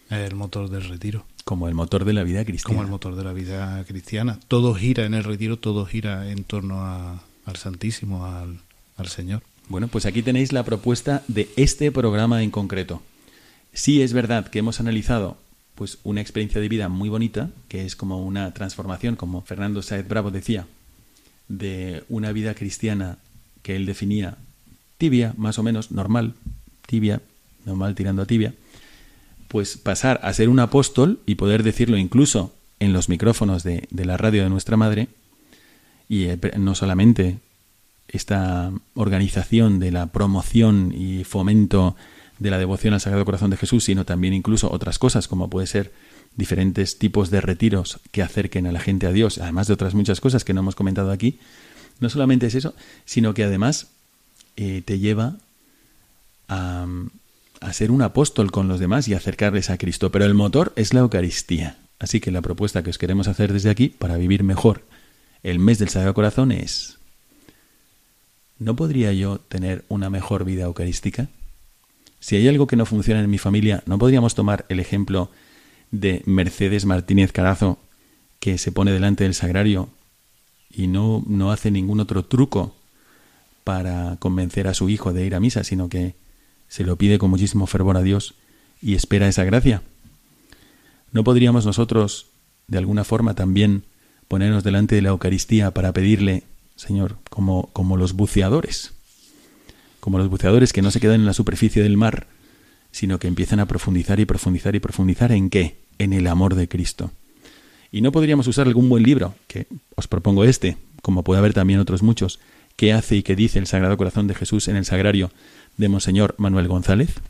Es 0.08 0.30
el 0.30 0.36
motor 0.36 0.70
del 0.70 0.88
retiro. 0.88 1.26
Como 1.44 1.68
el 1.68 1.74
motor 1.74 2.04
de 2.04 2.12
la 2.12 2.22
vida 2.22 2.44
cristiana. 2.44 2.68
Como 2.76 2.82
el 2.82 2.90
motor 2.90 3.16
de 3.16 3.24
la 3.24 3.32
vida 3.32 3.84
cristiana. 3.86 4.38
Todo 4.48 4.74
gira 4.74 5.04
en 5.06 5.14
el 5.14 5.24
retiro, 5.24 5.58
todo 5.58 5.84
gira 5.86 6.30
en 6.30 6.44
torno 6.44 6.82
a- 6.84 7.22
al 7.46 7.56
Santísimo, 7.56 8.26
al, 8.26 8.58
al 8.96 9.08
Señor. 9.08 9.42
Bueno, 9.68 9.88
pues 9.88 10.06
aquí 10.06 10.22
tenéis 10.22 10.52
la 10.52 10.64
propuesta 10.64 11.22
de 11.28 11.48
este 11.56 11.90
programa 11.92 12.42
en 12.42 12.50
concreto. 12.50 13.02
Sí 13.72 14.02
es 14.02 14.12
verdad 14.12 14.48
que 14.48 14.58
hemos 14.60 14.80
analizado 14.80 15.36
pues 15.76 15.98
una 16.04 16.20
experiencia 16.20 16.60
de 16.60 16.68
vida 16.68 16.88
muy 16.88 17.08
bonita, 17.08 17.48
que 17.68 17.86
es 17.86 17.96
como 17.96 18.22
una 18.24 18.52
transformación, 18.52 19.16
como 19.16 19.40
Fernando 19.42 19.80
Saez 19.82 20.06
Bravo 20.06 20.30
decía, 20.30 20.66
de 21.48 22.04
una 22.08 22.32
vida 22.32 22.54
cristiana 22.54 23.16
que 23.62 23.76
él 23.76 23.86
definía 23.86 24.36
tibia, 24.98 25.32
más 25.38 25.58
o 25.58 25.62
menos 25.62 25.90
normal, 25.90 26.34
tibia, 26.86 27.22
normal 27.64 27.94
tirando 27.94 28.22
a 28.22 28.26
tibia, 28.26 28.52
pues 29.50 29.76
pasar 29.76 30.20
a 30.22 30.32
ser 30.32 30.48
un 30.48 30.60
apóstol 30.60 31.18
y 31.26 31.34
poder 31.34 31.64
decirlo 31.64 31.96
incluso 31.96 32.54
en 32.78 32.92
los 32.92 33.08
micrófonos 33.08 33.64
de, 33.64 33.88
la 33.90 34.16
radio 34.16 34.44
de 34.44 34.48
nuestra 34.48 34.76
madre, 34.76 35.08
y 36.08 36.26
eh, 36.26 36.38
no 36.56 36.76
solamente 36.76 37.38
esta 38.06 38.70
organización 38.94 39.80
de 39.80 39.90
la 39.90 40.06
promoción 40.06 40.94
y 40.96 41.24
fomento 41.24 41.96
de 42.38 42.50
la 42.50 42.58
devoción 42.58 42.94
al 42.94 43.00
Sagrado 43.00 43.24
Corazón 43.24 43.50
de 43.50 43.56
Jesús, 43.56 43.82
sino 43.82 44.04
también 44.04 44.34
incluso 44.34 44.70
otras 44.70 45.00
cosas, 45.00 45.26
como 45.26 45.50
puede 45.50 45.66
ser 45.66 45.92
diferentes 46.36 47.00
tipos 47.00 47.30
de 47.30 47.40
retiros 47.40 47.98
que 48.12 48.22
acerquen 48.22 48.68
a 48.68 48.72
la 48.72 48.78
gente 48.78 49.08
a 49.08 49.12
Dios, 49.12 49.38
además 49.38 49.66
de 49.66 49.74
otras 49.74 49.94
muchas 49.94 50.20
cosas 50.20 50.44
que 50.44 50.54
no 50.54 50.60
hemos 50.60 50.76
comentado 50.76 51.10
aquí. 51.10 51.40
No 51.98 52.08
solamente 52.08 52.46
es 52.46 52.54
eso, 52.54 52.72
sino 53.04 53.34
que 53.34 53.42
además 53.42 53.88
eh, 54.56 54.82
te 54.84 55.00
lleva 55.00 55.38
a, 56.48 56.86
a 57.60 57.72
ser 57.72 57.90
un 57.90 58.02
apóstol 58.02 58.50
con 58.50 58.68
los 58.68 58.80
demás 58.80 59.06
y 59.08 59.14
acercarles 59.14 59.70
a 59.70 59.78
Cristo. 59.78 60.10
Pero 60.10 60.24
el 60.24 60.34
motor 60.34 60.72
es 60.76 60.94
la 60.94 61.00
Eucaristía. 61.00 61.78
Así 61.98 62.20
que 62.20 62.30
la 62.30 62.40
propuesta 62.40 62.82
que 62.82 62.90
os 62.90 62.98
queremos 62.98 63.28
hacer 63.28 63.52
desde 63.52 63.70
aquí 63.70 63.88
para 63.88 64.16
vivir 64.16 64.42
mejor 64.42 64.82
el 65.42 65.58
mes 65.58 65.78
del 65.78 65.90
Sagrado 65.90 66.14
Corazón 66.14 66.52
es 66.52 66.98
¿no 68.58 68.76
podría 68.76 69.12
yo 69.12 69.38
tener 69.38 69.84
una 69.88 70.10
mejor 70.10 70.44
vida 70.44 70.64
eucarística? 70.64 71.28
Si 72.20 72.36
hay 72.36 72.48
algo 72.48 72.66
que 72.66 72.76
no 72.76 72.86
funciona 72.86 73.20
en 73.20 73.30
mi 73.30 73.38
familia, 73.38 73.82
¿no 73.86 73.98
podríamos 73.98 74.34
tomar 74.34 74.66
el 74.68 74.80
ejemplo 74.80 75.30
de 75.90 76.22
Mercedes 76.26 76.84
Martínez 76.84 77.32
Carazo, 77.32 77.78
que 78.38 78.58
se 78.58 78.72
pone 78.72 78.92
delante 78.92 79.24
del 79.24 79.34
sagrario 79.34 79.88
y 80.70 80.86
no, 80.86 81.24
no 81.26 81.52
hace 81.52 81.70
ningún 81.70 82.00
otro 82.00 82.24
truco 82.24 82.74
para 83.64 84.16
convencer 84.18 84.68
a 84.68 84.74
su 84.74 84.88
hijo 84.88 85.12
de 85.12 85.26
ir 85.26 85.34
a 85.34 85.40
misa, 85.40 85.64
sino 85.64 85.88
que 85.88 86.14
se 86.70 86.84
lo 86.84 86.96
pide 86.96 87.18
con 87.18 87.28
muchísimo 87.28 87.66
fervor 87.66 87.98
a 87.98 88.02
Dios 88.02 88.34
y 88.80 88.94
espera 88.94 89.28
esa 89.28 89.44
gracia? 89.44 89.82
¿No 91.12 91.22
podríamos 91.24 91.66
nosotros, 91.66 92.28
de 92.68 92.78
alguna 92.78 93.04
forma, 93.04 93.34
también 93.34 93.84
ponernos 94.28 94.64
delante 94.64 94.94
de 94.94 95.02
la 95.02 95.10
Eucaristía 95.10 95.72
para 95.72 95.92
pedirle 95.92 96.44
Señor, 96.80 97.18
como, 97.28 97.68
como 97.74 97.98
los 97.98 98.14
buceadores, 98.14 98.94
como 100.00 100.16
los 100.16 100.30
buceadores 100.30 100.72
que 100.72 100.80
no 100.80 100.90
se 100.90 100.98
quedan 100.98 101.20
en 101.20 101.26
la 101.26 101.34
superficie 101.34 101.82
del 101.82 101.98
mar, 101.98 102.26
sino 102.90 103.18
que 103.18 103.28
empiezan 103.28 103.60
a 103.60 103.66
profundizar 103.66 104.18
y 104.18 104.24
profundizar 104.24 104.74
y 104.74 104.80
profundizar 104.80 105.30
en 105.30 105.50
qué? 105.50 105.76
En 105.98 106.14
el 106.14 106.26
amor 106.26 106.54
de 106.54 106.68
Cristo. 106.68 107.10
Y 107.92 108.00
no 108.00 108.12
podríamos 108.12 108.46
usar 108.46 108.66
algún 108.66 108.88
buen 108.88 109.02
libro, 109.02 109.34
que 109.46 109.66
os 109.94 110.08
propongo 110.08 110.44
este, 110.44 110.78
como 111.02 111.22
puede 111.22 111.40
haber 111.40 111.52
también 111.52 111.80
otros 111.80 112.02
muchos, 112.02 112.40
que 112.76 112.94
hace 112.94 113.16
y 113.16 113.22
que 113.22 113.36
dice 113.36 113.58
el 113.58 113.66
Sagrado 113.66 113.98
Corazón 113.98 114.26
de 114.26 114.34
Jesús 114.34 114.66
en 114.68 114.76
el 114.76 114.86
Sagrario 114.86 115.30
de 115.76 115.88
Monseñor 115.88 116.34
Manuel 116.38 116.68
González. 116.68 117.20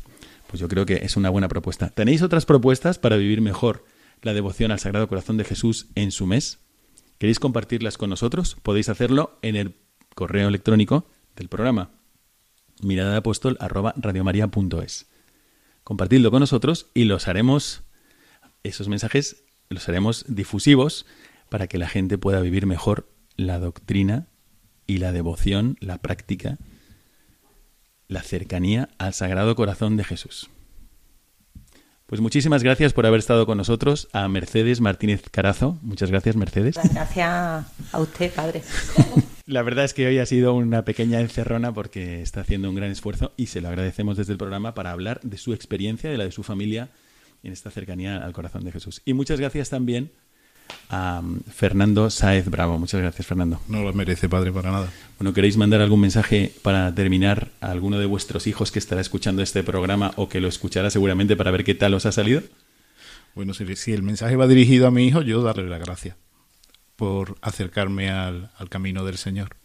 Pues 0.48 0.60
yo 0.60 0.68
creo 0.68 0.86
que 0.86 1.00
es 1.02 1.16
una 1.16 1.30
buena 1.30 1.48
propuesta. 1.48 1.90
¿Tenéis 1.90 2.22
otras 2.22 2.46
propuestas 2.46 2.98
para 2.98 3.16
vivir 3.16 3.40
mejor 3.40 3.84
la 4.22 4.34
devoción 4.34 4.72
al 4.72 4.80
Sagrado 4.80 5.08
Corazón 5.08 5.36
de 5.36 5.44
Jesús 5.44 5.86
en 5.94 6.10
su 6.10 6.26
mes? 6.26 6.58
¿Queréis 7.18 7.38
compartirlas 7.38 7.98
con 7.98 8.10
nosotros? 8.10 8.56
Podéis 8.62 8.88
hacerlo 8.88 9.38
en 9.42 9.56
el 9.56 9.76
correo 10.14 10.48
electrónico 10.48 11.06
del 11.36 11.48
programa 11.48 11.90
mirada 12.82 13.12
de 13.12 13.18
apóstol 13.18 13.56
arroba 13.60 13.94
radiomaria.es. 13.96 15.06
Compartidlo 15.84 16.30
con 16.30 16.40
nosotros 16.40 16.86
y 16.94 17.04
los 17.04 17.28
haremos, 17.28 17.82
esos 18.62 18.88
mensajes 18.88 19.44
los 19.68 19.88
haremos 19.88 20.24
difusivos 20.28 21.06
para 21.48 21.66
que 21.66 21.78
la 21.78 21.88
gente 21.88 22.18
pueda 22.18 22.40
vivir 22.40 22.66
mejor 22.66 23.08
la 23.36 23.58
doctrina 23.58 24.28
y 24.86 24.98
la 24.98 25.12
devoción, 25.12 25.76
la 25.80 25.98
práctica, 25.98 26.58
la 28.10 28.22
cercanía 28.22 28.90
al 28.98 29.14
Sagrado 29.14 29.54
Corazón 29.54 29.96
de 29.96 30.04
Jesús. 30.04 30.50
Pues 32.06 32.20
muchísimas 32.20 32.64
gracias 32.64 32.92
por 32.92 33.06
haber 33.06 33.20
estado 33.20 33.46
con 33.46 33.56
nosotros 33.56 34.08
a 34.12 34.26
Mercedes 34.26 34.80
Martínez 34.80 35.22
Carazo. 35.30 35.78
Muchas 35.80 36.10
gracias, 36.10 36.34
Mercedes. 36.34 36.76
Gracias 36.92 37.28
a 37.92 38.00
usted, 38.00 38.32
padre. 38.34 38.62
La 39.46 39.62
verdad 39.62 39.84
es 39.84 39.94
que 39.94 40.08
hoy 40.08 40.18
ha 40.18 40.26
sido 40.26 40.54
una 40.54 40.84
pequeña 40.84 41.20
encerrona 41.20 41.72
porque 41.72 42.20
está 42.20 42.40
haciendo 42.40 42.68
un 42.68 42.74
gran 42.74 42.90
esfuerzo 42.90 43.32
y 43.36 43.46
se 43.46 43.60
lo 43.60 43.68
agradecemos 43.68 44.16
desde 44.16 44.32
el 44.32 44.38
programa 44.38 44.74
para 44.74 44.90
hablar 44.90 45.20
de 45.22 45.38
su 45.38 45.52
experiencia, 45.52 46.10
de 46.10 46.18
la 46.18 46.24
de 46.24 46.32
su 46.32 46.42
familia 46.42 46.88
en 47.44 47.52
esta 47.52 47.70
cercanía 47.70 48.16
al 48.16 48.32
corazón 48.32 48.64
de 48.64 48.72
Jesús. 48.72 49.02
Y 49.04 49.14
muchas 49.14 49.38
gracias 49.38 49.70
también 49.70 50.10
a 50.88 51.22
Fernando 51.52 52.10
Sáez 52.10 52.48
Bravo. 52.48 52.78
Muchas 52.78 53.00
gracias, 53.00 53.26
Fernando. 53.26 53.60
No 53.68 53.82
lo 53.82 53.92
merece, 53.92 54.28
padre, 54.28 54.52
para 54.52 54.70
nada. 54.70 54.88
Bueno, 55.18 55.32
¿queréis 55.32 55.56
mandar 55.56 55.80
algún 55.80 56.00
mensaje 56.00 56.52
para 56.62 56.94
terminar 56.94 57.48
a 57.60 57.70
alguno 57.70 57.98
de 57.98 58.06
vuestros 58.06 58.46
hijos 58.46 58.72
que 58.72 58.78
estará 58.78 59.00
escuchando 59.00 59.42
este 59.42 59.62
programa 59.62 60.12
o 60.16 60.28
que 60.28 60.40
lo 60.40 60.48
escuchará 60.48 60.90
seguramente 60.90 61.36
para 61.36 61.50
ver 61.50 61.64
qué 61.64 61.74
tal 61.74 61.94
os 61.94 62.06
ha 62.06 62.12
salido? 62.12 62.42
Bueno, 63.34 63.54
si, 63.54 63.76
si 63.76 63.92
el 63.92 64.02
mensaje 64.02 64.36
va 64.36 64.46
dirigido 64.46 64.86
a 64.86 64.90
mi 64.90 65.06
hijo, 65.06 65.22
yo 65.22 65.42
darle 65.42 65.68
la 65.68 65.78
gracia 65.78 66.16
por 66.96 67.36
acercarme 67.40 68.10
al, 68.10 68.50
al 68.58 68.68
camino 68.68 69.04
del 69.04 69.16
Señor. 69.16 69.56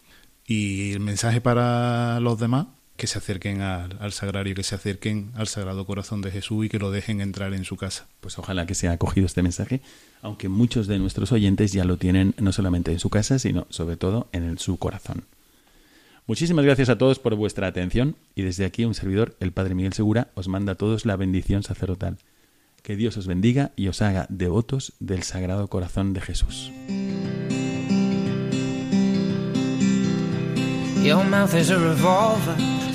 Y 0.46 0.92
el 0.92 1.00
mensaje 1.00 1.40
para 1.40 2.20
los 2.20 2.38
demás, 2.38 2.66
que 2.96 3.06
se 3.06 3.18
acerquen 3.18 3.60
al, 3.60 3.96
al, 4.00 4.12
sagrario, 4.12 4.54
que 4.54 4.62
se 4.62 4.74
acerquen 4.74 5.30
al 5.34 5.46
Sagrado 5.46 5.86
Corazón 5.86 6.22
de 6.22 6.30
Jesús 6.30 6.66
y 6.66 6.68
que 6.68 6.78
lo 6.78 6.90
dejen 6.90 7.20
entrar 7.20 7.54
en 7.54 7.64
su 7.64 7.76
casa. 7.76 8.06
Pues 8.20 8.38
ojalá 8.38 8.66
que 8.66 8.74
se 8.74 8.88
haya 8.88 8.94
acogido 8.94 9.26
este 9.26 9.42
mensaje, 9.42 9.80
aunque 10.22 10.48
muchos 10.48 10.86
de 10.86 10.98
nuestros 10.98 11.32
oyentes 11.32 11.72
ya 11.72 11.84
lo 11.84 11.96
tienen 11.96 12.34
no 12.38 12.52
solamente 12.52 12.92
en 12.92 12.98
su 12.98 13.10
casa, 13.10 13.38
sino 13.38 13.66
sobre 13.70 13.96
todo 13.96 14.28
en 14.32 14.44
el, 14.44 14.58
su 14.58 14.78
corazón. 14.78 15.24
Muchísimas 16.26 16.64
gracias 16.64 16.88
a 16.88 16.98
todos 16.98 17.20
por 17.20 17.36
vuestra 17.36 17.68
atención 17.68 18.16
y 18.34 18.42
desde 18.42 18.64
aquí 18.64 18.84
un 18.84 18.94
servidor, 18.94 19.36
el 19.38 19.52
Padre 19.52 19.76
Miguel 19.76 19.92
Segura, 19.92 20.28
os 20.34 20.48
manda 20.48 20.72
a 20.72 20.74
todos 20.74 21.06
la 21.06 21.14
bendición 21.16 21.62
sacerdotal. 21.62 22.18
Que 22.82 22.96
Dios 22.96 23.16
os 23.16 23.28
bendiga 23.28 23.70
y 23.76 23.88
os 23.88 24.02
haga 24.02 24.26
devotos 24.28 24.92
del 24.98 25.22
Sagrado 25.22 25.68
Corazón 25.68 26.14
de 26.14 26.20
Jesús. 26.20 26.72
Your 31.06 31.22
mouth 31.22 31.54
is 31.54 31.70
a 31.70 31.78
revolver, 31.78 32.56